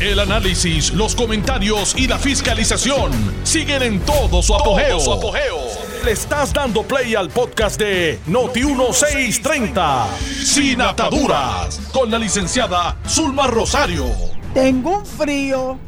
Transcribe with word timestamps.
El 0.00 0.18
análisis, 0.18 0.94
los 0.94 1.14
comentarios 1.14 1.94
y 1.94 2.08
la 2.08 2.18
fiscalización 2.18 3.12
siguen 3.42 3.82
en 3.82 4.00
todo 4.00 4.40
su 4.40 4.54
apogeo. 4.54 4.98
Le 6.02 6.12
estás 6.12 6.54
dando 6.54 6.82
play 6.84 7.14
al 7.14 7.28
podcast 7.28 7.78
de 7.78 8.18
Noti1630, 8.26 10.06
Sin 10.42 10.80
Ataduras, 10.80 11.78
con 11.92 12.10
la 12.10 12.18
licenciada 12.18 12.96
Zulma 13.06 13.46
Rosario. 13.46 14.06
Tengo 14.54 15.00
un 15.00 15.04
frío. 15.04 15.78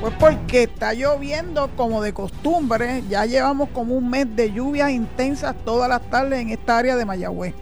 Pues 0.00 0.14
porque 0.20 0.62
está 0.62 0.94
lloviendo 0.94 1.68
como 1.76 2.00
de 2.00 2.14
costumbre. 2.14 3.02
Ya 3.08 3.26
llevamos 3.26 3.70
como 3.70 3.96
un 3.96 4.08
mes 4.08 4.36
de 4.36 4.52
lluvias 4.52 4.92
intensas 4.92 5.56
todas 5.64 5.88
las 5.88 6.08
tardes 6.08 6.38
en 6.38 6.50
esta 6.50 6.78
área 6.78 6.94
de 6.94 7.04
Mayagüez. 7.04 7.54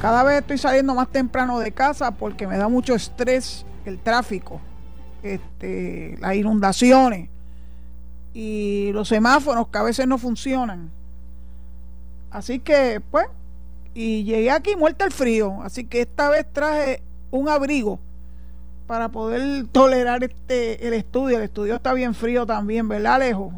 Cada 0.00 0.22
vez 0.22 0.38
estoy 0.38 0.58
saliendo 0.58 0.94
más 0.94 1.08
temprano 1.08 1.58
de 1.58 1.72
casa 1.72 2.12
porque 2.12 2.46
me 2.46 2.56
da 2.56 2.68
mucho 2.68 2.94
estrés 2.94 3.66
el 3.84 3.98
tráfico, 3.98 4.60
este, 5.24 6.16
las 6.20 6.36
inundaciones 6.36 7.28
y 8.32 8.90
los 8.92 9.08
semáforos 9.08 9.66
que 9.68 9.78
a 9.78 9.82
veces 9.82 10.06
no 10.06 10.16
funcionan. 10.16 10.90
Así 12.30 12.60
que, 12.60 13.02
pues, 13.10 13.26
y 13.92 14.22
llegué 14.22 14.52
aquí 14.52 14.76
muerta 14.76 15.04
el 15.04 15.10
frío, 15.10 15.62
así 15.62 15.84
que 15.84 16.02
esta 16.02 16.28
vez 16.28 16.46
traje 16.52 17.02
un 17.32 17.48
abrigo 17.48 17.98
para 18.86 19.08
poder 19.08 19.66
tolerar 19.66 20.22
este 20.22 20.86
el 20.86 20.94
estudio. 20.94 21.38
El 21.38 21.44
estudio 21.44 21.74
está 21.74 21.92
bien 21.92 22.14
frío 22.14 22.46
también, 22.46 22.88
¿verdad, 22.88 23.14
Alejo? 23.14 23.52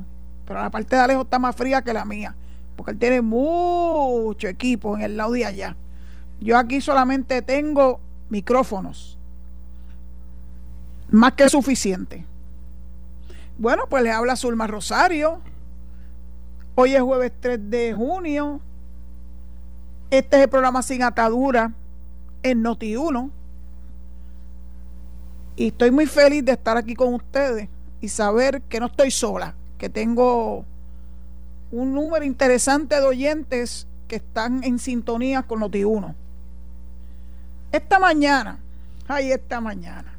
Pero 0.47 0.63
la 0.63 0.71
parte 0.71 0.97
de 0.97 1.03
Alejo 1.03 1.23
está 1.23 1.39
más 1.39 1.55
fría 1.55 1.83
que 1.83 1.93
la 1.93 2.07
mía, 2.07 2.35
porque 2.77 2.93
él 2.93 2.99
tiene 2.99 3.21
mucho 3.21 4.49
equipo 4.49 4.97
en 4.97 5.03
el 5.03 5.19
lado 5.19 5.33
de 5.33 5.45
allá. 5.45 5.77
Yo 6.41 6.57
aquí 6.57 6.81
solamente 6.81 7.43
tengo 7.43 8.01
micrófonos. 8.31 9.19
Más 11.11 11.33
que 11.33 11.49
suficiente. 11.49 12.25
Bueno, 13.59 13.85
pues 13.89 14.03
le 14.03 14.11
habla 14.11 14.37
Zulma 14.37 14.67
Rosario. 14.67 15.41
Hoy 16.75 16.95
es 16.95 17.03
jueves 17.03 17.33
3 17.41 17.71
de 17.71 17.93
junio. 17.93 18.61
Este 20.11 20.39
es 20.39 20.43
el 20.45 20.49
programa 20.49 20.83
Sin 20.83 21.03
Atadura 21.03 21.73
en 22.43 22.65
Noti1. 22.65 23.31
Y 25.57 25.67
estoy 25.69 25.91
muy 25.91 26.07
feliz 26.07 26.43
de 26.45 26.53
estar 26.53 26.79
aquí 26.79 26.95
con 26.95 27.13
ustedes 27.13 27.69
y 28.01 28.09
saber 28.09 28.63
que 28.63 28.81
no 28.81 28.87
estoy 28.87 29.11
sola, 29.11 29.55
que 29.77 29.91
tengo 29.91 30.65
un 31.71 31.93
número 31.93 32.25
interesante 32.25 32.95
de 32.95 33.07
oyentes 33.07 33.87
que 34.09 34.17
están 34.17 34.65
en 34.65 34.79
sintonía 34.79 35.43
con 35.43 35.61
Noti1. 35.61 36.15
Esta 37.73 37.99
mañana, 37.99 38.59
ay, 39.07 39.33
esta 39.33 39.61
mañana. 39.61 40.13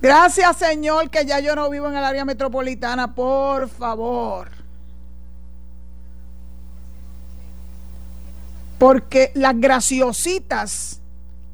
Gracias, 0.00 0.56
Señor, 0.58 1.10
que 1.10 1.24
ya 1.24 1.40
yo 1.40 1.54
no 1.56 1.68
vivo 1.70 1.88
en 1.88 1.96
el 1.96 2.04
área 2.04 2.24
metropolitana, 2.24 3.14
por 3.14 3.68
favor. 3.68 4.50
Porque 8.78 9.32
las 9.34 9.58
graciositas, 9.58 11.00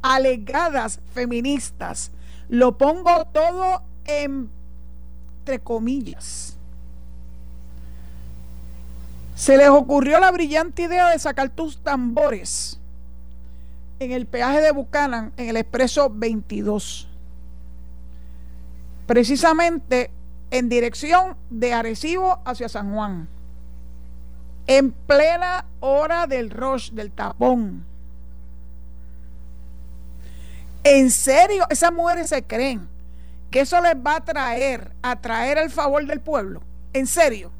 alegadas 0.02 1.00
feministas, 1.14 2.10
lo 2.48 2.76
pongo 2.76 3.24
todo 3.26 3.82
entre 4.04 5.60
comillas. 5.62 6.56
Se 9.34 9.56
les 9.56 9.68
ocurrió 9.68 10.20
la 10.20 10.30
brillante 10.30 10.82
idea 10.82 11.08
de 11.10 11.18
sacar 11.18 11.48
tus 11.48 11.82
tambores 11.82 12.78
en 14.04 14.12
el 14.12 14.26
peaje 14.26 14.60
de 14.60 14.72
Buchanan, 14.72 15.32
en 15.36 15.48
el 15.48 15.56
expreso 15.56 16.10
22. 16.10 17.08
Precisamente 19.06 20.10
en 20.50 20.68
dirección 20.68 21.36
de 21.50 21.72
Arecibo 21.72 22.40
hacia 22.44 22.68
San 22.68 22.92
Juan. 22.92 23.28
En 24.66 24.92
plena 24.92 25.66
hora 25.80 26.26
del 26.26 26.50
rush, 26.50 26.90
del 26.92 27.10
tapón. 27.10 27.84
En 30.84 31.10
serio, 31.10 31.66
esas 31.70 31.92
mujeres 31.92 32.28
se 32.28 32.42
creen 32.42 32.88
que 33.50 33.60
eso 33.60 33.80
les 33.80 33.94
va 33.94 34.16
a 34.16 34.24
traer, 34.24 34.92
a 35.02 35.20
traer 35.20 35.58
el 35.58 35.70
favor 35.70 36.06
del 36.06 36.20
pueblo. 36.20 36.62
En 36.92 37.06
serio. 37.06 37.50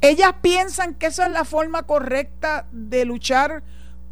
Ellas 0.00 0.34
piensan 0.42 0.94
que 0.94 1.06
esa 1.06 1.26
es 1.26 1.32
la 1.32 1.44
forma 1.44 1.84
correcta 1.84 2.66
de 2.72 3.04
luchar 3.04 3.62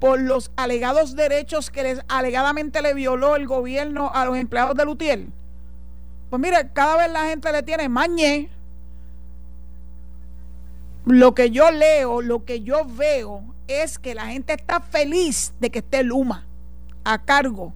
por 0.03 0.21
los 0.21 0.51
alegados 0.57 1.15
derechos 1.15 1.71
que 1.71 1.85
les, 1.85 2.01
alegadamente 2.09 2.83
le 2.83 2.93
violó 2.93 3.37
el 3.37 3.47
gobierno 3.47 4.11
a 4.13 4.25
los 4.25 4.37
empleados 4.37 4.75
de 4.75 4.85
Lutiel. 4.85 5.33
Pues 6.29 6.43
mire, 6.43 6.73
cada 6.73 6.97
vez 6.97 7.13
la 7.13 7.27
gente 7.27 7.53
le 7.53 7.63
tiene 7.63 7.89
mañé. 7.89 8.51
Lo 11.05 11.37
que 11.37 11.53
yo 11.53 11.71
leo, 11.71 12.21
lo 12.21 12.45
que 12.45 12.63
yo 12.63 12.85
veo 12.85 13.45
es 13.69 14.01
que 14.01 14.17
la 14.17 14.27
gente 14.27 14.55
está 14.55 14.81
feliz 14.81 15.55
de 15.61 15.71
que 15.71 15.79
esté 15.79 16.03
Luma 16.03 16.49
a 17.05 17.23
cargo 17.23 17.73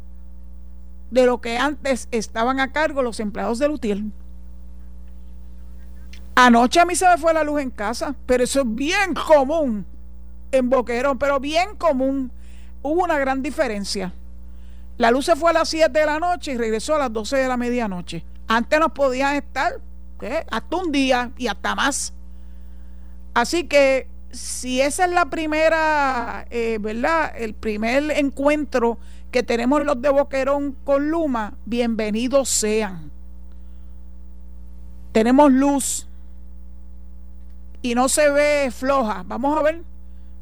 de 1.13 1.27
lo 1.27 1.41
que 1.41 1.59
antes 1.59 2.09
estaban 2.11 2.59
a 2.59 2.73
cargo 2.73 3.03
los 3.03 3.21
empleados 3.21 3.61
de 3.61 3.69
Lutiel. 3.69 4.11
Anoche 6.35 6.81
a 6.81 6.85
mí 6.85 6.97
se 6.97 7.09
me 7.09 7.19
fue 7.19 7.33
la 7.33 7.45
luz 7.45 7.61
en 7.61 7.71
casa, 7.71 8.17
pero 8.27 8.43
eso 8.43 8.63
es 8.63 8.75
bien 8.75 9.15
común 9.15 9.87
en 10.53 10.71
Boquerón, 10.71 11.19
pero 11.19 11.41
bien 11.41 11.77
común. 11.77 12.31
Hubo 12.83 13.05
una 13.05 13.19
gran 13.19 13.43
diferencia. 13.43 14.13
La 14.99 15.11
luz 15.11 15.27
se 15.27 15.37
fue 15.37 15.51
a 15.51 15.55
las 15.55 15.69
7 15.69 15.99
de 15.99 16.07
la 16.07 16.19
noche 16.19 16.53
y 16.53 16.57
regresó 16.57 16.95
a 16.95 16.99
las 16.99 17.13
12 17.13 17.37
de 17.37 17.49
la 17.49 17.57
medianoche. 17.57 18.25
Antes 18.49 18.81
nos 18.81 18.93
podían 18.93 19.37
estar 19.37 19.75
hasta 20.51 20.77
un 20.77 20.93
día 20.93 21.31
y 21.37 21.49
hasta 21.49 21.75
más. 21.75 22.15
Así 23.35 23.65
que 23.65 24.09
si 24.31 24.81
esa 24.81 25.05
es 25.05 25.11
la 25.11 25.27
primera, 25.27 26.47
eh, 26.51 26.79
¿verdad? 26.81 27.33
El 27.37 27.55
primer 27.55 28.11
encuentro 28.13 28.99
que 29.31 29.43
tenemos 29.43 29.85
los 29.85 30.01
de 30.01 30.09
Boquerón 30.09 30.77
con 30.85 31.11
Luma, 31.11 31.55
bienvenidos 31.65 32.49
sean. 32.49 33.11
Tenemos 35.13 35.51
luz 35.51 36.09
y 37.83 37.95
no 37.95 38.09
se 38.09 38.31
ve 38.31 38.71
floja. 38.71 39.23
Vamos 39.27 39.59
a 39.59 39.63
ver 39.63 39.83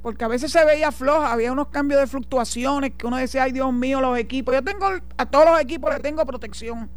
porque 0.05 0.23
a 0.23 0.29
veces 0.29 0.53
se 0.53 0.63
veía 0.67 0.93
floja, 0.93 1.33
había 1.33 1.51
unos 1.51 1.69
cambios 1.69 1.99
de 1.99 2.07
fluctuaciones 2.07 2.93
que 2.95 3.07
uno 3.07 3.17
decía, 3.17 3.45
ay 3.45 3.53
Dios 3.53 3.73
mío, 3.73 4.03
los 4.03 4.19
equipos. 4.19 4.55
Yo 4.55 4.63
tengo, 4.63 4.87
a 5.17 5.25
todos 5.25 5.47
los 5.47 5.59
equipos 5.59 5.95
le 5.95 6.01
tengo 6.01 6.27
protección. 6.27 6.91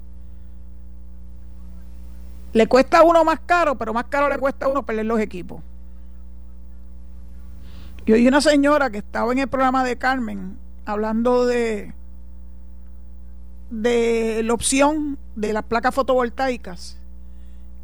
Le 2.52 2.68
cuesta 2.68 3.00
a 3.00 3.04
uno 3.04 3.24
más 3.24 3.40
caro, 3.46 3.78
pero 3.78 3.94
más 3.94 4.08
caro 4.10 4.28
le 4.28 4.38
cuesta 4.38 4.66
a 4.66 4.70
uno 4.70 4.86
perder 4.86 5.06
los 5.06 5.22
equipos. 5.22 5.64
Yo 8.06 8.16
oí 8.16 8.28
una 8.28 8.42
señora 8.42 8.90
que 8.90 8.98
estaba 8.98 9.32
en 9.32 9.40
el 9.40 9.48
programa 9.48 9.86
de 9.86 9.98
Carmen 9.98 10.58
hablando 10.84 11.46
de, 11.46 11.94
de 13.70 14.42
la 14.44 14.54
opción 14.54 15.18
de 15.38 15.54
las 15.54 15.64
placas 15.64 15.96
fotovoltaicas 15.96 17.00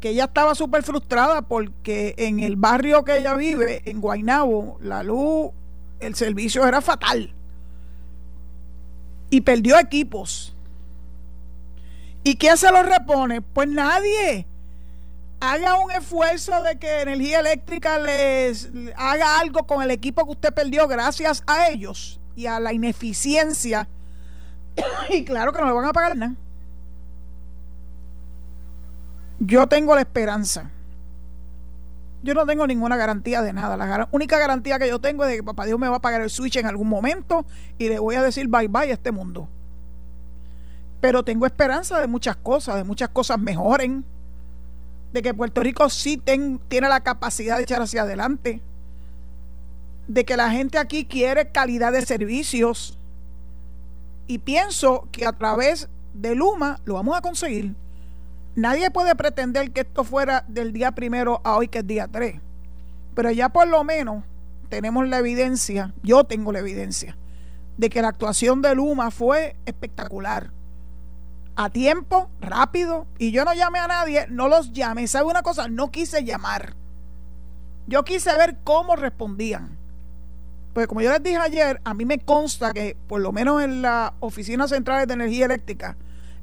que 0.04 0.10
ella 0.10 0.24
estaba 0.24 0.54
súper 0.54 0.82
frustrada 0.82 1.40
porque 1.40 2.14
en 2.18 2.40
el 2.40 2.56
barrio 2.56 3.06
que 3.06 3.16
ella 3.16 3.32
vive, 3.36 3.80
en 3.86 4.02
Guaynabo, 4.02 4.76
la 4.82 5.02
luz, 5.02 5.50
el 5.98 6.14
servicio 6.14 6.66
era 6.66 6.82
fatal. 6.82 7.32
Y 9.30 9.40
perdió 9.40 9.78
equipos. 9.78 10.54
¿Y 12.22 12.36
quién 12.36 12.58
se 12.58 12.70
los 12.70 12.84
repone? 12.84 13.40
Pues 13.40 13.66
nadie. 13.66 14.46
Haga 15.40 15.80
un 15.82 15.90
esfuerzo 15.90 16.62
de 16.62 16.78
que 16.78 17.00
Energía 17.00 17.40
Eléctrica 17.40 17.98
les 17.98 18.68
haga 18.96 19.40
algo 19.40 19.66
con 19.66 19.82
el 19.82 19.90
equipo 19.90 20.26
que 20.26 20.32
usted 20.32 20.52
perdió 20.52 20.86
gracias 20.86 21.42
a 21.46 21.70
ellos 21.70 22.20
y 22.36 22.44
a 22.44 22.60
la 22.60 22.74
ineficiencia. 22.74 23.88
y 25.08 25.24
claro 25.24 25.54
que 25.54 25.62
no 25.62 25.66
le 25.68 25.72
van 25.72 25.86
a 25.86 25.92
pagar 25.94 26.14
nada 26.14 26.34
yo 29.46 29.66
tengo 29.66 29.94
la 29.94 30.00
esperanza. 30.00 30.70
Yo 32.22 32.32
no 32.32 32.46
tengo 32.46 32.66
ninguna 32.66 32.96
garantía 32.96 33.42
de 33.42 33.52
nada. 33.52 33.76
La 33.76 34.08
única 34.10 34.38
garantía 34.38 34.78
que 34.78 34.88
yo 34.88 34.98
tengo 34.98 35.24
es 35.24 35.30
de 35.30 35.36
que 35.36 35.42
papá 35.42 35.66
Dios 35.66 35.78
me 35.78 35.88
va 35.88 35.96
a 35.96 36.00
pagar 36.00 36.22
el 36.22 36.30
switch 36.30 36.56
en 36.56 36.66
algún 36.66 36.88
momento 36.88 37.44
y 37.76 37.88
le 37.90 37.98
voy 37.98 38.14
a 38.14 38.22
decir 38.22 38.48
bye 38.48 38.68
bye 38.68 38.90
a 38.90 38.94
este 38.94 39.12
mundo. 39.12 39.48
Pero 41.02 41.22
tengo 41.22 41.44
esperanza 41.44 42.00
de 42.00 42.06
muchas 42.06 42.36
cosas, 42.36 42.76
de 42.76 42.84
muchas 42.84 43.10
cosas 43.10 43.38
mejoren, 43.38 44.06
de 45.12 45.20
que 45.20 45.34
Puerto 45.34 45.60
Rico 45.60 45.90
sí 45.90 46.16
tiene 46.16 46.88
la 46.88 47.00
capacidad 47.00 47.58
de 47.58 47.64
echar 47.64 47.82
hacia 47.82 48.02
adelante, 48.02 48.62
de 50.08 50.24
que 50.24 50.38
la 50.38 50.50
gente 50.50 50.78
aquí 50.78 51.04
quiere 51.04 51.52
calidad 51.52 51.92
de 51.92 52.06
servicios 52.06 52.98
y 54.26 54.38
pienso 54.38 55.06
que 55.12 55.26
a 55.26 55.32
través 55.32 55.90
de 56.14 56.34
Luma 56.34 56.80
lo 56.86 56.94
vamos 56.94 57.18
a 57.18 57.20
conseguir. 57.20 57.74
Nadie 58.56 58.90
puede 58.90 59.16
pretender 59.16 59.72
que 59.72 59.80
esto 59.80 60.04
fuera 60.04 60.44
del 60.46 60.72
día 60.72 60.92
primero 60.92 61.40
a 61.44 61.56
hoy, 61.56 61.68
que 61.68 61.78
es 61.78 61.86
día 61.86 62.06
3. 62.06 62.40
Pero 63.14 63.30
ya 63.32 63.48
por 63.48 63.66
lo 63.66 63.82
menos 63.82 64.24
tenemos 64.68 65.08
la 65.08 65.18
evidencia, 65.18 65.92
yo 66.02 66.24
tengo 66.24 66.52
la 66.52 66.60
evidencia, 66.60 67.16
de 67.76 67.90
que 67.90 68.00
la 68.00 68.08
actuación 68.08 68.62
de 68.62 68.74
Luma 68.74 69.10
fue 69.10 69.56
espectacular. 69.66 70.52
A 71.56 71.70
tiempo, 71.70 72.30
rápido, 72.40 73.06
y 73.18 73.32
yo 73.32 73.44
no 73.44 73.54
llamé 73.54 73.78
a 73.80 73.88
nadie, 73.88 74.26
no 74.28 74.48
los 74.48 74.72
llamé. 74.72 75.06
¿Sabe 75.06 75.26
una 75.26 75.42
cosa? 75.42 75.68
No 75.68 75.90
quise 75.90 76.24
llamar. 76.24 76.74
Yo 77.86 78.04
quise 78.04 78.36
ver 78.36 78.58
cómo 78.64 78.96
respondían. 78.96 79.78
Pues 80.72 80.88
como 80.88 81.00
yo 81.00 81.12
les 81.12 81.22
dije 81.22 81.36
ayer, 81.36 81.80
a 81.84 81.94
mí 81.94 82.04
me 82.04 82.18
consta 82.18 82.72
que 82.72 82.96
por 83.06 83.20
lo 83.20 83.30
menos 83.30 83.62
en 83.62 83.82
las 83.82 84.12
oficinas 84.18 84.70
centrales 84.70 85.06
de 85.06 85.14
energía 85.14 85.44
eléctrica 85.44 85.96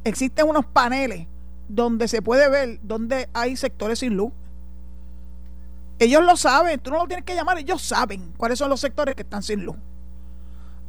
existen 0.05 0.47
unos 0.47 0.65
paneles 0.65 1.27
donde 1.75 2.07
se 2.07 2.21
puede 2.21 2.49
ver 2.49 2.79
dónde 2.83 3.29
hay 3.33 3.55
sectores 3.55 3.99
sin 3.99 4.15
luz. 4.15 4.31
Ellos 5.99 6.23
lo 6.23 6.35
saben, 6.35 6.79
tú 6.79 6.91
no 6.91 6.97
lo 6.97 7.07
tienes 7.07 7.25
que 7.25 7.35
llamar, 7.35 7.57
ellos 7.57 7.81
saben 7.81 8.33
cuáles 8.37 8.57
son 8.57 8.69
los 8.69 8.79
sectores 8.79 9.15
que 9.15 9.21
están 9.21 9.43
sin 9.43 9.63
luz. 9.63 9.77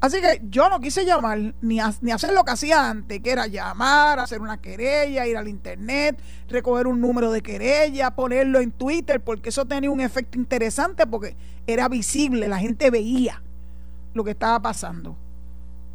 Así 0.00 0.20
que 0.20 0.40
yo 0.50 0.68
no 0.68 0.80
quise 0.80 1.04
llamar 1.04 1.38
ni, 1.60 1.78
ni 2.00 2.10
hacer 2.10 2.32
lo 2.32 2.42
que 2.42 2.50
hacía 2.50 2.90
antes, 2.90 3.20
que 3.20 3.30
era 3.30 3.46
llamar, 3.46 4.18
hacer 4.18 4.40
una 4.40 4.60
querella, 4.60 5.26
ir 5.26 5.36
al 5.36 5.46
internet, 5.46 6.18
recoger 6.48 6.88
un 6.88 7.00
número 7.00 7.30
de 7.30 7.40
querella, 7.40 8.10
ponerlo 8.10 8.58
en 8.58 8.72
Twitter, 8.72 9.20
porque 9.20 9.50
eso 9.50 9.64
tenía 9.64 9.90
un 9.90 10.00
efecto 10.00 10.38
interesante 10.38 11.06
porque 11.06 11.36
era 11.68 11.88
visible, 11.88 12.48
la 12.48 12.58
gente 12.58 12.90
veía 12.90 13.42
lo 14.12 14.24
que 14.24 14.32
estaba 14.32 14.60
pasando. 14.60 15.16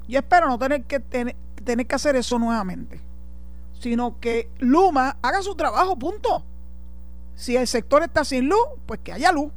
Yo 0.08 0.20
espero 0.20 0.48
no 0.48 0.58
tener 0.58 0.84
que 0.84 1.02
tener, 1.02 1.36
tener 1.66 1.86
que 1.86 1.96
hacer 1.96 2.16
eso 2.16 2.40
nuevamente, 2.40 3.02
sino 3.80 4.20
que 4.20 4.50
Luma 4.60 5.18
haga 5.22 5.42
su 5.42 5.56
trabajo, 5.56 5.98
punto. 5.98 6.44
Si 7.36 7.56
el 7.56 7.68
sector 7.68 8.04
está 8.04 8.26
sin 8.26 8.50
luz, 8.50 8.68
pues 8.86 9.00
que 9.04 9.14
haya 9.14 9.32
luz. 9.32 9.52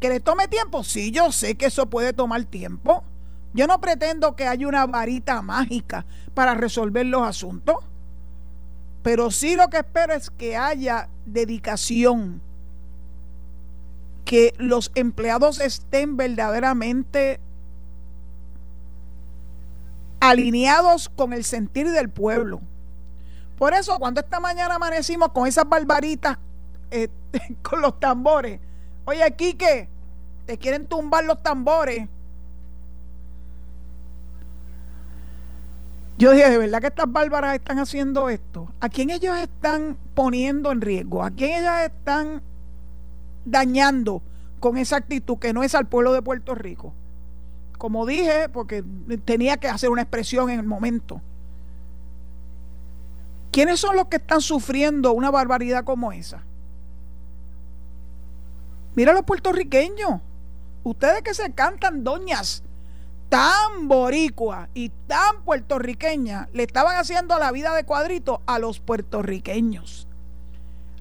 Que 0.00 0.08
le 0.08 0.20
tome 0.20 0.48
tiempo, 0.48 0.84
sí, 0.84 1.10
yo 1.10 1.32
sé 1.32 1.56
que 1.56 1.66
eso 1.66 1.86
puede 1.86 2.12
tomar 2.12 2.44
tiempo 2.44 3.04
yo 3.52 3.66
no 3.66 3.80
pretendo 3.80 4.36
que 4.36 4.46
haya 4.46 4.68
una 4.68 4.86
varita 4.86 5.42
mágica 5.42 6.06
para 6.34 6.54
resolver 6.54 7.06
los 7.06 7.22
asuntos, 7.22 7.76
pero 9.02 9.30
sí 9.30 9.56
lo 9.56 9.68
que 9.68 9.78
espero 9.78 10.12
es 10.12 10.30
que 10.30 10.56
haya 10.56 11.08
dedicación, 11.26 12.40
que 14.24 14.54
los 14.58 14.92
empleados 14.94 15.60
estén 15.60 16.16
verdaderamente 16.16 17.40
alineados 20.20 21.08
con 21.08 21.32
el 21.32 21.44
sentir 21.44 21.90
del 21.90 22.08
pueblo. 22.08 22.60
Por 23.60 23.74
eso 23.74 23.98
cuando 23.98 24.22
esta 24.22 24.40
mañana 24.40 24.76
amanecimos 24.76 25.32
con 25.32 25.46
esas 25.46 25.68
barbaritas 25.68 26.38
eh, 26.90 27.10
con 27.62 27.82
los 27.82 28.00
tambores, 28.00 28.58
oye 29.04 29.36
Quique, 29.36 29.86
te 30.46 30.56
quieren 30.56 30.86
tumbar 30.86 31.24
los 31.24 31.42
tambores 31.42 32.08
Yo 36.16 36.32
dije, 36.32 36.48
¿de 36.48 36.56
verdad 36.56 36.80
que 36.80 36.86
estas 36.86 37.12
bárbaras 37.12 37.54
están 37.54 37.78
haciendo 37.78 38.30
esto? 38.30 38.72
¿A 38.80 38.88
quién 38.88 39.10
ellos 39.10 39.36
están 39.36 39.98
poniendo 40.14 40.72
en 40.72 40.80
riesgo? 40.80 41.22
¿A 41.22 41.30
quién 41.30 41.60
ellas 41.60 41.84
están 41.84 42.40
dañando 43.44 44.22
con 44.58 44.78
esa 44.78 44.96
actitud 44.96 45.36
que 45.38 45.52
no 45.52 45.62
es 45.62 45.74
al 45.74 45.86
pueblo 45.86 46.14
de 46.14 46.22
Puerto 46.22 46.54
Rico? 46.54 46.94
Como 47.76 48.06
dije, 48.06 48.48
porque 48.50 48.82
tenía 49.26 49.58
que 49.58 49.68
hacer 49.68 49.90
una 49.90 50.02
expresión 50.02 50.48
en 50.48 50.60
el 50.60 50.66
momento. 50.66 51.20
¿Quiénes 53.50 53.80
son 53.80 53.96
los 53.96 54.06
que 54.06 54.16
están 54.16 54.40
sufriendo 54.40 55.12
una 55.12 55.30
barbaridad 55.30 55.84
como 55.84 56.12
esa? 56.12 56.44
Mira 58.94 59.12
los 59.12 59.24
puertorriqueños. 59.24 60.20
Ustedes 60.82 61.22
que 61.22 61.34
se 61.34 61.52
cantan 61.52 62.04
doñas 62.04 62.62
tan 63.30 63.86
boricua 63.86 64.68
y 64.74 64.90
tan 65.06 65.42
puertorriqueña 65.44 66.48
le 66.52 66.64
estaban 66.64 66.96
haciendo 66.96 67.38
la 67.38 67.52
vida 67.52 67.74
de 67.74 67.84
cuadrito 67.84 68.42
a 68.44 68.58
los 68.58 68.80
puertorriqueños, 68.80 70.08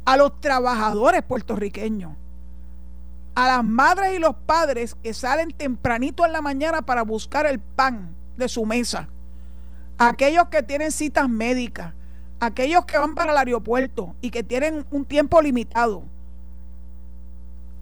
a 0.05 0.15
los 0.15 0.39
trabajadores 0.39 1.23
puertorriqueños, 1.23 2.13
a 3.33 3.47
las 3.47 3.63
madres 3.63 4.15
y 4.15 4.19
los 4.19 4.35
padres 4.35 4.95
que 5.01 5.13
salen 5.13 5.51
tempranito 5.51 6.23
en 6.23 6.31
la 6.31 6.41
mañana 6.41 6.83
para 6.83 7.01
buscar 7.01 7.47
el 7.47 7.59
pan 7.59 8.15
de 8.37 8.47
su 8.47 8.63
mesa, 8.65 9.09
aquellos 9.97 10.49
que 10.49 10.61
tienen 10.61 10.91
citas 10.91 11.27
médicas, 11.27 11.93
aquellos 12.39 12.85
que 12.85 12.97
van 12.97 13.15
para 13.15 13.31
el 13.31 13.37
aeropuerto 13.37 14.15
y 14.21 14.31
que 14.31 14.43
tienen 14.43 14.85
un 14.91 15.05
tiempo 15.05 15.41
limitado. 15.41 16.03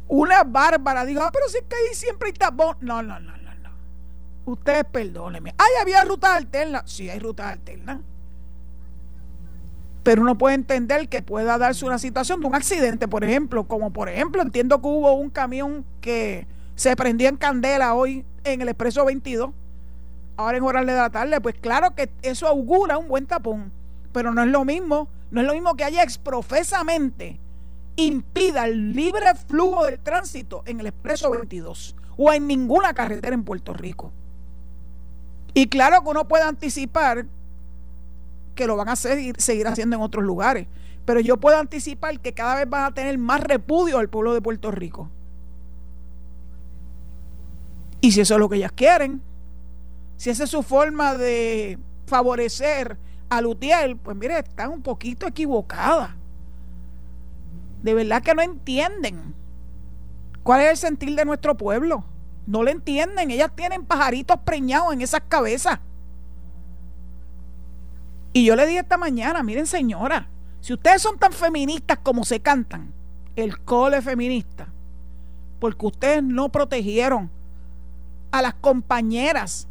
Una 0.08 0.44
bárbara 0.44 1.06
dijo, 1.06 1.22
ah, 1.22 1.32
pero 1.32 1.50
si 1.50 1.58
es 1.58 1.64
que 1.64 1.76
ahí 1.76 1.94
siempre 1.94 2.28
hay 2.28 2.34
tapón. 2.34 2.78
No, 2.82 3.04
no, 3.04 3.20
no 3.20 3.38
ustedes 4.52 4.86
perdónenme. 4.86 5.54
¿Ay, 5.58 5.72
había 5.82 6.04
rutas 6.04 6.32
alternas? 6.32 6.84
Sí, 6.86 7.10
hay 7.10 7.20
rutas 7.20 7.54
alternas. 7.54 8.00
Pero 10.04 10.22
uno 10.22 10.38
puede 10.38 10.56
entender 10.56 11.10
que 11.10 11.22
pueda 11.22 11.58
darse 11.58 11.86
una 11.86 12.00
situación 12.00 12.40
de 12.40 12.48
un 12.48 12.56
accidente, 12.56 13.08
por 13.08 13.24
ejemplo, 13.24 13.68
como 13.68 13.92
por 13.92 14.08
ejemplo, 14.08 14.42
entiendo 14.42 14.82
que 14.82 14.88
hubo 14.88 15.14
un 15.14 15.30
camión 15.30 15.86
que 16.00 16.48
se 16.76 16.96
prendía 16.96 17.28
en 17.28 17.36
candela 17.36 17.94
hoy 17.94 18.24
en 18.46 18.62
el 18.62 18.70
Expreso 18.70 19.04
22, 19.04 19.52
ahora 20.38 20.58
en 20.58 20.64
horas 20.64 20.86
de 20.86 20.94
la 20.94 21.10
tarde, 21.10 21.42
pues 21.42 21.56
claro 21.60 21.94
que 21.94 22.10
eso 22.22 22.48
augura 22.48 22.98
un 22.98 23.10
buen 23.10 23.26
tapón, 23.26 23.72
pero 24.12 24.34
no 24.34 24.44
es 24.44 24.50
lo 24.50 24.66
mismo, 24.66 25.10
no 25.32 25.42
es 25.42 25.48
lo 25.48 25.54
mismo 25.54 25.76
que 25.76 25.84
haya 25.84 26.04
exprofesamente 26.04 27.40
impida 27.96 28.66
el 28.66 28.94
libre 28.94 29.34
flujo 29.48 29.86
del 29.86 30.00
tránsito 30.00 30.64
en 30.66 30.80
el 30.80 30.88
Expreso 30.88 31.32
22 31.32 31.96
o 32.18 32.32
en 32.32 32.48
ninguna 32.48 32.94
carretera 32.94 33.34
en 33.34 33.44
Puerto 33.44 33.74
Rico. 33.74 34.12
Y 35.54 35.68
claro 35.68 36.04
que 36.04 36.10
uno 36.10 36.28
puede 36.28 36.44
anticipar 36.44 37.26
que 38.56 38.68
lo 38.68 38.76
van 38.76 38.90
a 38.90 38.96
seguir, 38.96 39.40
seguir 39.40 39.68
haciendo 39.68 39.96
en 39.96 40.02
otros 40.02 40.24
lugares. 40.24 40.68
Pero 41.06 41.20
yo 41.20 41.38
puedo 41.38 41.58
anticipar 41.58 42.20
que 42.20 42.34
cada 42.34 42.56
vez 42.56 42.70
van 42.70 42.86
a 42.86 42.94
tener 42.94 43.18
más 43.18 43.42
repudio 43.42 43.98
al 43.98 44.10
pueblo 44.10 44.34
de 44.34 44.42
Puerto 44.42 44.72
Rico. 44.72 45.10
Y 48.02 48.12
si 48.12 48.22
eso 48.22 48.36
es 48.36 48.40
lo 48.40 48.50
que 48.50 48.58
ellas 48.58 48.72
quieren, 48.74 49.22
si 50.18 50.30
esa 50.30 50.44
es 50.44 50.50
su 50.50 50.64
forma 50.64 51.16
de 51.16 51.80
favorecer 52.08 52.98
a 53.30 53.42
Lutiel, 53.42 53.98
pues 53.98 54.16
mire, 54.16 54.40
están 54.40 54.72
un 54.72 54.82
poquito 54.82 55.28
equivocadas. 55.28 56.12
De 57.82 57.94
verdad 57.94 58.22
que 58.22 58.34
no 58.34 58.42
entienden 58.42 59.36
cuál 60.44 60.62
es 60.62 60.70
el 60.70 60.78
sentir 60.78 61.16
de 61.16 61.26
nuestro 61.26 61.56
pueblo. 61.56 62.06
No 62.46 62.64
le 62.64 62.72
entienden, 62.72 63.32
ellas 63.32 63.52
tienen 63.56 63.86
pajaritos 63.86 64.38
preñados 64.46 64.94
en 64.94 65.02
esas 65.02 65.22
cabezas. 65.28 65.80
Y 68.34 68.46
yo 68.46 68.56
le 68.56 68.66
dije 68.66 68.80
esta 68.80 68.98
mañana, 68.98 69.44
miren 69.44 69.66
señora, 69.66 70.30
si 70.62 70.74
ustedes 70.74 71.02
son 71.02 71.18
tan 71.18 71.34
feministas 71.34 72.00
como 72.00 72.24
se 72.24 72.40
cantan, 72.40 72.94
el 73.36 73.60
cole 73.60 74.02
feminista, 74.02 74.68
porque 75.60 75.86
ustedes 75.86 76.24
no 76.24 76.50
protegieron 76.50 77.30
a 78.32 78.42
las 78.42 78.54
compañeras 78.56 79.68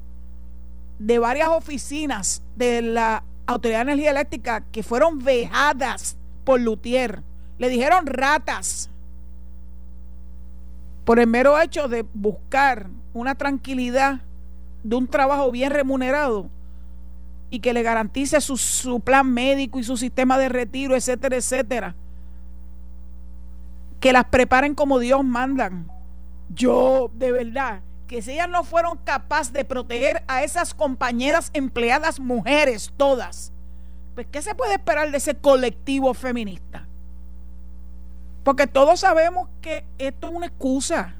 de 0.98 1.18
varias 1.18 1.48
oficinas 1.48 2.42
de 2.56 2.82
la 2.82 3.22
Autoridad 3.46 3.78
de 3.78 3.92
Energía 3.92 4.10
Eléctrica 4.10 4.64
que 4.72 4.82
fueron 4.82 5.18
vejadas 5.18 6.16
por 6.44 6.60
Lutier. 6.60 7.22
Le 7.58 7.68
dijeron 7.68 8.06
ratas 8.06 8.90
por 11.04 11.20
el 11.20 11.28
mero 11.28 11.60
hecho 11.60 11.88
de 11.88 12.04
buscar 12.14 12.88
una 13.14 13.36
tranquilidad 13.36 14.20
de 14.82 14.96
un 14.96 15.06
trabajo 15.06 15.50
bien 15.50 15.70
remunerado 15.70 16.50
y 17.48 17.60
que 17.60 17.72
le 17.72 17.82
garantice 17.82 18.40
su, 18.40 19.00
plan 19.00 19.32
médico 19.32 19.78
y 19.78 19.84
su 19.84 19.96
sistema 19.96 20.36
de 20.36 20.48
retiro, 20.48 20.96
etcétera, 20.96 21.36
etcétera. 21.36 21.94
Que 24.00 24.12
las 24.12 24.24
preparen 24.26 24.74
como 24.74 24.98
Dios 24.98 25.24
mandan. 25.24 25.88
Yo, 26.54 27.10
de 27.14 27.32
verdad, 27.32 27.80
que 28.06 28.22
si 28.22 28.32
ellas 28.32 28.48
no 28.48 28.64
fueron 28.64 28.98
capaces 28.98 29.52
de 29.52 29.64
proteger 29.64 30.22
a 30.28 30.44
esas 30.44 30.74
compañeras 30.74 31.50
empleadas 31.52 32.20
mujeres 32.20 32.92
todas, 32.96 33.52
pues 34.14 34.26
¿qué 34.30 34.40
se 34.42 34.54
puede 34.54 34.74
esperar 34.74 35.10
de 35.10 35.18
ese 35.18 35.34
colectivo 35.34 36.14
feminista? 36.14 36.86
Porque 38.44 38.66
todos 38.66 39.00
sabemos 39.00 39.48
que 39.60 39.84
esto 39.98 40.28
es 40.28 40.32
una 40.32 40.46
excusa. 40.46 41.16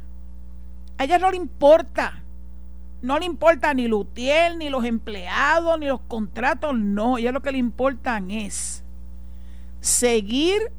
A 0.96 1.04
ella 1.04 1.18
no 1.18 1.30
le 1.30 1.36
importa. 1.36 2.22
No 3.02 3.18
le 3.18 3.26
importa 3.26 3.74
ni 3.74 3.88
Lutiel, 3.88 4.58
ni 4.58 4.70
los 4.70 4.84
empleados, 4.84 5.78
ni 5.78 5.86
los 5.86 6.00
contratos. 6.02 6.74
No, 6.74 7.16
a 7.16 7.20
ella 7.20 7.32
lo 7.32 7.42
que 7.42 7.52
le 7.52 7.58
importan 7.58 8.30
es 8.30 8.84
seguir 9.80 10.70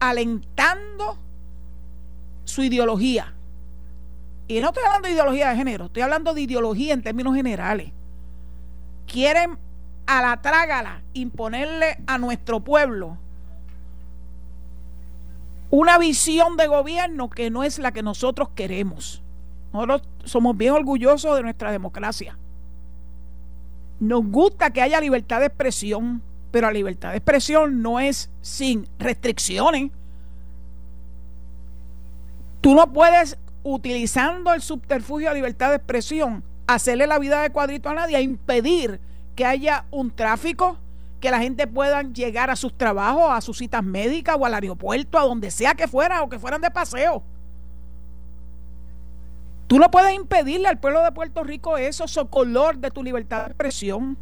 alentando 0.00 1.18
su 2.44 2.62
ideología. 2.62 3.34
Y 4.50 4.60
no 4.60 4.70
estoy 4.70 4.82
hablando 4.84 5.06
de 5.06 5.14
ideología 5.14 5.50
de 5.50 5.54
género, 5.54 5.84
estoy 5.84 6.02
hablando 6.02 6.34
de 6.34 6.40
ideología 6.40 6.92
en 6.92 7.02
términos 7.04 7.36
generales. 7.36 7.92
Quieren 9.06 9.56
a 10.06 10.22
la 10.22 10.42
trágala 10.42 11.02
imponerle 11.12 11.98
a 12.08 12.18
nuestro 12.18 12.58
pueblo 12.58 13.16
una 15.70 15.98
visión 15.98 16.56
de 16.56 16.66
gobierno 16.66 17.30
que 17.30 17.48
no 17.48 17.62
es 17.62 17.78
la 17.78 17.92
que 17.92 18.02
nosotros 18.02 18.48
queremos. 18.56 19.22
Nosotros 19.72 20.02
somos 20.24 20.56
bien 20.56 20.72
orgullosos 20.74 21.36
de 21.36 21.44
nuestra 21.44 21.70
democracia. 21.70 22.36
Nos 24.00 24.26
gusta 24.26 24.70
que 24.70 24.82
haya 24.82 25.00
libertad 25.00 25.38
de 25.38 25.46
expresión, 25.46 26.22
pero 26.50 26.66
la 26.66 26.72
libertad 26.72 27.10
de 27.10 27.18
expresión 27.18 27.82
no 27.82 28.00
es 28.00 28.28
sin 28.40 28.88
restricciones. 28.98 29.92
Tú 32.60 32.74
no 32.74 32.92
puedes, 32.92 33.38
utilizando 33.62 34.52
el 34.54 34.62
subterfugio 34.62 35.28
de 35.28 35.34
libertad 35.34 35.70
de 35.70 35.76
expresión, 35.76 36.44
hacerle 36.66 37.06
la 37.06 37.18
vida 37.18 37.42
de 37.42 37.50
cuadrito 37.50 37.88
a 37.88 37.94
nadie, 37.94 38.16
a 38.16 38.20
impedir 38.20 39.00
que 39.34 39.44
haya 39.44 39.86
un 39.90 40.10
tráfico, 40.10 40.78
que 41.20 41.30
la 41.30 41.38
gente 41.38 41.66
pueda 41.66 42.02
llegar 42.02 42.50
a 42.50 42.56
sus 42.56 42.76
trabajos, 42.76 43.30
a 43.30 43.40
sus 43.40 43.58
citas 43.58 43.84
médicas 43.84 44.36
o 44.38 44.46
al 44.46 44.54
aeropuerto, 44.54 45.18
a 45.18 45.24
donde 45.24 45.50
sea 45.50 45.74
que 45.74 45.86
fuera 45.86 46.22
o 46.22 46.28
que 46.28 46.38
fueran 46.38 46.60
de 46.60 46.70
paseo. 46.70 47.22
Tú 49.66 49.78
no 49.78 49.90
puedes 49.90 50.14
impedirle 50.14 50.66
al 50.66 50.80
pueblo 50.80 51.02
de 51.02 51.12
Puerto 51.12 51.44
Rico 51.44 51.76
eso, 51.76 52.06
color 52.28 52.78
de 52.78 52.90
tu 52.90 53.04
libertad 53.04 53.44
de 53.44 53.46
expresión. 53.48 54.18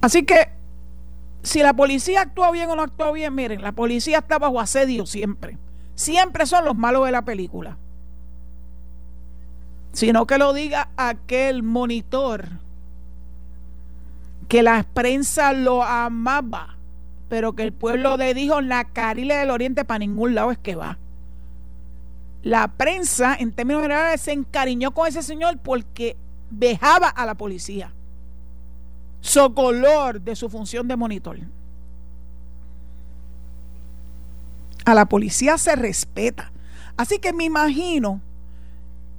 Así 0.00 0.24
que, 0.24 0.48
si 1.42 1.62
la 1.62 1.74
policía 1.74 2.22
actúa 2.22 2.50
bien 2.52 2.70
o 2.70 2.76
no 2.76 2.82
actúa 2.82 3.10
bien, 3.12 3.34
miren, 3.34 3.62
la 3.62 3.72
policía 3.72 4.18
está 4.18 4.38
bajo 4.38 4.60
asedio 4.60 5.06
siempre. 5.06 5.58
Siempre 6.00 6.46
son 6.46 6.64
los 6.64 6.78
malos 6.78 7.04
de 7.04 7.12
la 7.12 7.26
película. 7.26 7.76
Sino 9.92 10.26
que 10.26 10.38
lo 10.38 10.54
diga 10.54 10.88
aquel 10.96 11.62
monitor 11.62 12.48
que 14.48 14.62
la 14.62 14.82
prensa 14.94 15.52
lo 15.52 15.82
amaba, 15.82 16.78
pero 17.28 17.52
que 17.52 17.64
el 17.64 17.74
pueblo 17.74 18.16
le 18.16 18.32
dijo 18.32 18.62
la 18.62 18.84
carile 18.84 19.34
del 19.34 19.50
oriente 19.50 19.84
para 19.84 19.98
ningún 19.98 20.34
lado 20.34 20.52
es 20.52 20.56
que 20.56 20.74
va. 20.74 20.96
La 22.42 22.68
prensa, 22.68 23.36
en 23.38 23.52
términos 23.52 23.82
generales, 23.82 24.22
se 24.22 24.32
encariñó 24.32 24.92
con 24.92 25.06
ese 25.06 25.22
señor 25.22 25.58
porque 25.58 26.16
dejaba 26.48 27.08
a 27.08 27.26
la 27.26 27.34
policía. 27.34 27.92
Socolor 29.20 30.22
de 30.22 30.34
su 30.34 30.48
función 30.48 30.88
de 30.88 30.96
monitor. 30.96 31.40
A 34.90 34.94
la 34.94 35.06
policía 35.06 35.56
se 35.56 35.76
respeta. 35.76 36.50
Así 36.96 37.20
que 37.20 37.32
me 37.32 37.44
imagino 37.44 38.20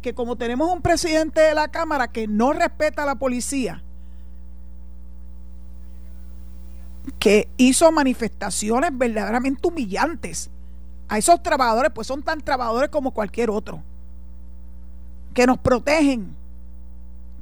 que 0.01 0.13
como 0.13 0.35
tenemos 0.35 0.69
un 0.69 0.81
presidente 0.81 1.39
de 1.39 1.55
la 1.55 1.69
Cámara 1.69 2.09
que 2.09 2.27
no 2.27 2.51
respeta 2.51 3.03
a 3.03 3.05
la 3.05 3.15
policía, 3.15 3.81
que 7.19 7.47
hizo 7.55 7.89
manifestaciones 7.89 8.91
verdaderamente 8.93 9.65
humillantes 9.65 10.49
a 11.07 11.17
esos 11.17 11.41
trabajadores, 11.41 11.93
pues 11.95 12.05
son 12.05 12.21
tan 12.21 12.41
trabajadores 12.41 12.89
como 12.89 13.11
cualquier 13.11 13.49
otro, 13.49 13.81
que 15.33 15.47
nos 15.47 15.57
protegen, 15.57 16.35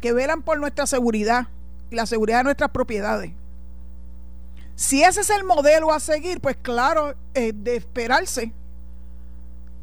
que 0.02 0.14
velan 0.14 0.44
por 0.44 0.60
nuestra 0.60 0.86
seguridad 0.86 1.48
y 1.90 1.96
la 1.96 2.06
seguridad 2.06 2.38
de 2.38 2.44
nuestras 2.44 2.70
propiedades. 2.70 3.32
Si 4.80 5.04
ese 5.04 5.20
es 5.20 5.30
el 5.30 5.44
modelo 5.44 5.92
a 5.92 6.00
seguir, 6.00 6.40
pues 6.40 6.56
claro, 6.56 7.14
es 7.34 7.54
de 7.66 7.76
esperarse 7.76 8.54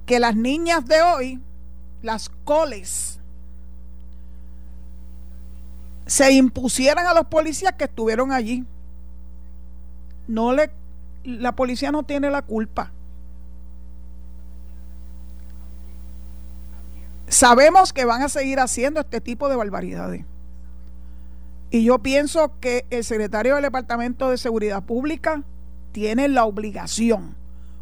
que 0.07 0.19
las 0.19 0.35
niñas 0.35 0.87
de 0.87 1.03
hoy 1.03 1.43
las 2.01 2.31
coles 2.47 3.21
se 6.07 6.33
impusieran 6.33 7.07
a 7.07 7.13
los 7.13 7.27
policías 7.27 7.75
que 7.75 7.85
estuvieron 7.85 8.33
allí. 8.33 8.65
No 10.29 10.55
le 10.55 10.71
la 11.25 11.55
policía 11.55 11.93
no 11.93 12.03
tiene 12.05 12.31
la 12.31 12.41
culpa. 12.41 12.91
Sabemos 17.29 17.93
que 17.93 18.07
van 18.07 18.23
a 18.23 18.31
seguir 18.31 18.61
haciendo 18.61 19.01
este 19.01 19.21
tipo 19.21 19.51
de 19.51 19.57
barbaridades. 19.57 20.25
Y 21.71 21.85
yo 21.85 21.99
pienso 21.99 22.59
que 22.61 22.87
el 22.91 23.05
secretario 23.05 23.55
del 23.55 23.65
Departamento 23.65 24.31
de 24.31 24.39
Seguridad 24.39 24.85
Pública 24.85 25.43
tiene 25.93 26.29
la 26.29 26.45
obligación, 26.45 27.37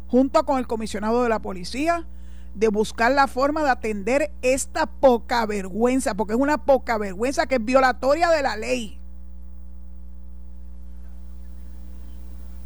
junto 0.07 0.45
con 0.45 0.57
el 0.57 0.67
comisionado 0.67 1.21
de 1.23 1.29
la 1.29 1.39
policía, 1.39 2.07
de 2.55 2.69
buscar 2.69 3.11
la 3.11 3.27
forma 3.27 3.63
de 3.63 3.69
atender 3.69 4.31
esta 4.41 4.85
poca 4.85 5.45
vergüenza, 5.45 6.15
porque 6.15 6.33
es 6.33 6.39
una 6.39 6.57
poca 6.57 6.97
vergüenza 6.97 7.45
que 7.45 7.55
es 7.55 7.65
violatoria 7.65 8.29
de 8.29 8.41
la 8.41 8.55
ley. 8.55 8.99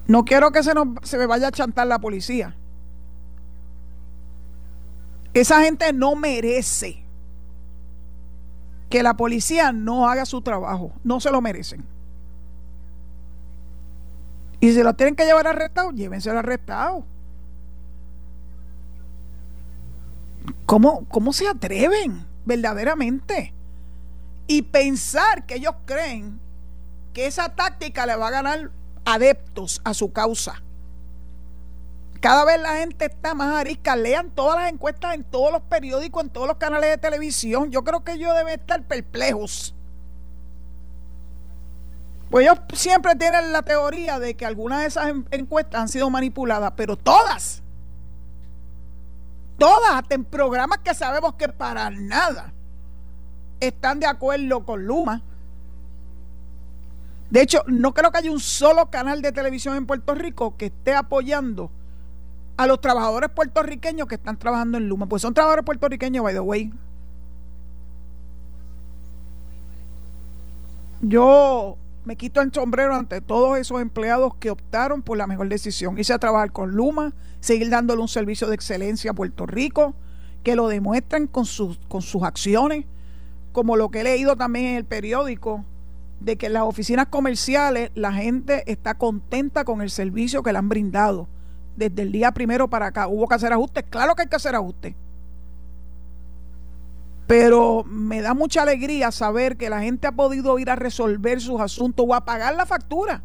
No 0.07 0.25
quiero 0.25 0.51
que 0.51 0.63
se, 0.63 0.73
nos, 0.73 0.87
se 1.03 1.17
me 1.17 1.25
vaya 1.25 1.47
a 1.47 1.51
chantar 1.51 1.87
la 1.87 1.99
policía. 1.99 2.55
Esa 5.33 5.61
gente 5.61 5.93
no 5.93 6.15
merece 6.15 7.03
que 8.89 9.03
la 9.03 9.15
policía 9.15 9.71
no 9.71 10.09
haga 10.09 10.25
su 10.25 10.41
trabajo. 10.41 10.91
No 11.03 11.19
se 11.19 11.31
lo 11.31 11.41
merecen. 11.41 11.85
Y 14.59 14.73
si 14.73 14.83
lo 14.83 14.93
tienen 14.95 15.15
que 15.15 15.25
llevar 15.25 15.47
arrestado, 15.47 15.91
llévenselo 15.91 16.39
arrestado. 16.39 17.05
¿Cómo, 20.65 21.05
¿Cómo 21.05 21.31
se 21.31 21.47
atreven 21.47 22.25
verdaderamente? 22.45 23.53
Y 24.47 24.63
pensar 24.63 25.45
que 25.45 25.55
ellos 25.55 25.75
creen 25.85 26.39
que 27.13 27.27
esa 27.27 27.55
táctica 27.55 28.05
le 28.05 28.15
va 28.15 28.27
a 28.27 28.31
ganar 28.31 28.71
adeptos 29.05 29.81
a 29.83 29.93
su 29.93 30.11
causa. 30.11 30.61
Cada 32.19 32.43
vez 32.45 32.59
la 32.61 32.75
gente 32.77 33.05
está 33.05 33.33
más 33.33 33.55
arisca. 33.55 33.95
Lean 33.95 34.29
todas 34.31 34.59
las 34.59 34.71
encuestas 34.71 35.15
en 35.15 35.23
todos 35.23 35.51
los 35.51 35.61
periódicos, 35.61 36.23
en 36.23 36.29
todos 36.29 36.47
los 36.47 36.57
canales 36.57 36.89
de 36.89 36.97
televisión. 36.97 37.71
Yo 37.71 37.83
creo 37.83 38.03
que 38.03 38.13
ellos 38.13 38.35
deben 38.35 38.59
estar 38.59 38.83
perplejos. 38.83 39.73
Pues 42.29 42.45
ellos 42.45 42.59
siempre 42.73 43.15
tienen 43.15 43.51
la 43.51 43.61
teoría 43.63 44.19
de 44.19 44.35
que 44.35 44.45
algunas 44.45 44.81
de 44.81 44.87
esas 44.87 45.13
encuestas 45.31 45.81
han 45.81 45.87
sido 45.87 46.09
manipuladas, 46.09 46.73
pero 46.75 46.95
todas 46.95 47.63
todas, 49.59 49.91
hasta 49.91 50.15
en 50.15 50.25
programas 50.25 50.79
que 50.79 50.95
sabemos 50.95 51.35
que 51.35 51.49
para 51.49 51.91
nada 51.91 52.53
están 53.59 53.99
de 53.99 54.07
acuerdo 54.07 54.65
con 54.65 54.85
Luma. 54.85 55.21
De 57.29 57.41
hecho, 57.43 57.61
no 57.67 57.93
creo 57.93 58.11
que 58.11 58.17
haya 58.17 58.31
un 58.31 58.39
solo 58.39 58.89
canal 58.89 59.21
de 59.21 59.31
televisión 59.31 59.75
en 59.75 59.85
Puerto 59.85 60.15
Rico 60.15 60.57
que 60.57 60.67
esté 60.67 60.95
apoyando 60.95 61.69
a 62.59 62.67
los 62.67 62.81
trabajadores 62.81 63.29
puertorriqueños 63.29 64.05
que 64.05 64.15
están 64.15 64.37
trabajando 64.37 64.77
en 64.77 64.89
Luma. 64.89 65.05
Pues 65.05 65.21
son 65.21 65.33
trabajadores 65.33 65.63
puertorriqueños, 65.63 66.21
by 66.21 66.33
the 66.33 66.41
way. 66.41 66.73
Yo 70.99 71.77
me 72.03 72.17
quito 72.17 72.41
el 72.41 72.51
sombrero 72.51 72.95
ante 72.95 73.21
todos 73.21 73.57
esos 73.57 73.79
empleados 73.79 74.35
que 74.35 74.49
optaron 74.49 75.01
por 75.01 75.17
la 75.17 75.25
mejor 75.25 75.47
decisión. 75.47 75.97
Irse 75.97 76.11
a 76.11 76.19
trabajar 76.19 76.51
con 76.51 76.71
Luma, 76.71 77.13
seguir 77.39 77.69
dándole 77.69 78.01
un 78.01 78.09
servicio 78.09 78.49
de 78.49 78.55
excelencia 78.55 79.11
a 79.11 79.13
Puerto 79.13 79.45
Rico, 79.45 79.95
que 80.43 80.57
lo 80.57 80.67
demuestren 80.67 81.27
con 81.27 81.45
sus, 81.45 81.79
con 81.87 82.01
sus 82.01 82.23
acciones, 82.23 82.83
como 83.53 83.77
lo 83.77 83.89
que 83.89 84.01
he 84.01 84.03
leído 84.03 84.35
también 84.35 84.65
en 84.65 84.75
el 84.75 84.83
periódico, 84.83 85.63
de 86.19 86.35
que 86.35 86.47
en 86.47 86.53
las 86.53 86.63
oficinas 86.63 87.07
comerciales 87.07 87.91
la 87.95 88.11
gente 88.11 88.69
está 88.69 88.95
contenta 88.95 89.63
con 89.63 89.81
el 89.81 89.89
servicio 89.89 90.43
que 90.43 90.51
le 90.51 90.57
han 90.57 90.67
brindado 90.67 91.29
desde 91.79 92.03
el 92.03 92.11
día 92.11 92.31
primero 92.31 92.67
para 92.67 92.87
acá. 92.87 93.07
Hubo 93.07 93.27
que 93.27 93.35
hacer 93.35 93.51
ajustes, 93.51 93.85
claro 93.89 94.13
que 94.15 94.23
hay 94.23 94.27
que 94.27 94.35
hacer 94.35 94.53
ajustes 94.53 94.93
pero 97.29 97.83
me 97.83 98.23
da 98.23 98.33
mucha 98.33 98.63
alegría 98.63 99.11
saber 99.11 99.55
que 99.55 99.69
la 99.69 99.81
gente 99.81 100.07
ha 100.07 100.11
podido 100.11 100.57
ir 100.57 100.71
a 100.71 100.75
resolver 100.75 101.39
sus 101.39 101.61
asuntos 101.61 102.03
o 102.09 102.15
a 102.15 102.25
pagar 102.25 102.55
la 102.55 102.65
factura 102.65 103.21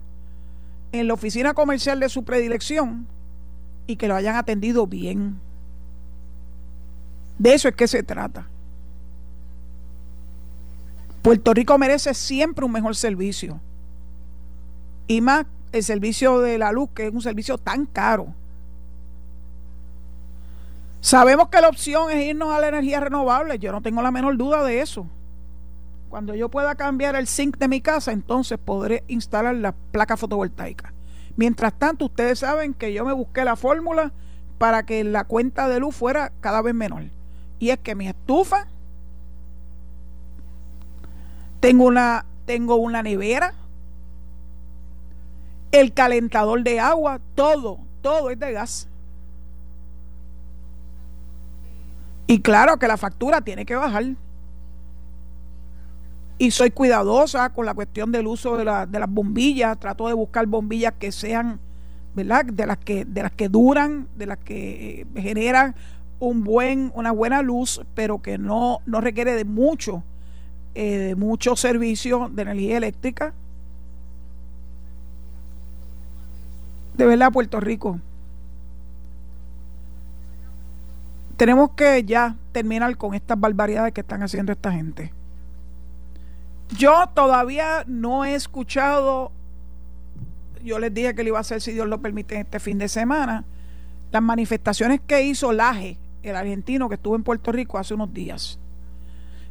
en 0.93 1.09
la 1.09 1.15
oficina 1.15 1.55
comercial 1.55 2.01
de 2.01 2.11
su 2.11 2.23
predilección 2.23 3.07
y 3.87 3.97
que 3.97 4.07
lo 4.07 4.15
hayan 4.15 4.37
atendido 4.37 4.87
bien. 4.87 5.41
De 7.39 7.55
eso 7.55 7.67
es 7.67 7.75
que 7.75 7.89
se 7.89 8.03
trata. 8.03 8.47
Puerto 11.23 11.55
Rico 11.55 11.79
merece 11.79 12.13
siempre 12.13 12.67
un 12.67 12.73
mejor 12.73 12.97
servicio. 12.97 13.59
Y 15.07 15.23
más 15.23 15.47
el 15.73 15.83
servicio 15.83 16.41
de 16.41 16.59
la 16.59 16.73
luz, 16.73 16.91
que 16.95 17.07
es 17.07 17.15
un 17.15 17.23
servicio 17.23 17.57
tan 17.57 17.87
caro. 17.87 18.35
Sabemos 21.05 21.51
que 21.51 21.61
la 21.61 21.69
opción 21.69 22.11
es 22.11 22.25
irnos 22.25 22.55
a 22.55 22.61
la 22.61 22.69
energía 22.69 22.99
renovable, 22.99 23.59
yo 23.59 23.73
no 23.73 23.83
tengo 23.83 24.01
la 24.01 24.11
menor 24.11 24.39
duda 24.39 24.65
de 24.65 24.81
eso. 24.81 25.07
Cuando 26.09 26.35
yo 26.35 26.49
pueda 26.49 26.77
cambiar 26.77 27.15
el 27.15 27.29
zinc 27.29 27.59
de 27.59 27.69
mi 27.69 27.83
casa, 27.83 28.11
entonces 28.11 28.59
podré 28.59 29.05
instalar 29.07 29.55
la 29.55 29.73
placa 29.73 30.17
fotovoltaica. 30.17 30.95
Mientras 31.37 31.75
tanto, 31.75 32.07
ustedes 32.07 32.39
saben 32.39 32.73
que 32.73 32.95
yo 32.95 33.05
me 33.05 33.13
busqué 33.13 33.45
la 33.45 33.55
fórmula 33.55 34.13
para 34.57 34.87
que 34.87 35.05
la 35.05 35.25
cuenta 35.25 35.69
de 35.69 35.79
luz 35.79 35.95
fuera 35.95 36.33
cada 36.41 36.63
vez 36.63 36.73
menor. 36.73 37.03
Y 37.59 37.69
es 37.69 37.79
que 37.81 37.95
mi 37.95 38.09
estufa, 38.09 38.67
tengo 41.61 41.85
una, 41.85 42.25
tengo 42.47 42.77
una 42.77 43.03
nevera, 43.03 43.53
el 45.71 45.93
calentador 45.93 46.63
de 46.63 46.81
agua, 46.81 47.21
todo, 47.35 47.81
todo 48.01 48.31
es 48.31 48.39
de 48.39 48.53
gas. 48.53 48.89
Y 52.27 52.41
claro 52.41 52.79
que 52.79 52.89
la 52.89 52.97
factura 52.97 53.41
tiene 53.41 53.67
que 53.67 53.75
bajar. 53.75 54.05
Y 56.39 56.51
soy 56.51 56.71
cuidadosa 56.71 57.51
con 57.51 57.67
la 57.67 57.75
cuestión 57.75 58.11
del 58.11 58.27
uso 58.27 58.57
de, 58.57 58.65
de 58.65 58.99
las 58.99 59.11
bombillas. 59.11 59.79
Trato 59.79 60.09
de 60.09 60.15
buscar 60.15 60.47
bombillas 60.47 60.95
que 60.99 61.13
sean, 61.13 61.61
¿verdad? 62.15 62.45
De 62.47 62.67
las 62.67 62.79
que, 62.79 63.05
de 63.05 63.23
las 63.23 63.33
que 63.33 63.49
duran, 63.49 64.09
de 64.17 64.27
las 64.27 64.39
que 64.39 65.07
eh, 65.15 65.21
generan 65.21 65.75
un 66.19 66.43
buen, 66.43 66.91
una 66.95 67.13
buena 67.13 67.43
luz, 67.43 67.83
pero 67.95 68.23
que 68.23 68.39
no, 68.39 68.79
no 68.87 69.01
requiere 69.01 69.35
de 69.35 69.45
mucho, 69.45 70.03
eh, 70.75 70.97
de 70.97 71.15
mucho 71.15 71.57
servicio 71.57 72.31
de 72.33 72.43
energía 72.43 72.79
eléctrica. 72.79 73.35
De 76.97 77.07
verdad, 77.07 77.33
Puerto 77.33 77.61
Rico. 77.61 78.01
Tenemos 81.35 81.71
que 81.73 82.05
ya 82.05 82.37
terminar 82.53 82.97
con 82.97 83.15
estas 83.15 83.39
barbaridades 83.39 83.93
que 83.93 84.01
están 84.01 84.23
haciendo 84.23 84.53
esta 84.53 84.73
gente. 84.73 85.13
Yo 86.77 87.09
todavía 87.15 87.85
no 87.87 88.25
he 88.25 88.35
escuchado, 88.35 89.33
yo 90.63 90.79
les 90.79 90.93
dije 90.93 91.15
que 91.15 91.23
lo 91.23 91.31
iba 91.31 91.39
a 91.39 91.43
hacer 91.43 91.61
si 91.61 91.73
Dios 91.73 91.87
lo 91.87 92.01
permite 92.01 92.39
este 92.39 92.59
fin 92.59 92.79
de 92.79 92.89
semana, 92.89 93.45
las 94.11 94.23
manifestaciones 94.23 95.01
que 95.07 95.23
hizo 95.23 95.53
Laje, 95.53 95.99
el 96.23 96.37
argentino 96.37 96.89
que 96.89 96.95
estuvo 96.95 97.17
en 97.17 97.23
Puerto 97.23 97.53
Rico 97.53 97.79
hace 97.79 97.95
unos 97.95 98.13
días. 98.15 98.59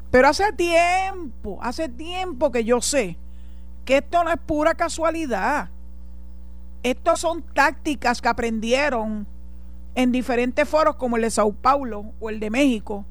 Pero 0.10 0.28
hace 0.28 0.52
tiempo, 0.54 1.60
hace 1.62 1.90
tiempo 1.90 2.52
que 2.52 2.64
yo 2.64 2.82
sé 2.82 3.18
que 3.86 3.98
esto 3.98 4.24
no 4.24 4.32
es 4.32 4.38
pura 4.38 4.74
casualidad. 4.74 5.70
Estas 6.84 7.20
son 7.20 7.42
tácticas 7.42 8.22
que 8.22 8.28
aprendieron 8.30 9.28
en 9.96 10.12
diferentes 10.12 10.68
foros 10.68 10.96
como 10.96 11.18
el 11.18 11.24
de 11.24 11.32
Sao 11.32 11.54
Paulo 11.54 12.14
o 12.20 12.30
el 12.30 12.40
de 12.40 12.50
México, 12.50 13.06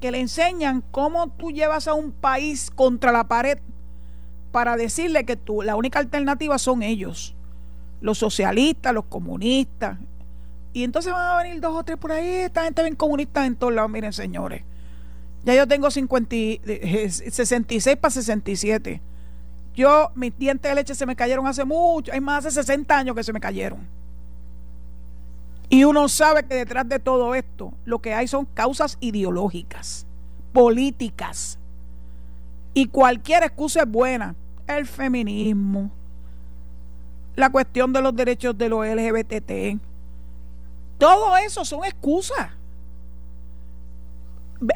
que 0.00 0.10
le 0.10 0.20
enseñan 0.20 0.82
cómo 0.90 1.28
tú 1.28 1.50
llevas 1.50 1.88
a 1.88 1.94
un 1.94 2.12
país 2.12 2.70
contra 2.70 3.12
la 3.12 3.28
pared 3.28 3.58
para 4.52 4.76
decirle 4.76 5.24
que 5.24 5.36
tú, 5.36 5.62
la 5.62 5.76
única 5.76 5.98
alternativa 5.98 6.58
son 6.58 6.82
ellos, 6.82 7.34
los 8.00 8.18
socialistas, 8.18 8.94
los 8.94 9.04
comunistas. 9.04 9.98
Y 10.72 10.84
entonces 10.84 11.12
van 11.12 11.26
a 11.26 11.42
venir 11.42 11.60
dos 11.60 11.74
o 11.74 11.82
tres 11.84 11.98
por 11.98 12.12
ahí, 12.12 12.28
esta 12.28 12.64
gente 12.64 12.82
ven 12.82 12.94
comunistas 12.94 13.46
en 13.46 13.56
todos 13.56 13.72
lados, 13.72 13.90
miren 13.90 14.12
señores. 14.12 14.62
Ya 15.44 15.54
yo 15.54 15.66
tengo 15.66 15.90
50, 15.90 16.36
66 17.08 17.96
para 17.96 18.10
67. 18.10 19.00
Yo, 19.74 20.10
mis 20.14 20.36
dientes 20.36 20.68
de 20.68 20.74
leche 20.74 20.94
se 20.94 21.06
me 21.06 21.14
cayeron 21.14 21.46
hace 21.46 21.64
mucho, 21.64 22.12
hay 22.12 22.20
más 22.20 22.44
de 22.44 22.50
60 22.50 22.96
años 22.96 23.14
que 23.14 23.22
se 23.22 23.32
me 23.32 23.40
cayeron. 23.40 23.97
Y 25.70 25.84
uno 25.84 26.08
sabe 26.08 26.44
que 26.44 26.54
detrás 26.54 26.88
de 26.88 26.98
todo 26.98 27.34
esto 27.34 27.72
lo 27.84 27.98
que 28.00 28.14
hay 28.14 28.26
son 28.26 28.46
causas 28.46 28.96
ideológicas, 29.00 30.06
políticas. 30.52 31.58
Y 32.72 32.86
cualquier 32.86 33.42
excusa 33.42 33.82
es 33.82 33.88
buena. 33.88 34.34
El 34.66 34.86
feminismo, 34.86 35.90
la 37.34 37.50
cuestión 37.50 37.92
de 37.92 38.02
los 38.02 38.14
derechos 38.14 38.56
de 38.56 38.68
los 38.68 38.86
LGBT. 38.86 39.80
Todo 40.98 41.36
eso 41.36 41.64
son 41.64 41.84
excusas. 41.84 42.50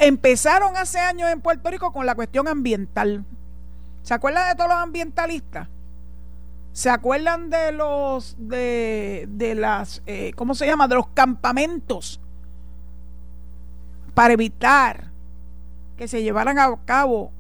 Empezaron 0.01 0.77
hace 0.77 0.99
años 0.99 1.29
en 1.31 1.41
Puerto 1.41 1.71
Rico 1.71 1.93
con 1.93 2.07
la 2.07 2.15
cuestión 2.15 2.49
ambiental. 2.49 3.25
¿Se 4.03 4.15
acuerdan 4.15 4.49
de 4.49 4.55
todos 4.55 4.71
los 4.71 4.79
ambientalistas? 4.79 5.69
¿Se 6.73 6.89
acuerdan 6.89 7.51
de 7.51 7.73
los 7.73 8.35
de, 8.39 9.27
de 9.29 9.55
las 9.55 10.03
eh, 10.07 10.33
¿cómo 10.37 10.55
se 10.55 10.67
llama? 10.67 10.89
de 10.89 10.95
los 10.95 11.09
campamentos 11.09 12.21
para 14.15 14.33
evitar 14.35 15.11
que 15.97 16.09
se 16.09 16.23
llevaran 16.23 16.59
a 16.59 16.75
cabo 16.85 17.31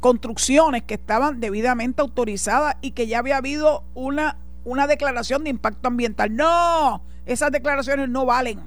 construcciones 0.00 0.82
que 0.82 0.94
estaban 0.94 1.38
debidamente 1.38 2.02
autorizadas 2.02 2.76
y 2.80 2.90
que 2.90 3.06
ya 3.06 3.20
había 3.20 3.36
habido 3.36 3.84
una, 3.94 4.36
una 4.64 4.88
declaración 4.88 5.44
de 5.44 5.50
impacto 5.50 5.88
ambiental. 5.88 6.34
No, 6.34 7.02
esas 7.24 7.52
declaraciones 7.52 8.08
no 8.08 8.26
valen. 8.26 8.60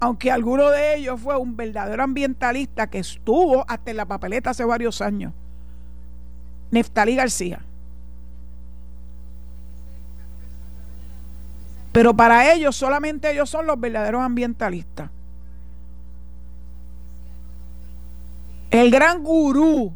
Aunque 0.00 0.30
alguno 0.30 0.70
de 0.70 0.94
ellos 0.94 1.20
fue 1.20 1.36
un 1.36 1.56
verdadero 1.56 2.04
ambientalista 2.04 2.88
que 2.88 3.00
estuvo 3.00 3.64
hasta 3.66 3.90
en 3.90 3.96
la 3.96 4.06
papeleta 4.06 4.50
hace 4.50 4.64
varios 4.64 5.02
años. 5.02 5.32
Neftalí 6.70 7.16
García. 7.16 7.60
Pero 11.92 12.14
para 12.14 12.52
ellos, 12.52 12.76
solamente 12.76 13.30
ellos 13.30 13.48
son 13.50 13.66
los 13.66 13.80
verdaderos 13.80 14.22
ambientalistas. 14.22 15.10
El 18.70 18.90
gran 18.90 19.24
gurú 19.24 19.92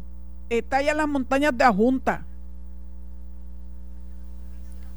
está 0.49 0.77
allá 0.77 0.91
en 0.91 0.97
las 0.97 1.07
montañas 1.07 1.55
de 1.55 1.63
Ajunta. 1.63 2.25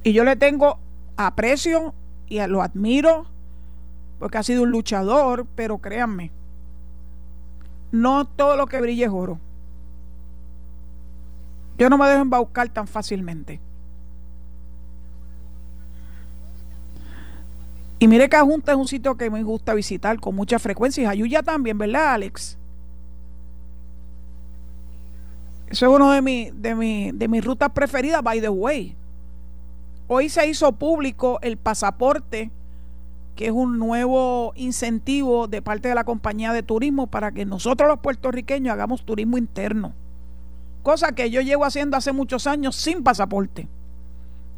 Y 0.03 0.13
yo 0.13 0.25
le 0.25 0.37
tengo 0.37 0.79
aprecio 1.17 1.95
y 2.29 2.45
lo 2.47 2.63
admiro 2.63 3.27
porque 4.19 4.39
ha 4.39 4.43
sido 4.43 4.63
un 4.63 4.71
luchador, 4.71 5.47
pero 5.55 5.79
créanme, 5.79 6.31
no 7.93 8.27
todo 8.27 8.57
lo 8.57 8.67
que 8.67 8.81
brille 8.81 9.05
es 9.05 9.11
oro. 9.11 9.39
Yo 11.79 11.91
no 11.91 11.99
me 11.99 12.07
dejo 12.07 12.23
embaucar 12.23 12.69
tan 12.71 12.87
fácilmente. 12.87 13.61
Y 17.99 18.09
mire 18.09 18.29
que 18.29 18.37
Ajunta 18.37 18.73
es 18.73 18.79
un 18.79 18.89
sitio 18.89 19.17
que 19.17 19.31
me 19.31 19.43
gusta 19.43 19.75
visitar 19.75 20.21
con 20.21 20.35
mucha 20.35 20.59
frecuencia. 20.59 21.03
Y 21.03 21.07
Ayuya 21.07 21.43
también, 21.43 21.79
¿verdad, 21.79 22.15
Alex? 22.15 22.59
Eso 25.69 25.87
es 25.87 25.93
uno 25.93 26.13
de, 26.13 26.23
mi, 26.23 26.51
de, 26.53 27.13
de 27.15 27.29
mis 27.29 27.45
rutas 27.45 27.71
preferidas, 27.71 28.23
by 28.23 28.41
the 28.41 28.49
way. 28.49 28.95
Hoy 30.09 30.29
se 30.29 30.47
hizo 30.47 30.73
público 30.73 31.39
el 31.43 31.57
pasaporte, 31.57 32.51
que 33.35 33.47
es 33.47 33.53
un 33.53 33.79
nuevo 33.79 34.53
incentivo 34.57 35.49
de 35.49 35.63
parte 35.63 35.89
de 35.89 35.95
la 35.95 36.05
compañía 36.05 36.53
de 36.53 36.63
turismo 36.63 37.09
para 37.09 37.33
que 37.33 37.45
nosotros 37.45 37.89
los 37.89 37.99
puertorriqueños 37.99 38.73
hagamos 38.73 39.05
turismo 39.05 39.37
interno 39.37 39.95
cosa 40.87 41.11
que 41.11 41.31
yo 41.31 41.41
llevo 41.41 41.65
haciendo 41.65 41.97
hace 41.97 42.13
muchos 42.13 42.47
años 42.47 42.77
sin 42.77 43.03
pasaporte. 43.03 43.67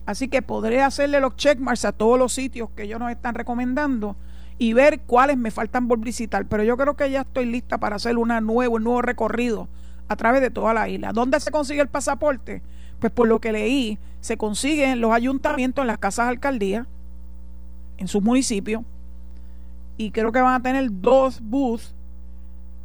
Así 0.05 0.29
que 0.29 0.43
podré 0.43 0.83
hacerle 0.83 1.21
los 1.21 1.37
checkmarks 1.37 1.87
a 1.87 1.93
todos 1.93 2.19
los 2.19 2.35
sitios 2.35 2.69
que 2.77 2.83
ellos 2.83 3.01
nos 3.01 3.11
están 3.11 3.35
recomendando 3.35 4.15
y 4.59 4.75
ver 4.75 5.01
cuáles 5.01 5.39
me 5.39 5.51
faltan 5.51 5.89
por 5.89 6.01
visitar. 6.01 6.45
Pero 6.45 6.65
yo 6.65 6.77
creo 6.77 6.97
que 6.99 7.11
ya 7.11 7.23
estoy 7.23 7.47
lista 7.47 7.79
para 7.79 7.97
hacer 7.97 8.19
una 8.19 8.43
nuevo, 8.43 8.77
un 8.77 8.85
nuevo 8.85 9.01
recorrido 9.01 9.69
a 10.07 10.17
través 10.17 10.43
de 10.43 10.51
toda 10.51 10.75
la 10.75 10.87
isla. 10.91 11.15
¿Dónde 11.15 11.41
se 11.41 11.51
consigue 11.51 11.81
el 11.81 11.89
pasaporte? 11.89 12.61
Pues 13.01 13.11
por 13.11 13.27
lo 13.27 13.41
que 13.41 13.51
leí, 13.51 13.99
se 14.21 14.37
consigue 14.37 14.85
en 14.85 15.01
los 15.01 15.13
ayuntamientos, 15.13 15.83
en 15.83 15.87
las 15.87 15.97
casas 15.97 16.27
de 16.27 16.33
alcaldía, 16.33 16.87
en 17.97 18.07
sus 18.07 18.23
municipios. 18.23 18.83
Y 19.97 20.11
creo 20.11 20.31
que 20.31 20.43
van 20.43 20.61
a 20.61 20.63
tener 20.63 20.91
dos 20.91 21.41
booths 21.41 21.95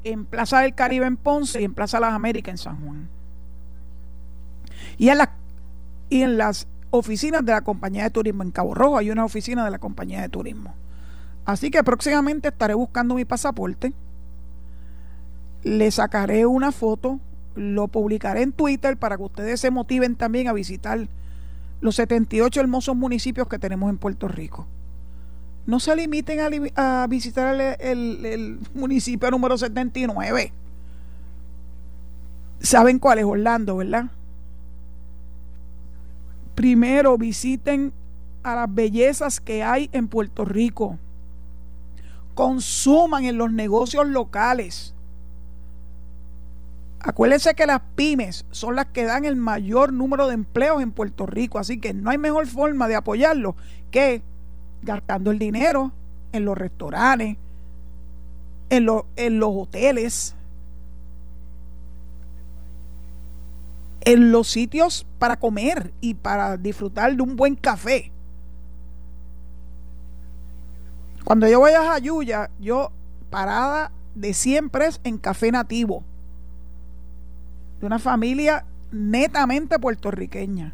en 0.06 0.24
Plaza 0.24 0.62
del 0.62 0.74
Caribe 0.76 1.08
en 1.08 1.18
Ponce 1.18 1.60
y 1.60 1.66
en 1.66 1.74
Plaza 1.74 1.98
de 1.98 2.06
las 2.06 2.14
Américas 2.14 2.54
en 2.54 2.58
San 2.58 2.80
Juan 2.86 3.10
y 4.98 5.10
en, 5.10 5.20
y 6.10 6.22
en 6.22 6.38
las 6.38 6.68
oficinas 6.92 7.44
de 7.44 7.52
la 7.52 7.62
compañía 7.62 8.04
de 8.04 8.10
turismo. 8.12 8.44
En 8.44 8.52
Cabo 8.52 8.74
Rojo 8.74 8.98
hay 8.98 9.10
una 9.10 9.26
oficina 9.26 9.66
de 9.66 9.72
la 9.72 9.80
compañía 9.80 10.22
de 10.22 10.30
turismo. 10.30 10.76
Así 11.46 11.72
que 11.72 11.84
próximamente 11.84 12.50
estaré 12.50 12.74
buscando 12.74 13.16
mi 13.16 13.26
pasaporte. 13.26 13.94
Le 15.64 15.92
sacaré 15.92 16.46
una 16.46 16.72
foto, 16.72 17.20
lo 17.56 17.88
publicaré 17.88 18.44
en 18.44 18.52
Twitter 18.52 18.98
para 18.98 19.18
que 19.18 19.24
ustedes 19.24 19.60
se 19.60 19.72
motiven 19.72 20.16
también 20.16 20.48
a 20.48 20.54
visitar 20.54 21.08
los 21.82 21.96
78 21.96 22.62
hermosos 22.62 22.96
municipios 22.96 23.48
que 23.48 23.60
tenemos 23.60 23.90
en 23.90 23.98
Puerto 23.98 24.28
Rico. 24.28 24.68
No 25.66 25.80
se 25.80 25.96
limiten 25.96 26.40
a, 26.76 27.08
visitar 27.08 27.78
el, 27.80 28.26
el 28.26 28.60
municipio 28.74 29.32
número 29.32 29.58
79. 29.58 30.54
¿Saben 32.60 33.00
cuál 33.00 33.20
es 33.20 33.26
Orlando, 33.26 33.78
verdad? 33.78 34.06
Primero 36.56 37.18
visiten 37.18 37.94
a 38.44 38.56
las 38.56 38.74
bellezas 38.74 39.40
que 39.40 39.64
hay 39.64 39.90
en 39.94 40.08
Puerto 40.08 40.46
Rico. 40.46 41.00
Consuman 42.36 43.26
en 43.26 43.38
los 43.38 43.52
negocios 43.52 44.08
locales. 44.08 44.94
Acuérdense 47.00 47.54
que 47.54 47.66
las 47.66 47.82
pymes 47.96 48.46
son 48.52 48.76
las 48.76 48.86
que 48.88 49.04
dan 49.04 49.26
el 49.26 49.36
mayor 49.36 49.92
número 49.92 50.28
de 50.28 50.36
empleos 50.36 50.82
en 50.82 50.92
Puerto 50.92 51.26
Rico, 51.26 51.60
así 51.60 51.80
que 51.80 51.94
no 51.94 52.10
hay 52.10 52.18
mejor 52.18 52.48
forma 52.48 52.88
de 52.88 52.96
apoyarlo 52.96 53.56
que 53.92 54.22
gastando 54.82 55.32
el 55.32 55.40
dinero 55.40 55.92
en 56.32 56.46
los 56.46 56.58
restaurantes, 56.58 57.38
en, 58.70 58.88
en 59.18 59.40
los 59.40 59.50
hoteles, 59.54 60.36
en 64.06 64.32
los 64.32 64.50
sitios 64.50 65.06
para 65.20 65.38
comer 65.38 65.94
y 66.02 66.14
para 66.16 66.58
disfrutar 66.58 67.16
de 67.16 67.22
un 67.22 67.36
buen 67.36 67.56
café. 67.56 68.12
Cuando 71.24 71.48
yo 71.48 71.60
voy 71.60 71.72
a 71.72 71.86
Jayuya, 71.86 72.50
yo 72.60 72.92
parada 73.30 73.92
de 74.16 74.34
siempre 74.34 74.88
es 74.88 75.00
en 75.04 75.18
café 75.18 75.52
nativo. 75.52 76.04
De 77.80 77.86
una 77.86 78.00
familia 78.00 78.66
netamente 78.92 79.80
puertorriqueña. 79.80 80.74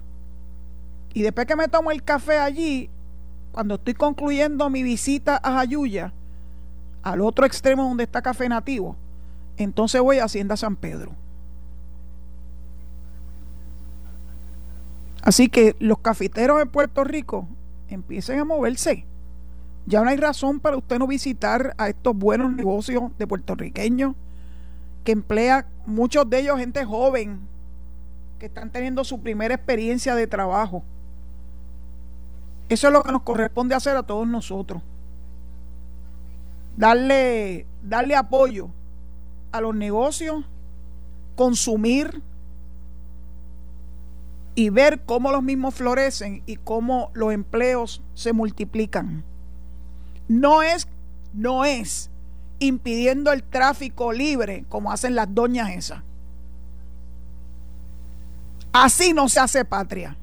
Y 1.13 1.21
después 1.21 1.47
que 1.47 1.55
me 1.55 1.67
tomo 1.67 1.91
el 1.91 2.03
café 2.03 2.37
allí, 2.37 2.89
cuando 3.51 3.75
estoy 3.75 3.93
concluyendo 3.93 4.69
mi 4.69 4.83
visita 4.83 5.39
a 5.41 5.53
Jayuya, 5.53 6.13
al 7.01 7.21
otro 7.21 7.45
extremo 7.45 7.83
donde 7.83 8.03
está 8.03 8.21
Café 8.21 8.49
Nativo, 8.49 8.95
entonces 9.57 10.01
voy 10.01 10.19
a 10.19 10.25
Hacienda 10.25 10.57
San 10.57 10.75
Pedro. 10.75 11.13
Así 15.21 15.49
que 15.49 15.75
los 15.79 15.99
cafeteros 15.99 16.61
en 16.61 16.69
Puerto 16.69 17.03
Rico 17.03 17.47
empiecen 17.89 18.39
a 18.39 18.45
moverse. 18.45 19.05
Ya 19.85 20.01
no 20.01 20.09
hay 20.09 20.17
razón 20.17 20.59
para 20.59 20.77
usted 20.77 20.99
no 20.99 21.07
visitar 21.07 21.73
a 21.77 21.89
estos 21.89 22.15
buenos 22.15 22.53
negocios 22.53 23.03
de 23.17 23.27
puertorriqueños 23.27 24.15
que 25.03 25.11
emplea 25.11 25.65
muchos 25.85 26.29
de 26.29 26.39
ellos 26.39 26.59
gente 26.59 26.85
joven 26.85 27.39
que 28.37 28.45
están 28.45 28.71
teniendo 28.71 29.03
su 29.03 29.21
primera 29.21 29.55
experiencia 29.55 30.15
de 30.15 30.27
trabajo. 30.27 30.83
Eso 32.69 32.87
es 32.87 32.93
lo 32.93 33.03
que 33.03 33.11
nos 33.11 33.23
corresponde 33.23 33.75
hacer 33.75 33.97
a 33.97 34.03
todos 34.03 34.27
nosotros. 34.27 34.81
Darle, 36.77 37.65
darle 37.81 38.15
apoyo 38.15 38.69
a 39.51 39.59
los 39.59 39.75
negocios, 39.75 40.45
consumir 41.35 42.21
y 44.55 44.69
ver 44.69 45.01
cómo 45.05 45.31
los 45.31 45.43
mismos 45.43 45.75
florecen 45.75 46.43
y 46.45 46.57
cómo 46.57 47.11
los 47.13 47.33
empleos 47.33 48.01
se 48.13 48.33
multiplican. 48.33 49.23
No 50.27 50.61
es, 50.61 50.87
no 51.33 51.65
es 51.65 52.09
impidiendo 52.59 53.31
el 53.31 53.43
tráfico 53.43 54.11
libre 54.11 54.65
como 54.69 54.91
hacen 54.91 55.15
las 55.15 55.33
doñas 55.33 55.71
esas. 55.71 56.03
Así 58.71 59.13
no 59.13 59.29
se 59.29 59.39
hace 59.39 59.65
patria. 59.65 60.15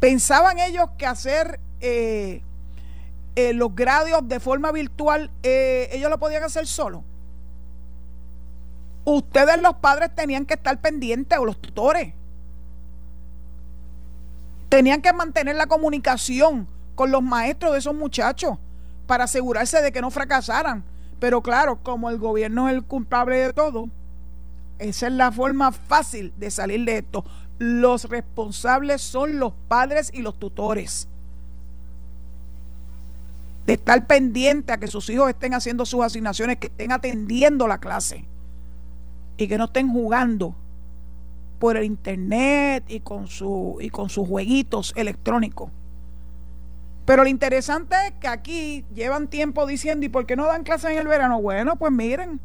¿Pensaban 0.00 0.58
ellos 0.58 0.88
que 0.96 1.04
hacer 1.04 1.60
eh, 1.82 2.42
eh, 3.36 3.52
los 3.52 3.74
grados 3.74 4.26
de 4.26 4.40
forma 4.40 4.72
virtual, 4.72 5.30
eh, 5.42 5.90
ellos 5.92 6.08
lo 6.08 6.18
podían 6.18 6.44
hacer 6.44 6.66
solo. 6.66 7.04
Ustedes 9.04 9.60
los 9.60 9.74
padres 9.76 10.14
tenían 10.14 10.46
que 10.46 10.54
estar 10.54 10.80
pendientes 10.80 11.38
o 11.38 11.44
los 11.44 11.60
tutores. 11.60 12.14
Tenían 14.70 15.02
que 15.02 15.12
mantener 15.12 15.56
la 15.56 15.66
comunicación 15.66 16.66
con 16.94 17.10
los 17.10 17.22
maestros 17.22 17.72
de 17.72 17.78
esos 17.78 17.94
muchachos 17.94 18.58
para 19.06 19.24
asegurarse 19.24 19.82
de 19.82 19.92
que 19.92 20.00
no 20.00 20.10
fracasaran. 20.10 20.82
Pero 21.20 21.42
claro, 21.42 21.78
como 21.82 22.08
el 22.08 22.18
gobierno 22.18 22.68
es 22.68 22.74
el 22.74 22.82
culpable 22.82 23.36
de 23.36 23.52
todo, 23.52 23.88
esa 24.78 25.06
es 25.06 25.12
la 25.12 25.30
forma 25.30 25.70
fácil 25.70 26.32
de 26.38 26.50
salir 26.50 26.84
de 26.84 26.98
esto. 26.98 27.24
Los 27.58 28.08
responsables 28.08 29.02
son 29.02 29.38
los 29.38 29.52
padres 29.68 30.10
y 30.12 30.22
los 30.22 30.38
tutores 30.38 31.08
de 33.66 33.74
estar 33.74 34.06
pendiente 34.06 34.72
a 34.72 34.76
que 34.78 34.88
sus 34.88 35.08
hijos 35.08 35.28
estén 35.30 35.54
haciendo 35.54 35.86
sus 35.86 36.02
asignaciones, 36.02 36.58
que 36.58 36.66
estén 36.66 36.92
atendiendo 36.92 37.66
la 37.66 37.78
clase 37.78 38.26
y 39.36 39.48
que 39.48 39.58
no 39.58 39.64
estén 39.64 39.92
jugando 39.92 40.54
por 41.58 41.76
el 41.76 41.84
internet 41.84 42.84
y 42.88 43.00
con 43.00 43.26
su 43.26 43.78
y 43.80 43.90
con 43.90 44.08
sus 44.08 44.28
jueguitos 44.28 44.92
electrónicos. 44.96 45.70
Pero 47.04 47.24
lo 47.24 47.28
interesante 47.28 47.96
es 48.06 48.12
que 48.20 48.28
aquí 48.28 48.84
llevan 48.94 49.28
tiempo 49.28 49.66
diciendo, 49.66 50.06
¿y 50.06 50.08
por 50.08 50.26
qué 50.26 50.36
no 50.36 50.46
dan 50.46 50.64
clases 50.64 50.92
en 50.92 50.98
el 50.98 51.06
verano? 51.06 51.40
Bueno, 51.40 51.76
pues 51.76 51.92
miren, 51.92 52.40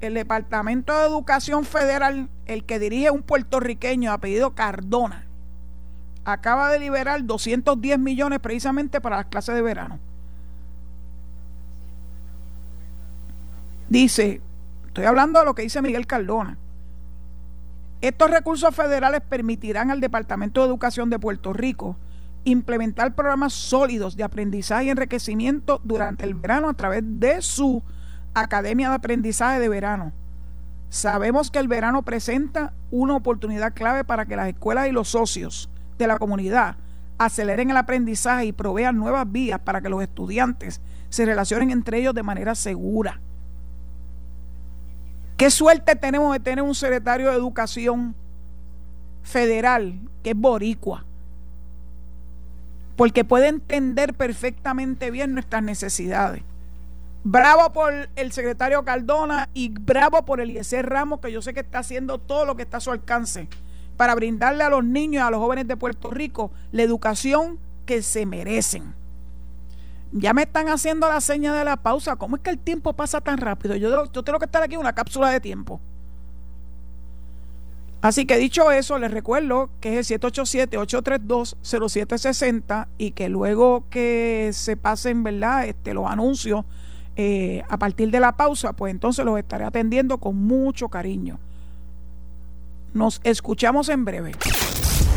el 0.00 0.14
Departamento 0.14 0.98
de 0.98 1.06
Educación 1.06 1.64
Federal, 1.64 2.28
el 2.46 2.64
que 2.64 2.80
dirige 2.80 3.10
un 3.10 3.22
puertorriqueño 3.22 4.10
apellido 4.10 4.54
Cardona, 4.54 5.26
acaba 6.24 6.70
de 6.70 6.80
liberar 6.80 7.24
210 7.24 7.98
millones 7.98 8.40
precisamente 8.40 9.00
para 9.00 9.16
las 9.16 9.26
clases 9.26 9.54
de 9.54 9.62
verano. 9.62 10.00
Dice, 13.88 14.40
estoy 14.92 15.06
hablando 15.06 15.38
de 15.38 15.46
lo 15.46 15.54
que 15.54 15.62
dice 15.62 15.80
Miguel 15.80 16.06
Cardona. 16.06 16.58
Estos 18.02 18.30
recursos 18.30 18.74
federales 18.74 19.22
permitirán 19.22 19.90
al 19.90 20.00
Departamento 20.00 20.60
de 20.60 20.66
Educación 20.66 21.08
de 21.08 21.18
Puerto 21.18 21.54
Rico 21.54 21.96
implementar 22.44 23.14
programas 23.14 23.54
sólidos 23.54 24.16
de 24.16 24.24
aprendizaje 24.24 24.84
y 24.84 24.90
enriquecimiento 24.90 25.80
durante 25.82 26.26
el 26.26 26.34
verano 26.34 26.68
a 26.68 26.74
través 26.74 27.02
de 27.06 27.40
su 27.40 27.82
Academia 28.34 28.90
de 28.90 28.96
Aprendizaje 28.96 29.60
de 29.60 29.70
Verano. 29.70 30.12
Sabemos 30.90 31.50
que 31.50 31.60
el 31.60 31.68
verano 31.68 32.02
presenta 32.02 32.74
una 32.90 33.16
oportunidad 33.16 33.72
clave 33.72 34.04
para 34.04 34.26
que 34.26 34.36
las 34.36 34.48
escuelas 34.48 34.88
y 34.88 34.92
los 34.92 35.08
socios 35.08 35.70
de 35.96 36.06
la 36.06 36.18
comunidad 36.18 36.76
aceleren 37.16 37.70
el 37.70 37.78
aprendizaje 37.78 38.44
y 38.44 38.52
provean 38.52 38.98
nuevas 38.98 39.30
vías 39.32 39.60
para 39.60 39.80
que 39.80 39.88
los 39.88 40.02
estudiantes 40.02 40.82
se 41.08 41.24
relacionen 41.24 41.70
entre 41.70 41.98
ellos 41.98 42.14
de 42.14 42.22
manera 42.22 42.54
segura. 42.54 43.22
Qué 45.42 45.50
suerte 45.50 45.96
tenemos 45.96 46.32
de 46.32 46.38
tener 46.38 46.62
un 46.62 46.72
secretario 46.72 47.28
de 47.28 47.34
Educación 47.34 48.14
federal 49.24 49.98
que 50.22 50.30
es 50.30 50.36
boricua, 50.36 51.04
porque 52.94 53.24
puede 53.24 53.48
entender 53.48 54.14
perfectamente 54.14 55.10
bien 55.10 55.34
nuestras 55.34 55.64
necesidades. 55.64 56.44
Bravo 57.24 57.72
por 57.72 57.92
el 58.14 58.30
secretario 58.30 58.84
Cardona 58.84 59.48
y 59.52 59.70
bravo 59.70 60.24
por 60.24 60.40
Eliezer 60.40 60.88
Ramos, 60.88 61.18
que 61.18 61.32
yo 61.32 61.42
sé 61.42 61.52
que 61.52 61.58
está 61.58 61.80
haciendo 61.80 62.18
todo 62.18 62.44
lo 62.44 62.54
que 62.54 62.62
está 62.62 62.76
a 62.76 62.80
su 62.80 62.92
alcance 62.92 63.48
para 63.96 64.14
brindarle 64.14 64.62
a 64.62 64.70
los 64.70 64.84
niños 64.84 65.24
y 65.24 65.26
a 65.26 65.30
los 65.30 65.40
jóvenes 65.40 65.66
de 65.66 65.76
Puerto 65.76 66.12
Rico 66.12 66.52
la 66.70 66.84
educación 66.84 67.58
que 67.84 68.02
se 68.02 68.26
merecen. 68.26 68.94
Ya 70.12 70.34
me 70.34 70.42
están 70.42 70.68
haciendo 70.68 71.08
la 71.08 71.22
seña 71.22 71.54
de 71.54 71.64
la 71.64 71.78
pausa. 71.78 72.16
¿Cómo 72.16 72.36
es 72.36 72.42
que 72.42 72.50
el 72.50 72.58
tiempo 72.58 72.92
pasa 72.92 73.22
tan 73.22 73.38
rápido? 73.38 73.74
Yo, 73.76 74.06
tengo 74.08 74.38
que 74.38 74.44
estar 74.44 74.62
aquí 74.62 74.74
en 74.74 74.80
una 74.80 74.92
cápsula 74.92 75.30
de 75.30 75.40
tiempo. 75.40 75.80
Así 78.02 78.26
que 78.26 78.36
dicho 78.36 78.70
eso, 78.70 78.98
les 78.98 79.10
recuerdo 79.10 79.70
que 79.80 79.98
es 79.98 80.10
el 80.10 80.20
787-832-0760 80.20 82.88
y 82.98 83.12
que 83.12 83.28
luego 83.28 83.84
que 83.88 84.50
se 84.52 84.76
pasen, 84.76 85.22
¿verdad? 85.22 85.66
Este, 85.66 85.94
los 85.94 86.10
anuncios 86.10 86.64
eh, 87.16 87.62
a 87.68 87.78
partir 87.78 88.10
de 88.10 88.20
la 88.20 88.36
pausa, 88.36 88.72
pues 88.72 88.90
entonces 88.90 89.24
los 89.24 89.38
estaré 89.38 89.64
atendiendo 89.64 90.18
con 90.18 90.36
mucho 90.36 90.88
cariño. 90.88 91.38
Nos 92.92 93.20
escuchamos 93.24 93.88
en 93.88 94.04
breve. 94.04 94.32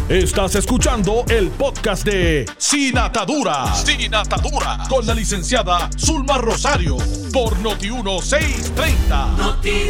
Estás 0.09 0.53
escuchando 0.53 1.25
el 1.29 1.49
podcast 1.49 2.05
de 2.05 2.45
Sin 2.59 2.95
Atadura. 2.95 3.73
Sin 3.73 4.13
Atadura. 4.13 4.83
Con 4.87 5.03
la 5.07 5.15
licenciada 5.15 5.89
Zulma 5.97 6.37
Rosario. 6.37 6.97
Por 7.33 7.55
Noti1630. 7.57 9.35
Noti 9.35 9.89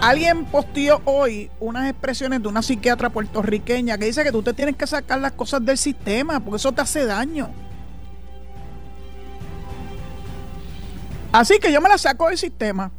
Alguien 0.00 0.44
posteó 0.44 1.02
hoy 1.06 1.50
unas 1.58 1.90
expresiones 1.90 2.40
de 2.40 2.46
una 2.46 2.62
psiquiatra 2.62 3.10
puertorriqueña 3.10 3.98
que 3.98 4.04
dice 4.04 4.22
que 4.22 4.30
tú 4.30 4.44
te 4.44 4.54
tienes 4.54 4.76
que 4.76 4.86
sacar 4.86 5.18
las 5.18 5.32
cosas 5.32 5.64
del 5.66 5.76
sistema 5.76 6.38
porque 6.38 6.58
eso 6.58 6.70
te 6.70 6.82
hace 6.82 7.04
daño. 7.04 7.50
Así 11.32 11.58
que 11.58 11.72
yo 11.72 11.80
me 11.80 11.88
las 11.88 12.02
saco 12.02 12.28
del 12.28 12.38
sistema. 12.38 12.92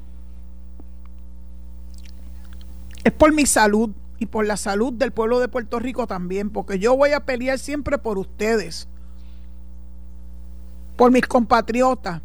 Es 3.06 3.14
por 3.14 3.32
mi 3.32 3.46
salud 3.46 3.92
y 4.20 4.26
por 4.26 4.46
la 4.46 4.58
salud 4.58 4.94
del 4.94 5.12
pueblo 5.12 5.40
de 5.40 5.48
Puerto 5.48 5.80
Rico 5.80 6.08
también, 6.08 6.50
porque 6.50 6.80
yo 6.80 6.96
voy 6.96 7.12
a 7.12 7.26
pelear 7.26 7.60
siempre 7.60 7.98
por 7.98 8.18
ustedes, 8.18 8.88
por 10.96 11.12
mis 11.12 11.26
compatriotas, 11.28 12.22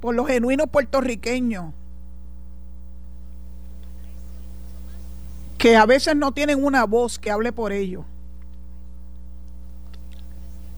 por 0.00 0.14
los 0.14 0.26
genuinos 0.26 0.68
puertorriqueños, 0.68 1.72
que 5.56 5.76
a 5.76 5.86
veces 5.86 6.14
no 6.14 6.32
tienen 6.32 6.62
una 6.62 6.84
voz 6.84 7.18
que 7.18 7.30
hable 7.30 7.52
por 7.52 7.72
ellos. 7.72 8.04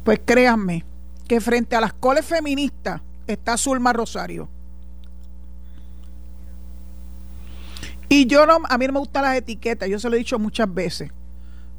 Pues 0.05 0.21
créanme 0.25 0.85
que 1.27 1.41
frente 1.41 1.75
a 1.75 1.81
las 1.81 1.93
coles 1.93 2.25
feministas 2.25 3.01
está 3.27 3.57
Zulma 3.57 3.93
Rosario. 3.93 4.49
Y 8.09 8.27
yo 8.27 8.47
no, 8.47 8.59
a 8.69 8.79
mí 8.79 8.87
no 8.87 8.93
me 8.93 8.99
gustan 9.01 9.25
las 9.25 9.37
etiquetas, 9.37 9.89
yo 9.89 9.99
se 9.99 10.09
lo 10.09 10.17
he 10.17 10.19
dicho 10.19 10.39
muchas 10.39 10.73
veces. 10.73 11.11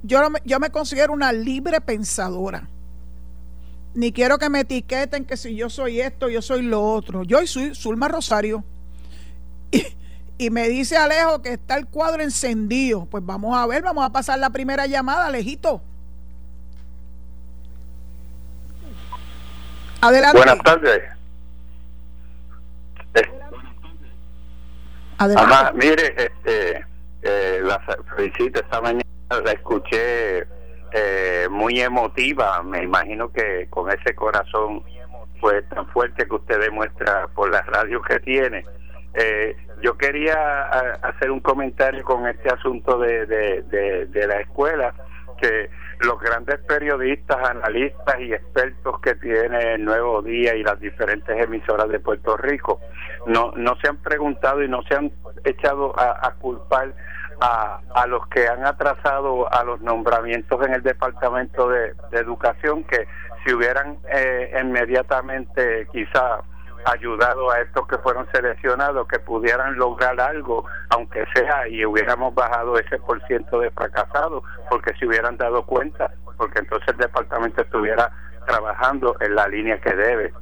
Yo, 0.03 0.21
no 0.21 0.29
me, 0.29 0.39
yo 0.45 0.59
me 0.59 0.69
considero 0.69 1.13
una 1.13 1.31
libre 1.31 1.81
pensadora. 1.81 2.67
Ni 3.93 4.11
quiero 4.11 4.37
que 4.37 4.49
me 4.49 4.59
etiqueten 4.59 5.25
que 5.25 5.37
si 5.37 5.55
yo 5.55 5.69
soy 5.69 6.01
esto, 6.01 6.29
yo 6.29 6.41
soy 6.41 6.61
lo 6.61 6.83
otro. 6.83 7.23
Yo 7.23 7.45
soy 7.47 7.73
Zulma 7.73 8.07
Rosario. 8.07 8.63
Y, 10.39 10.51
me 10.51 10.69
dice 10.69 10.95
Alejo 10.95 11.41
que 11.41 11.53
está 11.53 11.77
el 11.77 11.87
cuadro 11.87 12.21
encendido. 12.21 13.05
Pues 13.05 13.25
vamos 13.25 13.57
a 13.57 13.65
ver, 13.65 13.81
vamos 13.81 14.05
a 14.05 14.11
pasar 14.11 14.37
la 14.37 14.51
primera 14.51 14.85
llamada, 14.85 15.25
Alejito. 15.25 15.81
Adelante. 19.99 20.37
Buenas 20.37 20.63
tardes. 20.63 21.16
Además, 25.17 25.73
mire, 25.73 26.13
este, 26.15 26.85
eh, 27.23 27.59
la 27.63 27.79
felicito 28.15 28.59
esta 28.59 28.81
mañana, 28.81 29.03
la 29.43 29.51
escuché 29.51 30.47
eh, 30.91 31.47
muy 31.49 31.79
emotiva, 31.79 32.61
me 32.63 32.83
imagino 32.83 33.31
que 33.31 33.67
con 33.69 33.89
ese 33.91 34.15
corazón 34.15 34.83
pues 35.39 35.67
tan 35.69 35.87
fuerte 35.89 36.27
que 36.27 36.35
usted 36.35 36.59
demuestra 36.59 37.27
por 37.35 37.51
las 37.51 37.65
radios 37.67 38.03
que 38.07 38.19
tiene. 38.19 38.65
Eh, 39.13 39.55
yo 39.81 39.97
quería 39.97 40.63
hacer 41.03 41.29
un 41.31 41.39
comentario 41.39 42.03
con 42.03 42.27
este 42.27 42.49
asunto 42.49 42.97
de, 42.99 43.25
de, 43.25 44.05
de 44.07 44.27
la 44.27 44.39
escuela, 44.41 44.93
que 45.39 45.69
los 45.99 46.19
grandes 46.19 46.59
periodistas, 46.67 47.37
analistas 47.49 48.19
y 48.19 48.33
expertos 48.33 48.99
que 49.01 49.15
tiene 49.15 49.73
el 49.73 49.85
Nuevo 49.85 50.21
Día 50.21 50.55
y 50.55 50.63
las 50.63 50.79
diferentes 50.79 51.35
emisoras 51.43 51.89
de 51.89 51.99
Puerto 51.99 52.37
Rico 52.37 52.79
no, 53.25 53.51
no 53.55 53.75
se 53.81 53.89
han 53.89 53.97
preguntado 53.97 54.63
y 54.63 54.69
no 54.69 54.81
se 54.83 54.95
han 54.95 55.11
echado 55.43 55.93
a, 55.99 56.31
culpar 56.39 56.93
a, 57.41 57.79
a, 57.95 58.07
los 58.07 58.27
que 58.27 58.47
han 58.47 58.65
atrasado 58.65 59.51
a 59.51 59.63
los 59.63 59.81
nombramientos 59.81 60.65
en 60.65 60.73
el 60.73 60.83
Departamento 60.83 61.69
de, 61.69 61.93
Educación 62.11 62.83
que 62.83 63.07
si 63.45 63.53
hubieran 63.53 63.97
eh, 64.11 64.51
inmediatamente 64.61 65.87
quizá 65.91 66.41
ayudado 66.85 67.51
a 67.51 67.59
estos 67.61 67.87
que 67.87 67.97
fueron 67.97 68.27
seleccionados 68.31 69.07
que 69.07 69.19
pudieran 69.19 69.77
lograr 69.77 70.19
algo, 70.19 70.65
aunque 70.89 71.25
sea, 71.33 71.67
y 71.67 71.85
hubiéramos 71.85 72.33
bajado 72.33 72.77
ese 72.77 72.97
por 72.99 73.21
ciento 73.27 73.59
de 73.59 73.71
fracasados, 73.71 74.43
porque 74.69 74.93
se 74.97 75.05
hubieran 75.05 75.37
dado 75.37 75.65
cuenta, 75.65 76.11
porque 76.37 76.59
entonces 76.59 76.87
el 76.89 76.97
departamento 76.97 77.61
estuviera 77.61 78.11
trabajando 78.45 79.15
en 79.19 79.35
la 79.35 79.47
línea 79.47 79.79
que 79.79 79.93
debe. 79.93 80.33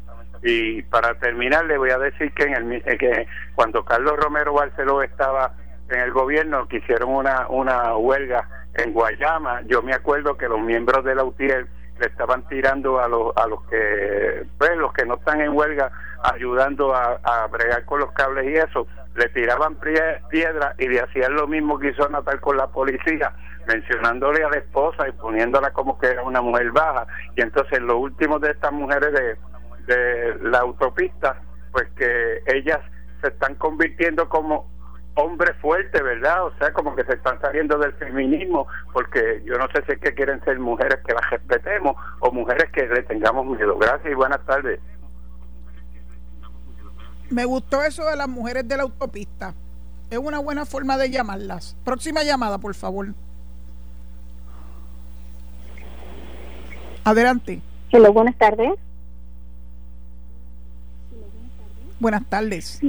Y 0.44 0.84
para 0.84 1.16
terminar, 1.16 1.66
le 1.66 1.78
voy 1.78 1.90
a 1.90 1.98
decir 1.98 2.32
que, 2.34 2.44
en 2.44 2.54
el, 2.54 2.84
eh, 2.86 2.98
que 2.98 3.28
cuando 3.56 3.84
Carlos 3.84 4.16
Romero 4.18 4.54
Barceló 4.54 5.02
estaba 5.02 5.54
en 5.90 6.00
el 6.00 6.12
gobierno, 6.12 6.68
que 6.68 6.78
hicieron 6.78 7.10
una, 7.10 7.48
una 7.50 7.96
huelga 7.96 8.48
en 8.76 8.94
Guayama, 8.94 9.62
yo 9.68 9.82
me 9.82 9.94
acuerdo 9.94 10.38
que 10.38 10.48
los 10.48 10.60
miembros 10.60 11.04
de 11.04 11.16
la 11.16 11.24
UTIER 11.24 11.68
le 12.00 12.08
estaban 12.08 12.46
tirando 12.48 13.00
a 13.00 13.08
los 13.08 13.36
a 13.38 13.48
los 13.48 13.64
que 13.68 14.46
pues 14.58 14.76
los 14.76 14.92
que 14.94 15.06
no 15.06 15.16
están 15.16 15.40
en 15.42 15.54
huelga 15.54 15.92
ayudando 16.34 16.94
a, 16.96 17.20
a 17.24 17.48
bregar 17.48 17.86
con 17.86 18.00
los 18.00 18.12
cables 18.14 18.46
y 18.46 18.54
eso 18.54 18.88
le 19.16 19.30
tiraban 19.30 19.78
piedra 20.30 20.76
y 20.78 20.88
le 20.88 21.00
hacían 21.00 21.34
lo 21.34 21.48
mismo 21.48 21.80
que 21.80 21.90
hizo 21.90 22.08
Natal 22.10 22.40
con 22.42 22.58
la 22.58 22.68
policía 22.68 23.34
mencionándole 23.68 24.44
a 24.44 24.50
la 24.50 24.58
esposa 24.58 25.08
y 25.08 25.12
poniéndola 25.14 25.72
como 25.72 25.98
que 25.98 26.08
era 26.08 26.24
una 26.24 26.42
mujer 26.42 26.72
baja 26.72 27.08
y 27.36 27.42
entonces 27.42 27.82
los 27.82 27.96
últimos 27.96 28.42
de 28.42 28.52
estas 28.52 28.72
mujeres 28.72 29.12
de, 29.14 29.38
de 29.94 30.36
la 30.42 30.60
autopista 30.60 31.42
pues 31.72 31.88
que 31.98 32.42
ellas 32.48 32.80
se 33.22 33.30
están 33.30 33.56
convirtiendo 33.56 34.30
como 34.30 34.76
hombre 35.16 35.54
fuerte, 35.56 36.02
¿verdad? 36.02 36.46
O 36.46 36.54
sea, 36.58 36.72
como 36.74 36.96
que 36.96 37.04
se 37.06 37.14
están 37.14 37.40
saliendo 37.42 37.78
del 37.78 37.94
feminismo, 37.94 38.68
porque 38.94 39.42
yo 39.46 39.58
no 39.58 39.68
sé 39.74 39.84
si 39.86 39.94
es 39.94 40.00
que 40.00 40.14
quieren 40.14 40.44
ser 40.44 40.60
mujeres 40.60 41.00
que 41.06 41.14
las 41.14 41.30
respetemos 41.30 41.96
o 42.20 42.32
mujeres 42.32 42.70
que 42.72 42.86
le 42.88 43.04
tengamos 43.04 43.46
miedo. 43.46 43.78
Gracias 43.78 44.12
y 44.12 44.16
buenas 44.16 44.46
tardes. 44.46 44.80
Me 47.30 47.46
gustó 47.46 47.84
eso 47.84 48.06
de 48.06 48.16
las 48.16 48.28
mujeres 48.28 48.68
de 48.68 48.78
la 48.78 48.84
autopista. 48.84 49.54
Es 50.10 50.18
una 50.18 50.40
buena 50.40 50.66
forma 50.66 50.98
de 50.98 51.10
llamarlas. 51.10 51.76
Próxima 51.84 52.24
llamada, 52.24 52.58
por 52.58 52.76
favor. 52.76 53.14
Adelante. 57.04 57.62
Hola, 57.92 58.10
buenas 58.10 58.36
tardes. 58.36 58.74
Buenas 62.00 62.26
tardes. 62.26 62.82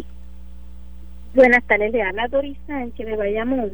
Buenas 1.35 1.62
tardes, 1.64 1.92
le 1.92 2.03
habla 2.03 2.29
Doris 2.29 2.57
Sánchez 2.66 3.07
de 3.07 3.16
Bayamón. 3.16 3.72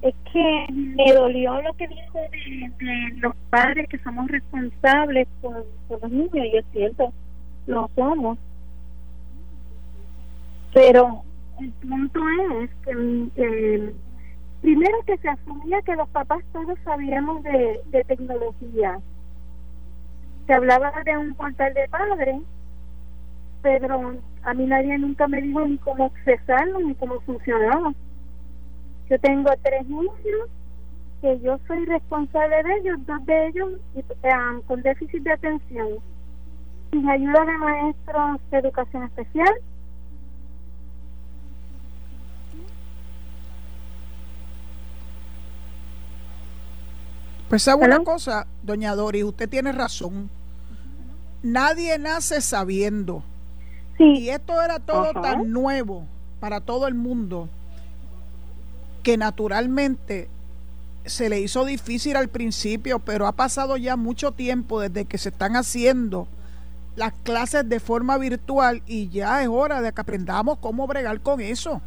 Es 0.00 0.14
que 0.32 0.66
me 0.72 1.12
dolió 1.12 1.60
lo 1.62 1.72
que 1.74 1.86
dijo 1.86 2.18
de, 2.18 3.14
los 3.18 3.34
padres 3.50 3.88
que 3.88 3.98
somos 3.98 4.28
responsables 4.28 5.28
por, 5.40 5.66
los 5.88 6.10
niños, 6.10 6.32
y 6.34 6.56
es 6.56 6.64
cierto, 6.72 7.12
lo 7.66 7.90
somos. 7.94 8.38
Pero 10.74 11.22
el 11.60 11.70
punto 11.72 12.20
es 12.60 12.70
que 12.84 13.94
primero 14.60 14.98
que 15.06 15.16
se 15.18 15.28
asumía 15.28 15.80
que 15.82 15.96
los 15.96 16.08
papás 16.10 16.40
todos 16.52 16.78
sabíamos 16.84 17.42
de, 17.42 17.80
de 17.86 18.04
tecnología. 18.04 18.98
Se 20.46 20.52
hablaba 20.52 20.92
de 21.04 21.16
un 21.16 21.34
portal 21.34 21.72
de 21.72 21.88
padres 21.88 22.42
pero 23.64 24.12
a 24.42 24.52
mí 24.52 24.66
nadie 24.66 24.98
nunca 24.98 25.26
me 25.26 25.40
dijo 25.40 25.66
ni 25.66 25.78
cómo 25.78 26.04
accesarlo 26.04 26.80
ni 26.80 26.94
cómo 26.96 27.18
funcionaba. 27.20 27.94
Yo 29.08 29.18
tengo 29.20 29.50
tres 29.62 29.88
niños 29.88 30.50
que 31.22 31.40
yo 31.40 31.58
soy 31.66 31.86
responsable 31.86 32.62
de 32.62 32.76
ellos, 32.76 32.98
dos 33.06 33.24
de 33.24 33.46
ellos 33.46 33.70
um, 33.94 34.60
con 34.66 34.82
déficit 34.82 35.22
de 35.22 35.32
atención. 35.32 35.88
Sin 36.92 37.08
ayuda 37.08 37.46
de 37.46 37.56
maestros 37.56 38.40
de 38.50 38.58
educación 38.58 39.04
especial. 39.04 39.54
Pues 47.54 47.62
sabe 47.62 47.84
una 47.84 48.02
cosa, 48.02 48.48
doña 48.64 48.96
Dori, 48.96 49.22
usted 49.22 49.48
tiene 49.48 49.70
razón. 49.70 50.28
Nadie 51.40 51.96
nace 52.00 52.40
sabiendo. 52.40 53.22
Y 53.96 54.30
esto 54.30 54.60
era 54.60 54.80
todo 54.80 55.12
tan 55.22 55.52
nuevo 55.52 56.04
para 56.40 56.60
todo 56.60 56.88
el 56.88 56.94
mundo 56.94 57.48
que 59.04 59.16
naturalmente 59.16 60.28
se 61.04 61.28
le 61.28 61.38
hizo 61.38 61.64
difícil 61.64 62.16
al 62.16 62.26
principio, 62.26 62.98
pero 62.98 63.28
ha 63.28 63.30
pasado 63.30 63.76
ya 63.76 63.94
mucho 63.94 64.32
tiempo 64.32 64.80
desde 64.80 65.04
que 65.04 65.16
se 65.16 65.28
están 65.28 65.54
haciendo 65.54 66.26
las 66.96 67.12
clases 67.22 67.68
de 67.68 67.78
forma 67.78 68.18
virtual 68.18 68.82
y 68.84 69.10
ya 69.10 69.42
es 69.44 69.48
hora 69.48 69.80
de 69.80 69.92
que 69.92 70.00
aprendamos 70.00 70.58
cómo 70.58 70.88
bregar 70.88 71.20
con 71.20 71.40
eso. 71.40 71.80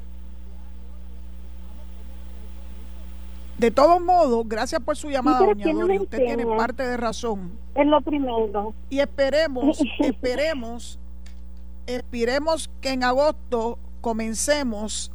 De 3.58 3.72
todos 3.72 4.00
modos, 4.00 4.48
gracias 4.48 4.80
por 4.82 4.96
su 4.96 5.10
llamada, 5.10 5.40
doña 5.40 5.74
Dori. 5.74 5.98
Usted 6.00 6.20
tiene 6.20 6.46
parte 6.46 6.84
de 6.84 6.96
razón. 6.96 7.52
Es 7.74 7.88
lo 7.88 8.02
primero. 8.02 8.76
Y 8.90 9.00
esperemos, 9.00 9.80
esperemos, 10.00 11.00
esperemos 11.88 12.70
que 12.82 12.92
en 12.92 13.04
agosto 13.04 13.80
comencemos, 14.02 15.12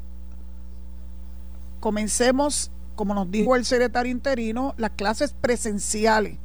comencemos, 1.78 2.72
como 2.96 3.14
nos 3.14 3.30
dijo 3.30 3.54
el 3.54 3.64
secretario 3.64 4.10
interino, 4.10 4.74
las 4.76 4.90
clases 4.90 5.34
presenciales. 5.40 6.36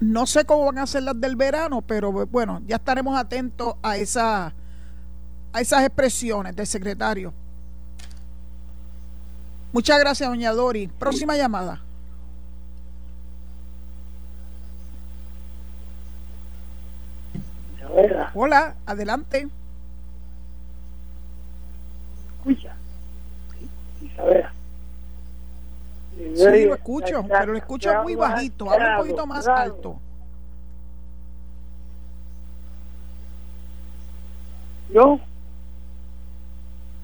No 0.00 0.26
sé 0.26 0.44
cómo 0.44 0.64
van 0.66 0.78
a 0.78 0.86
ser 0.86 1.02
las 1.02 1.20
del 1.20 1.36
verano, 1.36 1.82
pero 1.82 2.10
bueno, 2.10 2.62
ya 2.66 2.76
estaremos 2.76 3.18
atentos 3.18 3.74
a 3.82 3.96
esa 3.96 4.54
a 5.52 5.60
esas 5.60 5.84
expresiones 5.84 6.54
del 6.56 6.66
secretario. 6.66 7.32
Muchas 9.76 9.98
gracias, 10.00 10.26
doña 10.26 10.52
Dori. 10.52 10.86
Próxima 10.86 11.36
llamada. 11.36 11.82
Hola, 18.32 18.74
adelante. 18.86 19.48
Escucha. 22.38 22.74
Isabela. 24.00 24.52
Sí, 26.16 26.64
lo 26.64 26.74
escucho, 26.74 27.22
pero 27.28 27.52
lo 27.52 27.58
escucho 27.58 28.02
muy 28.02 28.14
bajito. 28.14 28.70
Habla 28.70 28.92
un 28.92 28.96
poquito 29.02 29.26
más 29.26 29.46
alto. 29.46 30.00
Yo 34.88 35.20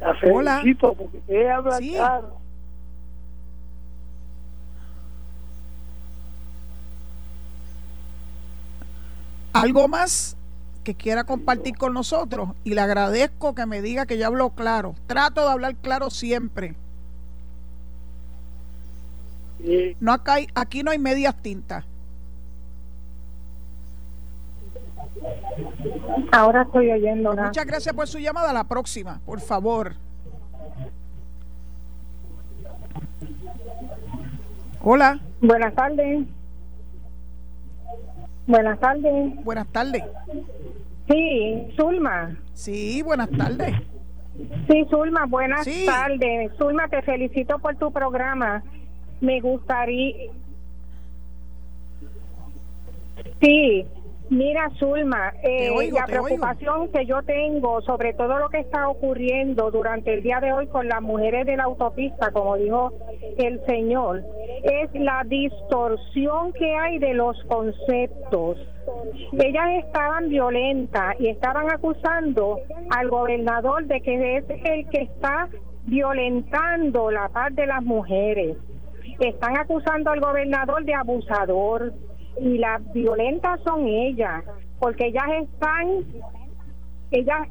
la 0.01 0.15
felicito 0.15 0.95
porque 0.95 1.19
te 1.19 1.51
habla 1.51 1.77
sí. 1.77 1.93
claro. 1.93 2.42
Algo 9.53 9.89
más 9.89 10.37
que 10.85 10.95
quiera 10.95 11.25
compartir 11.25 11.77
con 11.77 11.95
nosotros 11.95 12.51
y 12.65 12.75
le 12.75 12.81
agradezco 12.81 13.55
que 13.55 13.67
me 13.67 13.83
diga 13.83 14.07
que 14.07 14.19
ya 14.19 14.27
habló 14.27 14.51
claro. 14.51 14.95
Trato 15.07 15.43
de 15.43 15.53
hablar 15.53 15.77
claro 15.77 16.11
siempre. 16.11 16.75
No 20.01 20.13
acá 20.13 20.39
aquí 20.55 20.83
no 20.83 20.91
hay 20.91 20.99
medias 20.99 21.37
tintas. 21.41 21.85
Ahora 26.33 26.63
estoy 26.63 26.91
oyendo. 26.91 27.35
Muchas 27.35 27.65
gracias 27.65 27.95
por 27.95 28.09
su 28.09 28.19
llamada. 28.19 28.53
La 28.53 28.65
próxima, 28.65 29.21
por 29.25 29.41
favor. 29.41 29.95
Hola. 34.81 35.21
Buenas 35.41 35.75
tardes. 35.75 36.27
Buenas 38.53 38.79
tardes. 38.81 39.45
Buenas 39.45 39.67
tardes. 39.69 40.03
Sí, 41.09 41.69
Zulma. 41.75 42.37
Sí, 42.53 43.01
buenas 43.01 43.31
tardes. 43.31 43.73
Sí, 44.69 44.85
Zulma, 44.91 45.25
buenas 45.27 45.67
tardes. 45.87 46.53
Zulma, 46.59 46.87
te 46.89 47.01
felicito 47.01 47.59
por 47.61 47.77
tu 47.77 47.91
programa. 47.91 48.63
Me 49.23 49.41
gustaría... 49.41 50.31
Sí, 53.41 53.87
Mira, 54.33 54.71
Zulma, 54.79 55.35
eh, 55.43 55.91
la 55.93 56.07
preocupación 56.07 56.89
que 56.91 57.05
yo 57.05 57.23
tengo 57.23 57.83
sobre 57.83 58.15
todo 58.15 58.39
lo 58.39 58.49
que 58.49 58.61
está 58.61 58.89
ocurriendo 58.89 59.71
durante 59.71 60.15
el 60.15 60.23
día 60.23 60.41
de 60.41 60.55
hoy 60.55 60.69
con 60.69 60.89
las 60.89 61.03
mujeres 61.03 61.45
de 61.45 61.55
la 61.59 61.65
autopista, 61.65 62.31
como 62.31 62.57
dijo 62.57 62.95
el 63.37 63.63
señor, 63.67 64.25
es 64.63 64.89
la 64.95 65.23
distorsión 65.27 66.55
que 66.55 66.75
hay 66.75 66.99
de 66.99 67.13
los 67.13 67.37
conceptos. 67.45 68.57
Ellas 69.33 69.85
estaban 69.85 70.31
violentas 70.31 71.15
y 71.21 71.29
estaban 71.29 71.71
acusando 71.71 72.59
al 72.89 73.11
gobernador 73.11 73.85
de 73.85 74.01
que 74.01 74.39
es 74.39 74.45
el 74.49 74.89
que 74.89 75.03
está 75.03 75.51
violentando 75.85 77.11
la 77.11 77.29
paz 77.29 77.55
de 77.55 77.67
las 77.67 77.83
mujeres. 77.83 78.57
Están 79.21 79.59
acusando 79.59 80.11
al 80.11 80.21
gobernador 80.21 80.87
de 80.87 80.95
abusador 80.95 81.93
y 82.41 82.59
las 82.59 82.81
violentas 82.93 83.61
son 83.65 83.87
ellas, 83.87 84.45
porque 84.79 85.07
ellas 85.07 85.27
están, 85.43 86.05
ellas, 87.11 87.49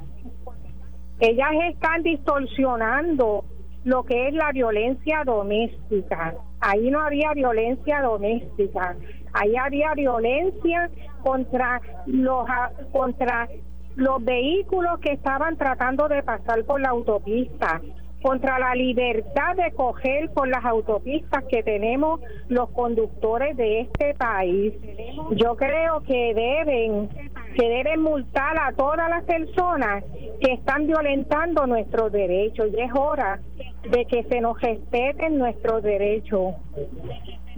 ellas 1.20 1.52
están 1.70 2.04
distorsionando 2.04 3.46
lo 3.84 4.04
que 4.04 4.28
es 4.28 4.34
la 4.34 4.52
violencia 4.52 5.24
doméstica. 5.26 6.36
Ahí 6.60 6.90
no 6.92 7.02
había 7.02 7.34
violencia 7.34 8.02
doméstica, 8.02 8.96
ahí 9.34 9.56
había 9.56 9.94
violencia 9.96 10.90
contra 11.24 11.82
los 12.06 12.46
contra 12.92 13.48
los 13.96 14.24
vehículos 14.24 15.00
que 15.00 15.14
estaban 15.14 15.58
tratando 15.58 16.08
de 16.08 16.24
pasar 16.24 16.64
por 16.64 16.80
la 16.80 16.90
autopista 16.90 17.82
contra 18.22 18.60
la 18.60 18.76
libertad 18.76 19.56
de 19.56 19.72
coger 19.72 20.30
por 20.32 20.48
las 20.48 20.64
autopistas 20.64 21.44
que 21.50 21.64
tenemos 21.64 22.22
los 22.50 22.70
conductores 22.70 23.58
de 23.58 23.82
este 23.82 24.14
país. 24.16 24.74
Yo 25.32 25.56
creo 25.56 26.02
que 26.02 26.34
deben 26.34 27.10
que 27.56 27.68
deben 27.68 28.02
multar 28.02 28.58
a 28.58 28.72
todas 28.74 29.10
las 29.10 29.24
personas 29.26 30.04
que 30.40 30.54
están 30.54 30.88
violentando 30.88 31.68
nuestros 31.68 32.12
derechos 32.12 32.70
y 32.72 32.82
es 32.82 32.92
hora 32.94 33.42
de 33.90 34.06
que 34.06 34.24
se 34.24 34.40
nos 34.40 34.60
respeten 34.62 35.38
nuestros 35.38 35.84
derechos. 35.84 36.56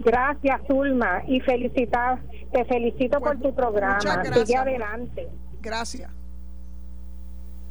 Gracias, 0.00 0.60
Zulma, 0.66 1.22
y 1.28 1.40
felicitar, 1.40 2.18
te 2.52 2.64
felicito 2.64 3.20
por 3.20 3.38
tu 3.40 3.54
programa. 3.54 4.00
Sigue 4.00 4.56
adelante. 4.56 5.28
Gracias. 5.60 6.10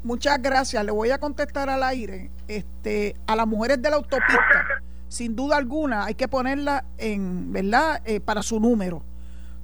Muchas 0.03 0.41
gracias. 0.41 0.83
Le 0.83 0.91
voy 0.91 1.11
a 1.11 1.17
contestar 1.17 1.69
al 1.69 1.83
aire. 1.83 2.29
Este, 2.47 3.15
a 3.25 3.35
las 3.35 3.47
mujeres 3.47 3.81
de 3.81 3.89
la 3.89 3.95
autopista, 3.95 4.65
sin 5.07 5.35
duda 5.35 5.57
alguna, 5.57 6.05
hay 6.05 6.15
que 6.15 6.27
ponerla 6.27 6.85
en, 6.97 7.53
¿verdad? 7.53 8.01
Eh, 8.05 8.19
para 8.19 8.43
su 8.43 8.59
número. 8.59 9.01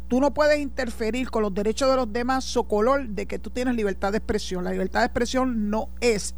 Tú 0.08 0.20
no 0.20 0.34
puedes 0.34 0.60
interferir 0.60 1.30
con 1.30 1.44
los 1.44 1.54
derechos 1.54 1.90
de 1.90 1.96
los 1.96 2.12
demás 2.12 2.44
socolor 2.46 3.10
de 3.10 3.26
que 3.26 3.38
tú 3.38 3.50
tienes 3.50 3.76
libertad 3.76 4.12
de 4.12 4.18
expresión. 4.20 4.64
La 4.64 4.72
libertad 4.72 5.02
de 5.02 5.08
expresión 5.08 5.70
no 5.70 5.90
es 6.02 6.36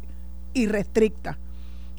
irrestricta. 0.52 1.38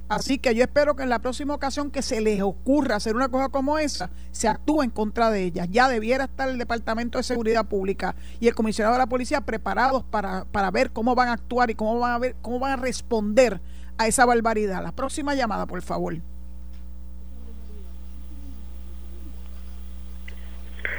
Así 0.10 0.38
que 0.38 0.54
yo 0.54 0.64
espero 0.64 0.96
que 0.96 1.04
en 1.04 1.10
la 1.10 1.20
próxima 1.20 1.54
ocasión 1.56 1.90
que 1.90 2.02
se 2.02 2.22
les 2.22 2.42
ocurra 2.42 2.98
hacer 2.98 3.16
una 3.16 3.30
cosa 3.30 3.50
como 3.50 3.80
esa, 3.80 4.10
se 4.32 4.48
actúe 4.48 4.84
en 4.84 4.90
contra 4.90 5.32
de 5.32 5.44
ellas. 5.44 5.68
Ya 5.72 5.88
debiera 5.88 6.26
estar 6.26 6.50
el 6.50 6.58
Departamento 6.58 7.18
de 7.18 7.24
Seguridad 7.24 7.66
Pública 7.66 8.16
y 8.40 8.48
el 8.48 8.56
comisionado 8.56 8.96
de 8.96 9.00
la 9.00 9.08
policía 9.08 9.42
preparados 9.42 10.04
para, 10.04 10.46
para 10.46 10.72
ver 10.72 10.92
cómo 10.92 11.16
van 11.16 11.30
a 11.30 11.34
actuar 11.34 11.72
y 11.72 11.76
cómo 11.76 12.00
van 12.00 12.14
a 12.14 12.20
ver, 12.20 12.36
cómo 12.42 12.60
van 12.60 12.74
a 12.74 12.76
responder 12.76 13.62
a 13.98 14.08
esa 14.08 14.26
barbaridad. 14.26 14.84
La 14.84 14.92
próxima 14.92 15.36
llamada, 15.36 15.66
por 15.66 15.82
favor. 15.82 16.16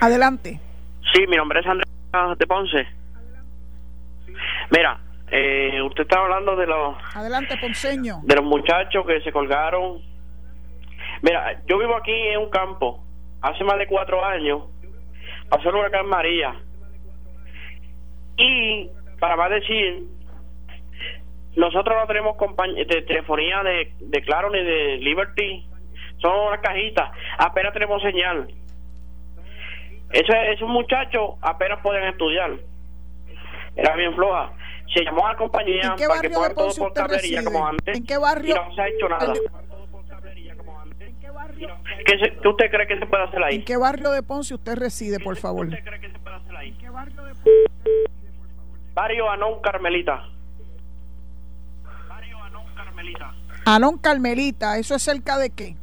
Adelante. 0.00 0.60
Sí, 1.12 1.26
mi 1.28 1.36
nombre 1.36 1.60
es 1.60 1.66
Andrés 1.66 1.88
de 2.38 2.46
Ponce. 2.46 2.86
Mira, 4.70 5.00
eh, 5.30 5.82
usted 5.82 6.02
está 6.02 6.20
hablando 6.20 6.54
de 6.56 6.66
los... 6.66 6.96
Adelante, 7.14 7.56
Ponceño. 7.56 8.20
De 8.22 8.36
los 8.36 8.44
muchachos 8.44 9.06
que 9.06 9.20
se 9.22 9.32
colgaron. 9.32 10.00
Mira, 11.22 11.62
yo 11.66 11.78
vivo 11.78 11.96
aquí 11.96 12.12
en 12.12 12.40
un 12.40 12.50
campo. 12.50 13.02
Hace 13.40 13.64
más 13.64 13.78
de 13.78 13.86
cuatro 13.86 14.24
años 14.24 14.64
pasó 15.48 15.70
el 15.70 15.76
huracán 15.76 16.06
María. 16.06 16.54
Y, 18.36 18.90
para 19.18 19.36
más 19.36 19.50
decir, 19.50 20.04
nosotros 21.56 21.96
no 21.98 22.06
tenemos 22.06 22.36
de 22.86 23.02
telefonía 23.02 23.62
de, 23.62 23.92
de 24.00 24.22
Claro 24.22 24.50
ni 24.50 24.62
de 24.62 24.96
Liberty. 24.98 25.66
Son 26.18 26.48
unas 26.48 26.60
cajitas. 26.60 27.10
Apenas 27.38 27.72
tenemos 27.72 28.02
señal. 28.02 28.48
esos 30.10 30.68
muchachos 30.68 31.34
apenas 31.40 31.80
pueden 31.80 32.04
estudiar. 32.04 32.52
Era 33.76 33.96
bien 33.96 34.14
floja 34.14 34.52
se 34.94 35.04
llamó 35.04 35.26
a 35.26 35.32
la 35.32 35.36
compañía 35.36 35.82
¿En 35.82 35.96
qué 35.96 36.06
para 36.06 36.20
que 36.20 36.30
puedan 36.30 36.54
todo 36.54 36.74
por 36.74 36.92
tablería 36.92 37.44
como 37.44 37.66
antes. 37.66 37.96
¿En 37.96 38.06
qué 38.06 38.16
barrio? 38.16 38.54
Y 38.54 38.68
no 38.68 38.74
se 38.74 38.80
ha 38.80 38.88
hecho 38.88 39.08
nada. 39.08 39.34
¿Qué, 42.06 42.18
se, 42.18 42.36
¿Qué 42.36 42.48
usted 42.48 42.70
cree 42.70 42.86
que 42.86 42.98
se 42.98 43.06
puede 43.06 43.24
hacer 43.24 43.42
ahí? 43.42 43.56
¿En 43.56 43.64
qué 43.64 43.76
barrio 43.76 44.10
de 44.10 44.22
Ponce 44.22 44.54
usted 44.54 44.76
reside, 44.76 45.18
por 45.20 45.36
favor? 45.36 45.68
¿Qué 45.68 45.74
usted 45.76 45.88
cree 45.88 46.00
que 46.00 46.10
se 46.10 46.18
puede 46.18 46.36
hacer 46.36 46.56
ahí? 46.56 46.68
¿En 46.68 46.78
qué 46.78 46.90
barrio 46.90 47.22
de 47.24 47.34
Ponce 47.34 47.50
Barrio 48.94 49.28
Anón 49.28 49.60
Carmelita. 49.60 50.28
Barrio 52.08 52.38
Anón 52.44 52.66
Carmelita. 52.76 53.34
Anón 53.64 53.98
Carmelita, 53.98 54.78
¿eso 54.78 54.94
es 54.94 55.02
cerca 55.02 55.36
de 55.38 55.50
qué? 55.50 55.76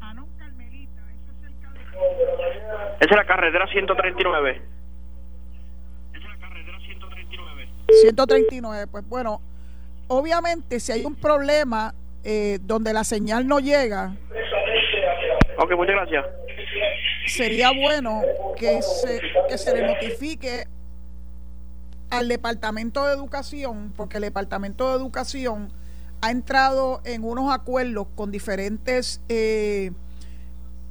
Anón 0.00 0.28
Carmelita, 0.38 1.02
¿eso 1.12 1.32
es 1.32 1.38
cerca 1.40 1.70
de 1.72 1.78
qué? 1.80 3.04
Esa 3.04 3.10
es 3.10 3.16
la 3.16 3.26
carretera 3.26 3.66
139. 3.66 4.50
Esa 6.14 6.18
es 6.18 6.24
la 6.24 6.38
carretera 6.38 6.78
139. 7.86 7.96
139, 8.00 8.86
pues 8.88 9.08
bueno, 9.08 9.40
obviamente 10.08 10.80
si 10.80 10.92
hay 10.92 11.04
un 11.04 11.14
problema 11.14 11.94
eh, 12.24 12.58
donde 12.62 12.92
la 12.92 13.04
señal 13.04 13.46
no 13.46 13.60
llega. 13.60 14.16
Ok, 15.58 15.72
muchas 15.76 15.94
gracias. 15.94 16.26
Sería 17.26 17.70
bueno 17.72 18.22
que 18.56 18.82
se, 18.82 19.20
que 19.48 19.58
se 19.58 19.74
le 19.74 19.86
notifique 19.86 20.66
al 22.10 22.28
Departamento 22.28 23.06
de 23.06 23.14
Educación, 23.14 23.92
porque 23.96 24.18
el 24.18 24.24
Departamento 24.24 24.90
de 24.90 24.96
Educación 24.96 25.72
ha 26.20 26.30
entrado 26.30 27.00
en 27.04 27.24
unos 27.24 27.52
acuerdos 27.52 28.06
con 28.14 28.30
diferentes 28.30 29.20
eh, 29.28 29.92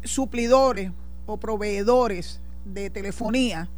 suplidores 0.04 0.92
o 1.26 1.38
proveedores 1.38 2.42
de 2.66 2.90
telefonía 2.90 3.70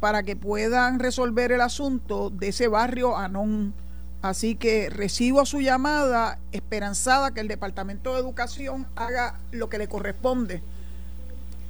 para 0.00 0.22
que 0.22 0.36
puedan 0.36 0.98
resolver 0.98 1.52
el 1.52 1.60
asunto 1.60 2.30
de 2.30 2.48
ese 2.48 2.68
barrio 2.68 3.16
Anón 3.16 3.74
Así 4.20 4.56
que 4.56 4.90
recibo 4.90 5.46
su 5.46 5.60
llamada 5.60 6.38
esperanzada 6.50 7.32
que 7.32 7.40
el 7.40 7.46
Departamento 7.46 8.14
de 8.14 8.20
Educación 8.20 8.86
haga 8.96 9.38
lo 9.52 9.68
que 9.68 9.78
le 9.78 9.88
corresponde 9.88 10.60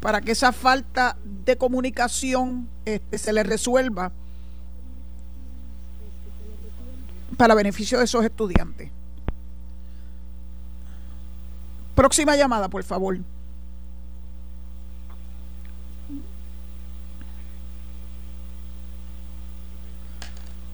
para 0.01 0.21
que 0.23 0.33
esa 0.33 0.53
falta 0.53 1.17
de 1.45 1.59
comunicación 1.59 2.69
este, 2.87 3.19
se 3.19 3.33
le 3.33 3.43
resuelva 3.43 4.13
para 7.37 7.55
beneficio 7.55 7.99
de 7.99 8.05
esos 8.05 8.25
estudiantes. 8.25 8.91
Próxima 11.95 12.37
llamada, 12.37 12.69
por 12.69 12.85
favor. 12.85 13.19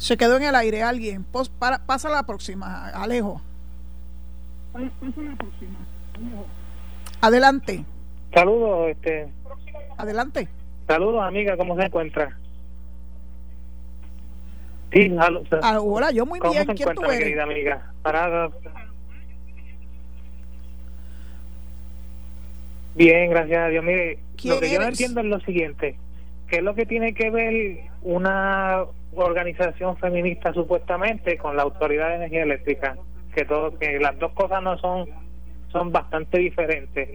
Se 0.05 0.18
quedó 0.18 0.36
en 0.36 0.42
el 0.42 0.55
aire 0.55 0.82
alguien. 0.82 1.24
pasa 1.24 2.11
la 2.11 2.26
próxima, 2.26 2.90
Alejo. 2.90 3.40
Pasa 4.70 4.84
la 5.00 5.34
próxima. 5.34 5.78
Adelante. 7.22 7.86
Saludos, 8.34 8.90
este. 8.90 9.32
Adelante. 9.96 10.46
Saludos, 10.86 11.24
amiga, 11.24 11.57
¿cómo 11.57 11.74
se 11.78 11.84
encuentra? 11.86 12.38
Sí, 14.92 15.11
ah, 15.62 15.80
hola, 15.80 16.11
yo 16.11 16.26
muy 16.26 16.38
bien. 16.38 16.52
¿Cómo 16.66 16.76
se 16.76 16.82
encuentra, 16.82 17.18
querida 17.18 17.44
amiga? 17.44 17.90
Parada. 18.02 18.50
Bien, 22.94 23.30
gracias 23.30 23.59
a 23.59 23.68
Dios. 23.68 23.82
Mire, 23.82 24.18
lo 24.44 24.61
que 24.61 24.70
yo 24.70 24.80
no 24.80 24.86
entiendo 24.86 25.20
es 25.20 25.26
lo 25.26 25.40
siguiente. 25.40 25.96
¿Qué 26.49 26.57
es 26.57 26.62
lo 26.62 26.74
que 26.74 26.86
tiene 26.86 27.14
que 27.14 27.30
ver 27.30 27.78
una 28.03 28.84
organización 29.16 29.97
feminista 29.97 30.53
supuestamente 30.53 31.36
con 31.38 31.57
la 31.57 31.62
Autoridad 31.62 32.09
de 32.11 32.14
Energía 32.16 32.42
Eléctrica, 32.42 32.97
que 33.34 33.45
todo 33.45 33.78
que 33.78 33.99
las 33.99 34.18
dos 34.18 34.32
cosas 34.32 34.62
no 34.62 34.78
son 34.78 35.07
son 35.72 35.90
bastante 35.90 36.38
diferentes. 36.38 37.09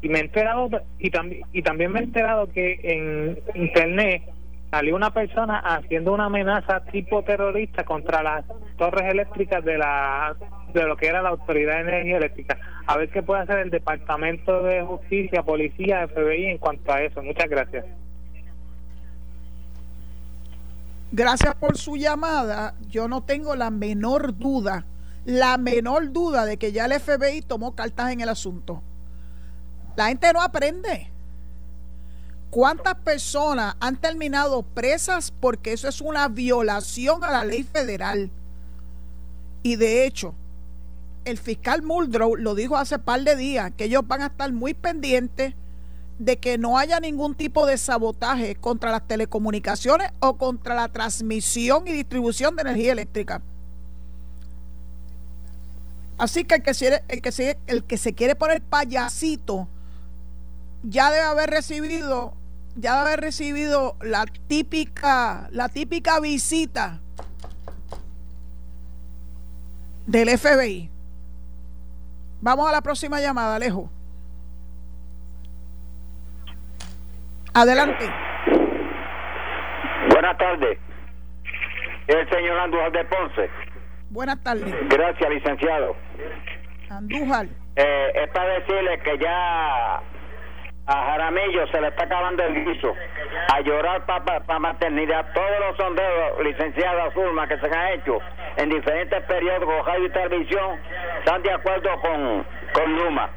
Y 0.00 0.08
me 0.08 0.18
he 0.18 0.22
enterado 0.22 0.68
y 0.98 1.10
también 1.10 1.42
y 1.52 1.62
también 1.62 1.92
me 1.92 2.00
he 2.00 2.04
enterado 2.04 2.48
que 2.50 2.78
en 2.82 3.38
internet 3.54 4.22
salió 4.70 4.94
una 4.96 5.10
persona 5.10 5.58
haciendo 5.58 6.12
una 6.12 6.26
amenaza 6.26 6.84
tipo 6.84 7.22
terrorista 7.22 7.84
contra 7.84 8.22
las 8.22 8.44
torres 8.76 9.10
eléctricas 9.10 9.64
de 9.64 9.78
la 9.78 10.36
de 10.72 10.84
lo 10.84 10.96
que 10.96 11.08
era 11.08 11.22
la 11.22 11.30
Autoridad 11.30 11.76
de 11.76 11.80
Energía 11.80 12.18
Eléctrica. 12.18 12.58
A 12.86 12.96
ver 12.96 13.08
qué 13.08 13.22
puede 13.22 13.42
hacer 13.42 13.58
el 13.58 13.70
Departamento 13.70 14.62
de 14.62 14.82
Justicia, 14.82 15.42
Policía, 15.42 16.06
FBI 16.08 16.46
en 16.46 16.58
cuanto 16.58 16.92
a 16.92 17.02
eso. 17.02 17.22
Muchas 17.22 17.48
gracias. 17.48 17.86
Gracias 21.10 21.54
por 21.54 21.78
su 21.78 21.96
llamada. 21.96 22.74
Yo 22.88 23.08
no 23.08 23.22
tengo 23.22 23.56
la 23.56 23.70
menor 23.70 24.36
duda, 24.36 24.84
la 25.24 25.56
menor 25.56 26.12
duda 26.12 26.44
de 26.44 26.58
que 26.58 26.72
ya 26.72 26.84
el 26.84 27.00
FBI 27.00 27.42
tomó 27.42 27.74
cartas 27.74 28.12
en 28.12 28.20
el 28.20 28.28
asunto. 28.28 28.82
La 29.96 30.08
gente 30.08 30.32
no 30.32 30.42
aprende. 30.42 31.10
¿Cuántas 32.50 32.94
personas 32.96 33.74
han 33.80 33.96
terminado 33.96 34.62
presas 34.62 35.30
porque 35.30 35.72
eso 35.72 35.88
es 35.88 36.00
una 36.00 36.28
violación 36.28 37.24
a 37.24 37.30
la 37.30 37.44
ley 37.44 37.62
federal? 37.62 38.30
Y 39.62 39.76
de 39.76 40.06
hecho, 40.06 40.34
el 41.24 41.36
fiscal 41.36 41.82
Muldrow 41.82 42.36
lo 42.36 42.54
dijo 42.54 42.76
hace 42.76 42.98
par 42.98 43.22
de 43.22 43.36
días, 43.36 43.72
que 43.76 43.84
ellos 43.84 44.06
van 44.06 44.22
a 44.22 44.26
estar 44.26 44.50
muy 44.52 44.72
pendientes 44.72 45.54
de 46.18 46.38
que 46.38 46.58
no 46.58 46.78
haya 46.78 46.98
ningún 47.00 47.34
tipo 47.34 47.66
de 47.66 47.78
sabotaje 47.78 48.56
contra 48.56 48.90
las 48.90 49.06
telecomunicaciones 49.06 50.10
o 50.20 50.36
contra 50.36 50.74
la 50.74 50.88
transmisión 50.88 51.86
y 51.86 51.92
distribución 51.92 52.56
de 52.56 52.62
energía 52.62 52.92
eléctrica. 52.92 53.40
Así 56.18 56.44
que 56.44 56.56
el 56.56 56.62
que 56.62 56.74
se, 56.74 57.02
el 57.06 57.22
que 57.22 57.30
se, 57.30 57.58
el 57.68 57.84
que 57.84 57.96
se 57.96 58.12
quiere 58.12 58.34
poner 58.34 58.60
payasito 58.60 59.68
ya 60.82 61.10
debe 61.10 61.22
haber 61.22 61.50
recibido 61.50 62.34
ya 62.76 62.92
debe 62.92 63.08
haber 63.08 63.20
recibido 63.20 63.96
la 64.00 64.24
típica 64.48 65.48
la 65.52 65.68
típica 65.68 66.20
visita 66.20 67.00
del 70.06 70.36
FBI. 70.36 70.90
Vamos 72.40 72.68
a 72.68 72.72
la 72.72 72.80
próxima 72.80 73.20
llamada, 73.20 73.56
Alejo. 73.56 73.90
Adelante. 77.54 78.04
Buenas 80.10 80.38
tardes. 80.38 80.78
El 82.06 82.28
señor 82.30 82.58
Andújar 82.58 82.92
de 82.92 83.04
Ponce. 83.04 83.50
Buenas 84.10 84.42
tardes. 84.42 84.74
Gracias, 84.88 85.30
licenciado. 85.30 85.96
Andújar. 86.90 87.46
Eh, 87.76 88.12
es 88.14 88.30
para 88.30 88.54
decirle 88.54 88.98
que 89.00 89.18
ya 89.18 90.00
a 90.86 91.04
Jaramillo 91.04 91.66
se 91.66 91.80
le 91.80 91.88
está 91.88 92.04
acabando 92.04 92.42
el 92.44 92.64
guiso. 92.64 92.94
A 93.54 93.60
llorar 93.60 94.06
para 94.06 94.58
maternidad. 94.58 95.26
Todos 95.34 95.60
los 95.60 95.76
sondeos, 95.76 96.42
licenciado 96.42 97.12
Zulma, 97.12 97.46
que 97.46 97.58
se 97.58 97.66
han 97.66 97.92
hecho 97.92 98.18
en 98.56 98.70
diferentes 98.70 99.22
periódicos, 99.24 99.86
radio 99.86 100.06
y 100.06 100.10
televisión, 100.10 100.80
están 101.18 101.42
de 101.42 101.52
acuerdo 101.52 101.90
con, 102.00 102.46
con 102.72 102.96
Luma. 102.96 103.30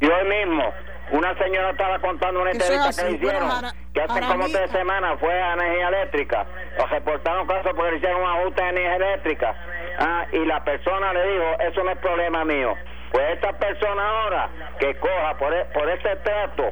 Y 0.00 0.06
hoy 0.06 0.28
mismo 0.28 0.64
una 1.12 1.36
señora 1.36 1.70
estaba 1.70 1.98
contando 1.98 2.40
una 2.40 2.50
entrevista 2.52 2.90
que 3.04 3.12
hicieron, 3.12 3.50
que 3.92 4.00
hace 4.02 4.20
como 4.20 4.48
tres 4.48 4.70
semanas 4.70 5.18
fue 5.18 5.32
a 5.32 5.54
energía 5.54 5.88
eléctrica, 5.88 6.46
o 6.78 6.86
reportaron 6.86 7.46
casos 7.46 7.72
porque 7.74 7.90
le 7.92 7.96
hicieron 7.98 8.22
un 8.22 8.28
ajuste 8.28 8.62
de 8.62 8.68
energía 8.68 8.96
eléctrica, 8.96 9.54
ah, 9.98 10.26
y 10.32 10.44
la 10.44 10.62
persona 10.64 11.12
le 11.12 11.32
dijo, 11.32 11.60
eso 11.60 11.84
no 11.84 11.90
es 11.90 11.98
problema 11.98 12.44
mío. 12.44 12.74
Pues 13.10 13.24
esta 13.34 13.52
persona 13.52 14.08
ahora 14.08 14.48
que 14.78 14.94
coja 14.96 15.36
por, 15.36 15.52
e, 15.52 15.64
por 15.66 15.90
ese 15.90 16.16
trato 16.16 16.70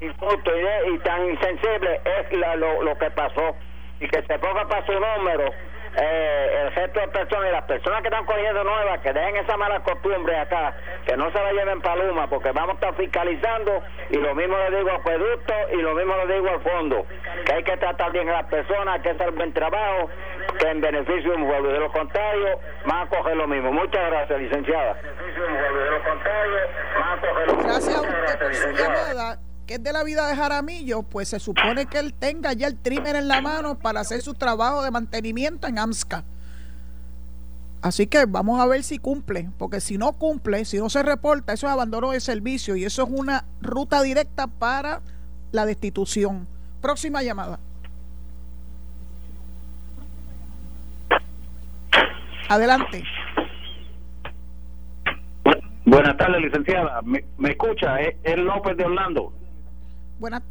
injusto 0.00 0.50
y, 0.86 0.98
tan 1.00 1.28
insensible 1.28 2.00
es 2.04 2.38
lo, 2.56 2.82
lo 2.82 2.96
que 2.96 3.10
pasó, 3.10 3.56
y 4.00 4.08
que 4.08 4.22
se 4.22 4.38
ponga 4.38 4.66
para 4.66 4.86
su 4.86 4.92
número 4.92 5.52
eh, 6.00 6.62
el 6.62 6.74
resto 6.74 7.00
de 7.00 7.08
personas 7.08 7.48
y 7.48 7.52
las 7.52 7.64
personas 7.64 8.02
que 8.02 8.08
están 8.08 8.24
cogiendo 8.24 8.62
nuevas, 8.62 9.00
que 9.00 9.12
dejen 9.12 9.36
esa 9.36 9.56
mala 9.56 9.80
costumbre 9.80 10.36
acá, 10.36 10.74
que 11.04 11.16
no 11.16 11.30
se 11.32 11.38
la 11.38 11.52
lleven 11.52 11.80
paluma, 11.80 12.28
porque 12.28 12.52
vamos 12.52 12.70
a 12.70 12.74
estar 12.74 12.94
fiscalizando 12.94 13.82
y 14.10 14.16
lo 14.16 14.34
mismo 14.34 14.56
le 14.58 14.76
digo 14.76 14.90
al 14.90 14.96
acueducto 14.96 15.54
y 15.72 15.76
lo 15.76 15.94
mismo 15.94 16.14
le 16.24 16.34
digo 16.34 16.48
al 16.50 16.60
fondo, 16.60 17.06
que 17.44 17.52
hay 17.52 17.64
que 17.64 17.76
tratar 17.78 18.12
bien 18.12 18.28
a 18.28 18.42
las 18.42 18.46
personas, 18.46 19.00
que 19.02 19.10
hacer 19.10 19.32
buen 19.32 19.52
trabajo, 19.52 20.08
que 20.58 20.68
en 20.68 20.80
beneficio 20.80 21.32
de 21.32 21.36
un 21.36 21.48
pueblo. 21.48 21.72
De 21.72 21.80
lo 21.80 21.90
contrario, 21.90 22.60
van 22.84 23.06
a 23.06 23.08
coger 23.08 23.36
lo 23.36 23.48
mismo. 23.48 23.72
Muchas 23.72 24.10
gracias, 24.10 24.40
licenciada. 24.40 24.96
Gracias 27.58 27.96
a 27.96 28.00
usted 28.00 28.38
por 28.38 28.54
su 28.54 28.70
llamada 28.70 29.47
que 29.68 29.74
es 29.74 29.82
de 29.82 29.92
la 29.92 30.02
vida 30.02 30.26
de 30.26 30.34
Jaramillo, 30.34 31.02
pues 31.02 31.28
se 31.28 31.38
supone 31.38 31.84
que 31.84 31.98
él 31.98 32.14
tenga 32.14 32.54
ya 32.54 32.66
el 32.66 32.78
trimmer 32.78 33.16
en 33.16 33.28
la 33.28 33.42
mano 33.42 33.78
para 33.78 34.00
hacer 34.00 34.22
su 34.22 34.32
trabajo 34.32 34.82
de 34.82 34.90
mantenimiento 34.90 35.66
en 35.66 35.78
AMSCA. 35.78 36.24
Así 37.82 38.06
que 38.06 38.24
vamos 38.24 38.58
a 38.60 38.66
ver 38.66 38.82
si 38.82 38.98
cumple, 38.98 39.50
porque 39.58 39.82
si 39.82 39.98
no 39.98 40.14
cumple, 40.14 40.64
si 40.64 40.78
no 40.78 40.88
se 40.88 41.02
reporta, 41.02 41.52
eso 41.52 41.66
es 41.66 41.72
abandono 41.72 42.12
de 42.12 42.20
servicio 42.20 42.76
y 42.76 42.86
eso 42.86 43.02
es 43.02 43.10
una 43.12 43.44
ruta 43.60 44.00
directa 44.00 44.46
para 44.46 45.02
la 45.52 45.66
destitución. 45.66 46.48
Próxima 46.80 47.22
llamada. 47.22 47.60
Adelante. 52.48 53.04
Buenas 55.84 56.16
tardes, 56.16 56.40
licenciada. 56.40 57.02
¿Me, 57.02 57.50
escucha? 57.50 58.00
Es 58.00 58.38
López 58.38 58.74
de 58.78 58.84
Orlando. 58.84 59.34
Buenas. 60.18 60.42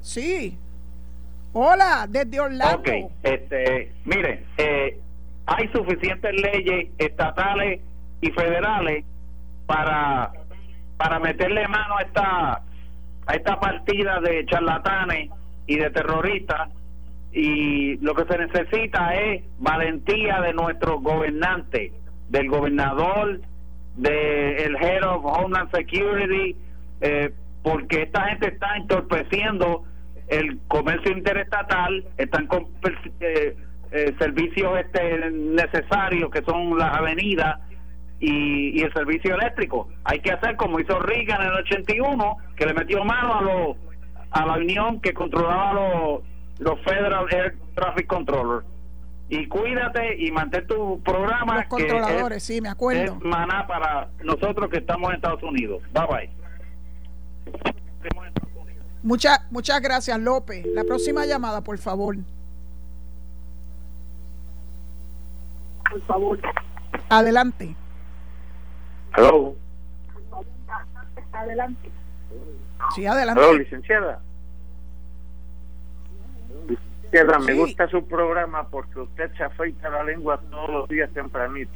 Sí. 0.00 0.58
Hola, 1.52 2.06
desde 2.08 2.40
Orlando. 2.40 2.78
Ok, 2.78 2.88
este, 3.22 3.92
mire, 4.04 4.44
eh, 4.56 4.98
hay 5.46 5.68
suficientes 5.68 6.32
leyes 6.40 6.88
estatales 6.98 7.80
y 8.20 8.30
federales 8.30 9.04
para 9.66 10.32
para 10.96 11.18
meterle 11.18 11.66
mano 11.68 11.98
a 11.98 12.02
esta 12.02 12.52
a 13.26 13.34
esta 13.34 13.60
partida 13.60 14.20
de 14.20 14.46
charlatanes 14.46 15.30
y 15.66 15.76
de 15.76 15.90
terroristas 15.90 16.70
y 17.32 17.96
lo 17.98 18.14
que 18.14 18.24
se 18.24 18.38
necesita 18.38 19.14
es 19.14 19.42
valentía 19.58 20.40
de 20.40 20.52
nuestros 20.52 21.02
gobernantes, 21.02 21.92
del 22.28 22.48
gobernador, 22.48 23.40
del 23.96 24.76
Head 24.76 25.04
of 25.04 25.24
Homeland 25.24 25.70
Security, 25.74 26.56
eh, 27.00 27.32
porque 27.62 28.02
esta 28.02 28.28
gente 28.28 28.48
está 28.48 28.76
entorpeciendo 28.76 29.84
el 30.28 30.58
comercio 30.68 31.12
interestatal, 31.12 32.04
están 32.16 32.46
con 32.46 32.66
eh, 33.20 33.56
eh, 33.90 34.14
servicios 34.18 34.78
este, 34.78 35.30
necesarios 35.30 36.30
que 36.30 36.42
son 36.42 36.78
las 36.78 36.96
avenidas 36.96 37.60
y, 38.18 38.82
el 38.82 38.92
servicio 38.94 39.34
eléctrico. 39.34 39.88
Hay 40.04 40.20
que 40.20 40.32
hacer 40.32 40.56
como 40.56 40.80
hizo 40.80 40.98
Reagan 40.98 41.42
en 41.42 41.48
el 41.48 41.54
81, 41.58 42.36
que 42.56 42.66
le 42.66 42.74
metió 42.74 43.04
mano 43.04 43.34
a, 43.34 43.42
los 43.42 43.76
a 44.30 44.46
la 44.46 44.54
unión 44.54 45.00
que 45.00 45.12
controlaba 45.12 45.72
los, 45.74 46.22
los 46.58 46.80
Federal 46.80 47.26
Air 47.30 47.56
Traffic 47.74 48.06
Controllers. 48.06 48.66
Y 49.28 49.46
cuídate 49.46 50.16
y 50.18 50.30
mantén 50.30 50.66
tu 50.66 51.02
programa. 51.02 51.56
Los 51.56 51.66
controladores, 51.66 52.42
sí, 52.42 52.60
me 52.60 52.68
acuerdo. 52.68 53.14
Es 53.14 53.24
maná 53.24 53.66
para 53.66 54.08
nosotros 54.22 54.68
que 54.70 54.78
estamos 54.78 55.10
en 55.10 55.16
Estados 55.16 55.42
Unidos. 55.42 55.82
Bye 55.92 56.06
bye. 56.06 56.41
Muchas, 59.02 59.40
muchas 59.50 59.80
gracias, 59.80 60.18
López. 60.20 60.64
La 60.66 60.84
próxima 60.84 61.26
llamada, 61.26 61.60
por 61.60 61.76
favor. 61.78 62.16
Por 65.90 66.00
favor. 66.02 66.38
Adelante. 67.08 67.74
Hello. 69.16 69.56
Adelante. 71.32 71.90
Sí, 72.94 73.04
adelante. 73.04 73.42
Hello, 73.42 73.58
licenciada. 73.58 74.20
Licenciada, 76.68 77.38
me 77.40 77.54
gusta 77.54 77.88
su 77.88 78.06
programa 78.06 78.68
porque 78.68 79.00
usted 79.00 79.32
se 79.36 79.42
afeita 79.42 79.90
la 79.90 80.04
lengua 80.04 80.40
todos 80.50 80.70
los 80.70 80.88
días 80.88 81.10
tempranito. 81.12 81.72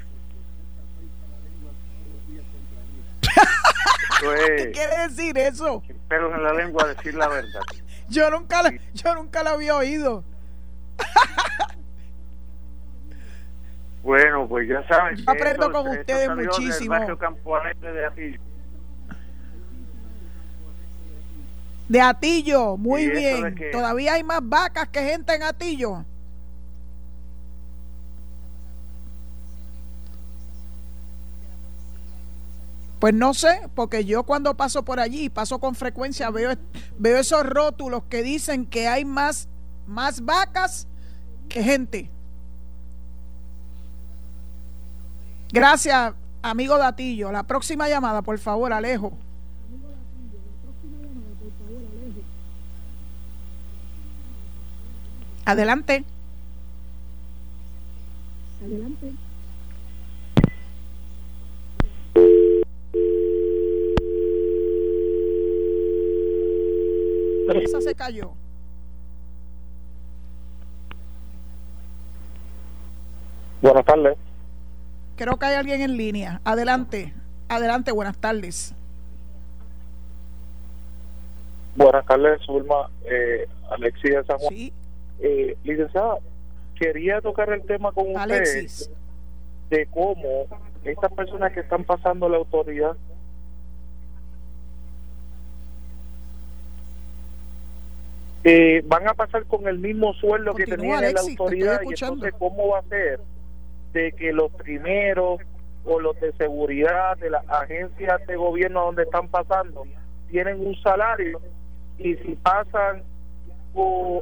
¿Qué 4.21 4.71
quiere 4.73 5.09
decir 5.09 5.39
eso? 5.39 5.83
Pero 6.09 6.35
en 6.35 6.43
la 6.43 6.53
lengua 6.53 6.87
decir 6.87 7.14
la 7.14 7.29
verdad. 7.29 7.61
yo 8.09 8.31
nunca 8.31 8.62
la, 8.62 8.73
yo 8.95 9.14
nunca 9.14 9.43
la 9.43 9.51
había 9.51 9.77
oído. 9.77 10.25
Bueno, 14.07 14.47
pues 14.49 14.69
ya 14.69 14.87
saben. 14.87 15.17
aprendo 15.27 15.73
con 15.73 15.89
ustedes 15.89 16.31
muchísimo. 16.31 16.95
De 16.95 18.07
Atillo. 18.07 18.41
de 21.89 22.01
Atillo, 22.01 22.77
muy 22.77 23.09
bien. 23.09 23.57
Todavía 23.73 24.14
hay 24.14 24.23
más 24.23 24.39
vacas 24.43 24.89
que 24.91 25.01
gente 25.01 25.35
en 25.35 25.43
Atillo. 25.43 26.05
Pues 33.07 33.14
no 33.14 33.34
sé, 33.34 33.70
porque 33.76 34.04
yo 34.04 34.24
cuando 34.24 34.57
paso 34.57 34.84
por 34.84 34.98
allí, 34.98 35.30
paso 35.30 35.61
con 35.61 35.76
frecuencia, 35.76 36.28
veo, 36.30 36.57
veo 36.98 37.18
esos 37.18 37.46
rótulos 37.46 38.02
que 38.09 38.24
dicen 38.24 38.66
que 38.66 38.88
hay 38.88 39.04
más, 39.04 39.48
más 39.86 40.24
vacas 40.24 40.88
que 41.48 41.62
gente. 41.62 42.11
Gracias, 45.52 46.14
amigo 46.42 46.78
Datillo. 46.78 47.30
La 47.30 47.44
próxima 47.44 47.88
llamada, 47.88 48.22
por 48.22 48.40
favor, 48.40 48.72
Alejo. 48.72 49.12
Adelante. 55.44 56.04
Adelante. 58.64 59.26
Esa 67.55 67.80
se 67.80 67.94
cayó. 67.94 68.32
Buenas 73.62 73.84
tardes. 73.84 74.18
Creo 75.16 75.36
que 75.38 75.47
hay 75.47 75.55
alguien 75.55 75.80
en 75.80 75.97
línea. 75.97 76.40
Adelante, 76.44 77.14
adelante, 77.49 77.92
buenas 77.92 78.18
tardes. 78.18 78.74
Buenas 81.74 82.07
tardes, 82.07 82.40
Zulma, 82.44 82.90
eh, 83.05 83.47
Alexis 83.70 84.11
de 84.11 84.24
San 84.24 84.38
Juan. 84.38 84.55
Sí. 84.55 84.72
Eh, 85.20 85.57
licenciada, 85.64 86.18
quería 86.78 87.20
tocar 87.20 87.51
el 87.51 87.62
tema 87.62 87.92
con 87.92 88.14
usted 88.14 88.68
de 89.70 89.86
cómo 89.86 90.47
estas 90.84 91.12
personas 91.12 91.53
que 91.53 91.61
están 91.61 91.84
pasando 91.84 92.28
la 92.28 92.36
autoridad 92.36 92.97
eh, 98.49 98.80
van 98.86 99.09
a 99.09 99.14
pasar 99.14 99.44
con 99.47 99.66
el 99.66 99.80
mismo 99.80 100.14
sueldo 100.14 100.55
que 100.55 100.66
tenían 100.66 101.03
en 101.03 101.14
la 101.14 101.20
autoridad. 101.20 101.80
Y 101.82 101.88
entonces 101.88 102.32
cómo 102.38 102.68
va 102.68 102.78
a 102.78 102.82
ser 102.82 103.18
de 103.92 104.12
que 104.12 104.32
los 104.32 104.53
primeros 104.53 105.40
o 105.84 105.99
los 105.99 106.18
de 106.20 106.32
seguridad 106.34 107.16
de 107.16 107.30
las 107.30 107.49
agencias 107.49 108.24
de 108.24 108.36
gobierno 108.36 108.84
donde 108.84 109.03
están 109.03 109.26
pasando 109.28 109.82
tienen 110.30 110.64
un 110.64 110.76
salario 110.76 111.40
y 111.99 112.14
si 112.14 112.36
pasan 112.36 113.03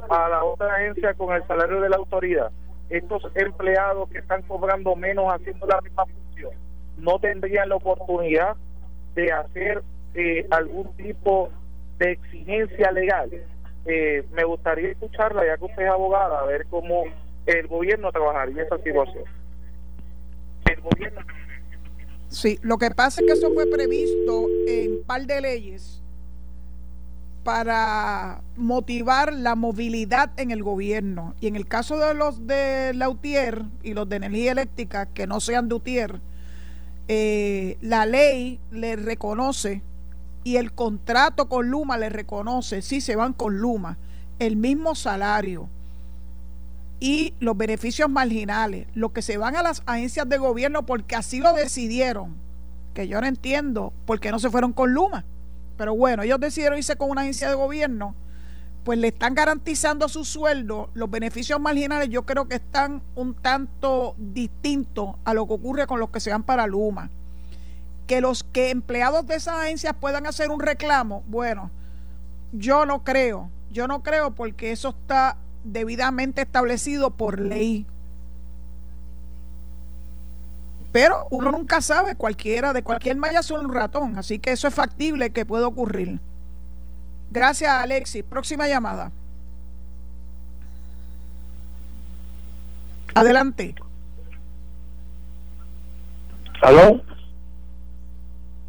a 0.09 0.29
la 0.29 0.43
otra 0.43 0.73
agencia 0.73 1.13
con 1.13 1.35
el 1.35 1.45
salario 1.47 1.79
de 1.81 1.89
la 1.89 1.97
autoridad, 1.97 2.49
estos 2.89 3.23
empleados 3.35 4.09
que 4.09 4.17
están 4.17 4.41
cobrando 4.43 4.95
menos 4.95 5.25
haciendo 5.27 5.67
la 5.67 5.81
misma 5.81 6.03
función 6.05 6.51
no 6.97 7.19
tendrían 7.19 7.69
la 7.69 7.75
oportunidad 7.75 8.55
de 9.13 9.31
hacer 9.31 9.83
eh, 10.15 10.47
algún 10.49 10.91
tipo 10.97 11.51
de 11.99 12.13
exigencia 12.13 12.91
legal. 12.91 13.29
Eh, 13.85 14.25
me 14.33 14.43
gustaría 14.43 14.89
escucharla, 14.89 15.45
ya 15.45 15.57
que 15.57 15.65
usted 15.65 15.83
es 15.83 15.89
abogada, 15.89 16.39
a 16.39 16.45
ver 16.45 16.65
cómo 16.69 17.03
el 17.45 17.67
gobierno 17.67 18.11
trabajaría 18.11 18.63
esa 18.63 18.77
situación. 18.79 19.23
Sí, 22.29 22.59
lo 22.63 22.77
que 22.77 22.91
pasa 22.91 23.21
es 23.21 23.27
que 23.27 23.33
eso 23.33 23.53
fue 23.53 23.65
previsto 23.67 24.47
en 24.67 24.91
un 24.93 25.03
par 25.05 25.25
de 25.25 25.39
leyes 25.39 26.01
para 27.45 28.41
motivar 28.57 29.31
la 29.31 29.55
movilidad 29.55 30.31
en 30.37 30.49
el 30.49 30.63
gobierno. 30.63 31.35
Y 31.39 31.47
en 31.47 31.55
el 31.55 31.67
caso 31.67 31.97
de 31.97 32.15
los 32.15 32.47
de 32.47 32.91
Lautier 32.95 33.61
y 33.83 33.93
los 33.93 34.09
de 34.09 34.15
energía 34.15 34.51
eléctrica 34.51 35.05
que 35.05 35.27
no 35.27 35.39
sean 35.39 35.69
de 35.69 35.75
Utier, 35.75 36.19
eh, 37.07 37.77
la 37.81 38.07
ley 38.07 38.59
le 38.71 38.95
reconoce 38.95 39.83
y 40.45 40.57
el 40.57 40.71
contrato 40.73 41.49
con 41.49 41.71
Luma 41.71 41.97
le 41.97 42.07
reconoce, 42.07 42.83
si 42.83 43.01
se 43.01 43.15
van 43.15 43.33
con 43.33 43.57
Luma, 43.57 43.97
el 44.37 44.55
mismo 44.55 44.93
salario 44.93 45.67
y 46.99 47.33
los 47.39 47.57
beneficios 47.57 48.09
marginales, 48.11 48.87
los 48.93 49.11
que 49.11 49.23
se 49.23 49.37
van 49.37 49.55
a 49.55 49.63
las 49.63 49.81
agencias 49.87 50.29
de 50.29 50.37
gobierno 50.37 50.85
porque 50.85 51.15
así 51.15 51.39
lo 51.39 51.51
decidieron, 51.53 52.35
que 52.93 53.07
yo 53.07 53.19
no 53.19 53.27
entiendo 53.27 53.91
por 54.05 54.19
qué 54.19 54.29
no 54.29 54.37
se 54.37 54.51
fueron 54.51 54.71
con 54.71 54.93
Luma, 54.93 55.25
pero 55.77 55.95
bueno, 55.95 56.21
ellos 56.21 56.39
decidieron 56.39 56.77
irse 56.77 56.95
con 56.95 57.09
una 57.09 57.21
agencia 57.21 57.49
de 57.49 57.55
gobierno, 57.55 58.13
pues 58.83 58.99
le 58.99 59.07
están 59.07 59.33
garantizando 59.33 60.07
su 60.07 60.23
sueldo, 60.23 60.91
los 60.93 61.09
beneficios 61.09 61.59
marginales 61.59 62.09
yo 62.09 62.23
creo 62.23 62.47
que 62.47 62.57
están 62.57 63.01
un 63.15 63.33
tanto 63.33 64.13
distintos 64.19 65.15
a 65.25 65.33
lo 65.33 65.47
que 65.47 65.53
ocurre 65.53 65.87
con 65.87 65.99
los 65.99 66.11
que 66.11 66.19
se 66.19 66.29
van 66.29 66.43
para 66.43 66.67
Luma. 66.67 67.09
Que 68.07 68.21
los 68.21 68.43
que 68.43 68.69
empleados 68.69 69.25
de 69.25 69.35
esas 69.35 69.55
agencias 69.55 69.95
puedan 69.99 70.27
hacer 70.27 70.49
un 70.51 70.59
reclamo, 70.59 71.23
bueno, 71.27 71.71
yo 72.51 72.85
no 72.85 73.03
creo, 73.03 73.49
yo 73.71 73.87
no 73.87 74.03
creo 74.03 74.31
porque 74.31 74.71
eso 74.71 74.89
está 74.89 75.37
debidamente 75.63 76.41
establecido 76.41 77.09
por 77.11 77.39
ley. 77.39 77.85
Pero 80.91 81.27
uno 81.29 81.51
nunca 81.51 81.81
sabe, 81.81 82.15
cualquiera, 82.15 82.71
de 82.71 82.83
cualquier 82.83 83.17
malla 83.17 83.43
son 83.43 83.65
un 83.65 83.73
ratón, 83.73 84.17
así 84.17 84.39
que 84.39 84.51
eso 84.51 84.67
es 84.67 84.73
factible 84.73 85.31
que 85.31 85.45
puede 85.45 85.65
ocurrir. 85.65 86.19
Gracias, 87.31 87.69
Alexis. 87.69 88.23
Próxima 88.23 88.67
llamada. 88.67 89.11
Adelante. 93.13 93.75
¿Aló? 96.61 97.01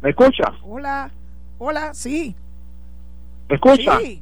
¿Me 0.07 0.11
escucha? 0.11 0.53
Hola. 0.63 1.11
Hola, 1.57 1.93
sí. 1.93 2.33
¿Me 3.49 3.55
escucha? 3.55 3.99
Sí. 3.99 4.21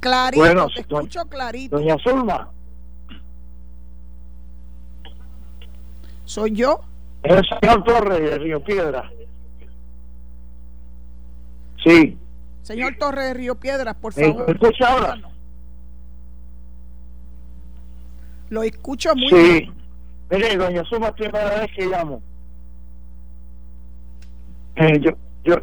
clarito, 0.00 0.44
bueno, 0.44 0.66
te 0.68 0.82
escucho 0.82 1.24
clarito. 1.24 1.78
Doña 1.78 1.96
Zulma. 2.04 2.50
¿Soy 6.26 6.52
yo? 6.52 6.82
Es 7.22 7.32
el 7.36 7.44
señor 7.58 7.84
Torres 7.84 8.20
de 8.20 8.38
Río 8.38 8.62
Piedra. 8.62 9.10
Sí. 11.82 12.18
Señor 12.60 12.96
Torres 12.98 13.28
de 13.28 13.32
Río 13.32 13.54
Piedras, 13.54 13.94
por 13.94 14.12
favor. 14.12 14.46
¿Me 14.46 14.52
escucha 14.52 14.92
ahora? 14.92 15.18
Lo 18.50 18.62
escucho 18.62 19.16
muy 19.16 19.28
sí. 19.30 19.36
bien. 19.36 19.74
Mire, 20.28 20.56
doña 20.58 20.84
Zulma, 20.84 21.12
primera 21.14 21.60
vez 21.60 21.70
que 21.74 21.86
llamo. 21.86 22.20
Eh, 24.76 25.00
yo, 25.00 25.12
yo, 25.44 25.56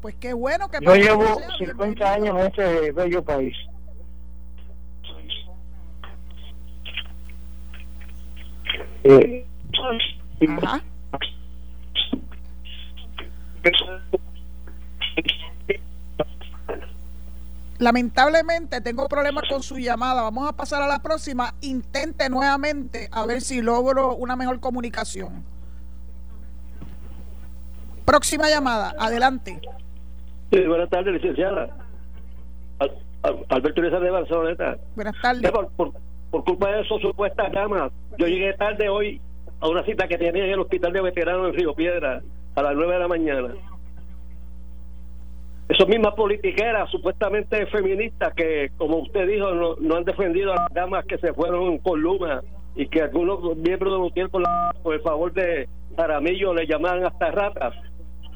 pues 0.00 0.14
qué 0.16 0.32
bueno 0.34 0.68
que... 0.68 0.78
Yo 0.82 0.94
llevo 0.94 1.40
50 1.58 2.12
años 2.12 2.38
en 2.38 2.46
este 2.46 2.92
bello 2.92 3.24
país. 3.24 3.56
Eh, 9.04 9.46
Ajá. 10.62 10.82
Lamentablemente 17.78 18.80
tengo 18.80 19.08
problemas 19.08 19.44
con 19.48 19.62
su 19.62 19.78
llamada. 19.78 20.22
Vamos 20.22 20.48
a 20.48 20.52
pasar 20.54 20.82
a 20.82 20.86
la 20.86 21.02
próxima. 21.02 21.54
Intente 21.60 22.28
nuevamente 22.30 23.08
a 23.10 23.26
ver 23.26 23.40
si 23.40 23.60
logro 23.60 24.14
una 24.14 24.36
mejor 24.36 24.60
comunicación. 24.60 25.44
Próxima 28.04 28.48
llamada, 28.48 28.94
adelante. 28.98 29.60
Sí, 30.52 30.60
buenas 30.66 30.90
tardes, 30.90 31.14
licenciada. 31.14 31.70
Alberto 33.48 33.80
Lizar 33.80 34.00
de 34.00 34.10
Barcelona. 34.10 34.76
Buenas 34.94 35.20
tardes. 35.20 35.50
Por, 35.50 35.92
culpa 36.44 36.70
de 36.72 36.80
esos 36.82 37.00
supuestas 37.00 37.52
llamas, 37.52 37.92
yo 38.18 38.26
llegué 38.26 38.52
tarde 38.54 38.88
hoy 38.88 39.20
a 39.60 39.68
una 39.68 39.84
cita 39.84 40.08
que 40.08 40.18
tenía 40.18 40.44
en 40.44 40.50
el 40.50 40.60
hospital 40.60 40.92
de 40.92 41.00
veteranos 41.00 41.48
en 41.48 41.54
Río 41.54 41.74
Piedra 41.74 42.20
a 42.56 42.62
las 42.62 42.74
9 42.74 42.92
de 42.92 42.98
la 42.98 43.08
mañana. 43.08 43.54
Esas 45.68 45.88
mismas 45.88 46.14
politiqueras, 46.14 46.90
supuestamente 46.90 47.64
feministas, 47.66 48.34
que 48.34 48.70
como 48.76 48.98
usted 48.98 49.26
dijo, 49.26 49.76
no, 49.80 49.96
han 49.96 50.04
defendido 50.04 50.52
a 50.52 50.56
las 50.56 50.74
damas 50.74 51.06
que 51.06 51.16
se 51.18 51.32
fueron 51.32 51.78
con 51.78 52.02
Luma 52.02 52.42
y 52.76 52.86
que 52.88 53.00
algunos 53.00 53.56
miembros 53.56 53.92
de 53.92 53.98
Lutier, 53.98 54.28
por, 54.28 54.42
por 54.82 54.94
el 54.94 55.00
favor 55.00 55.32
de 55.32 55.68
Jaramillo, 55.96 56.52
le 56.52 56.66
llamaban 56.66 57.06
hasta 57.06 57.30
ratas 57.30 57.74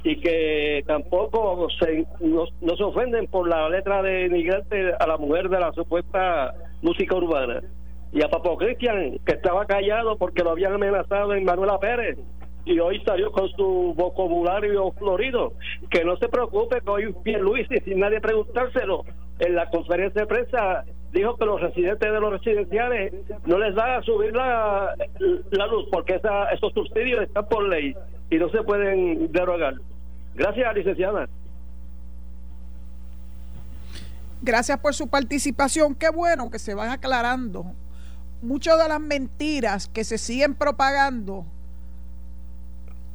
y 0.05 0.21
que 0.21 0.85
tampoco 0.87 1.69
se, 1.79 2.07
no, 2.21 2.47
se 2.77 2.83
ofenden 2.83 3.27
por 3.27 3.49
la 3.49 3.69
letra 3.69 4.03
de 4.03 4.27
inmigrante 4.27 4.93
a 4.99 5.07
la 5.07 5.17
mujer 5.17 5.49
de 5.49 5.61
la 5.61 5.73
supuesta 5.73 6.55
música 6.83 7.17
urbana. 7.17 7.63
Y 8.13 8.25
a 8.25 8.29
Papo 8.29 8.57
Cristian, 8.57 9.19
que 9.27 9.35
estaba 9.35 9.67
callado 9.67 10.17
porque 10.17 10.43
lo 10.43 10.51
habían 10.51 10.73
amenazado 10.73 11.35
en 11.35 11.45
Manuela 11.45 11.79
Pérez 11.79 12.19
y 12.69 12.79
hoy 12.81 13.01
salió 13.05 13.33
con 13.33 13.49
su 13.51 13.95
vocabulario 13.97 14.93
florido. 14.93 15.55
Que 15.91 16.05
no 16.05 16.17
se 16.19 16.29
preocupe, 16.29 16.81
que 16.81 16.91
hoy 16.91 17.15
Luis 17.41 17.67
y 17.71 17.81
sin 17.81 18.01
nadie 18.01 18.21
preguntárselo, 18.21 19.05
en 19.39 19.55
la 19.55 19.71
conferencia 19.71 20.23
de 20.23 20.27
prensa 20.27 20.85
dijo 21.13 21.37
que 21.37 21.47
los 21.47 21.61
residentes 21.61 22.13
de 22.13 22.21
los 22.21 22.31
residenciales 22.31 23.15
no 23.47 23.59
les 23.59 23.75
da 23.75 23.97
a 23.97 24.03
subir 24.03 24.35
la, 24.35 24.95
la 25.51 25.67
luz 25.67 25.89
porque 25.91 26.17
esa, 26.17 26.51
esos 26.51 26.73
subsidios 26.75 27.23
están 27.23 27.49
por 27.49 27.67
ley 27.67 27.95
y 28.31 28.37
no 28.37 28.51
se 28.51 28.63
pueden 28.63 29.33
derogar. 29.33 29.75
Gracias, 30.35 30.75
licenciada. 30.75 31.27
Gracias 34.43 34.79
por 34.79 34.95
su 34.95 35.09
participación. 35.09 35.95
Qué 35.95 36.11
bueno 36.11 36.51
que 36.51 36.59
se 36.59 36.75
van 36.75 36.91
aclarando. 36.91 37.73
Muchas 38.41 38.79
de 38.81 38.89
las 38.89 39.01
mentiras 39.01 39.89
que 39.89 40.05
se 40.05 40.17
siguen 40.17 40.55
propagando, 40.55 41.45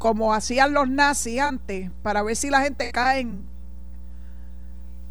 como 0.03 0.33
hacían 0.33 0.73
los 0.73 0.89
nazis 0.89 1.39
antes, 1.39 1.89
para 2.01 2.23
ver 2.23 2.35
si 2.35 2.49
la 2.49 2.59
gente 2.59 2.91
cae 2.91 3.21
en, 3.21 3.45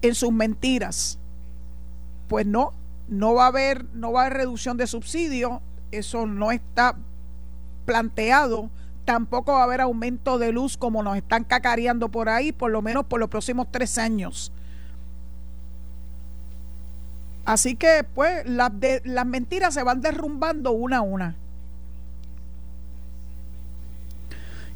en 0.03 0.14
sus 0.14 0.30
mentiras. 0.32 1.18
Pues 2.28 2.45
no, 2.45 2.74
no 3.09 3.32
va 3.32 3.45
a 3.45 3.47
haber, 3.47 3.86
no 3.95 4.12
va 4.12 4.20
a 4.20 4.26
haber 4.26 4.36
reducción 4.36 4.76
de 4.76 4.86
subsidios. 4.86 5.61
Eso 5.93 6.26
no 6.26 6.53
está 6.53 6.95
planteado 7.86 8.68
tampoco 9.07 9.53
va 9.53 9.61
a 9.61 9.64
haber 9.64 9.80
aumento 9.80 10.38
de 10.38 10.53
luz 10.53 10.76
como 10.76 11.03
nos 11.03 11.16
están 11.16 11.43
cacareando 11.45 12.11
por 12.11 12.28
ahí, 12.28 12.53
por 12.53 12.70
lo 12.70 12.82
menos 12.82 13.07
por 13.07 13.18
los 13.18 13.30
próximos 13.30 13.68
tres 13.70 13.97
años. 13.97 14.53
Así 17.47 17.76
que, 17.76 18.05
pues, 18.14 18.47
las, 18.47 18.72
las 19.05 19.26
mentiras 19.26 19.72
se 19.72 19.82
van 19.82 20.03
derrumbando 20.03 20.72
una 20.72 20.99
a 20.99 21.01
una. 21.01 21.36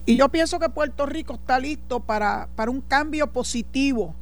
Y 0.07 0.17
yo 0.17 0.29
pienso 0.29 0.59
que 0.59 0.69
Puerto 0.69 1.05
Rico 1.05 1.35
está 1.35 1.59
listo 1.59 2.01
para, 2.01 2.49
para 2.55 2.71
un 2.71 2.81
cambio 2.81 3.33
positivo, 3.33 4.15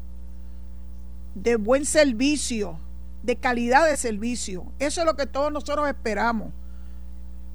de 1.34 1.56
buen 1.56 1.84
servicio, 1.84 2.78
de 3.22 3.36
calidad 3.36 3.86
de 3.86 3.96
servicio. 3.96 4.64
Eso 4.78 5.02
es 5.02 5.06
lo 5.06 5.14
que 5.14 5.26
todos 5.26 5.52
nosotros 5.52 5.86
esperamos 5.88 6.52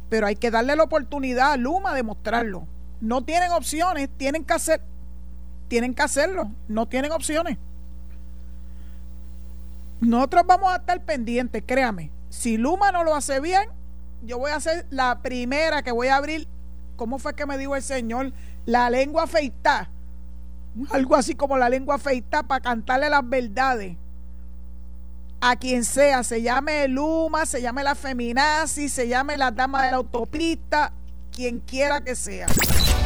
pero 0.09 0.25
hay 0.27 0.35
que 0.35 0.51
darle 0.51 0.75
la 0.75 0.83
oportunidad 0.83 1.53
a 1.53 1.57
Luma 1.57 1.93
de 1.93 2.03
mostrarlo. 2.03 2.67
No 2.99 3.23
tienen 3.23 3.51
opciones, 3.51 4.09
tienen 4.17 4.43
que 4.43 4.53
hacer, 4.53 4.81
tienen 5.67 5.93
que 5.93 6.01
hacerlo, 6.01 6.51
no 6.67 6.87
tienen 6.87 7.11
opciones. 7.11 7.57
Nosotros 10.01 10.43
vamos 10.47 10.73
a 10.73 10.77
estar 10.77 11.03
pendientes, 11.05 11.63
créame. 11.65 12.11
Si 12.29 12.57
Luma 12.57 12.91
no 12.91 13.03
lo 13.03 13.15
hace 13.15 13.39
bien, 13.39 13.69
yo 14.23 14.39
voy 14.39 14.51
a 14.51 14.59
ser 14.59 14.87
la 14.89 15.21
primera 15.21 15.83
que 15.83 15.91
voy 15.91 16.07
a 16.07 16.17
abrir, 16.17 16.47
¿cómo 16.99 17.17
fue 17.17 17.33
que 17.33 17.45
me 17.45 17.57
dijo 17.57 17.77
el 17.77 17.81
señor? 17.81 18.33
La 18.65 18.89
lengua 18.89 19.23
afeitada. 19.23 19.89
Algo 20.91 21.15
así 21.15 21.33
como 21.33 21.57
la 21.57 21.69
lengua 21.69 21.95
afeitada 21.95 22.43
para 22.43 22.59
cantarle 22.59 23.09
las 23.09 23.27
verdades 23.27 23.95
a 25.39 25.55
quien 25.55 25.85
sea, 25.85 26.23
se 26.25 26.41
llame 26.41 26.89
Luma, 26.89 27.45
se 27.45 27.61
llame 27.61 27.83
la 27.83 27.95
feminazi, 27.95 28.89
se 28.89 29.07
llame 29.07 29.37
la 29.37 29.51
dama 29.51 29.85
de 29.85 29.91
la 29.91 29.97
autopista, 29.97 30.91
quien 31.31 31.61
quiera 31.61 32.01
que 32.01 32.15
sea. 32.15 32.47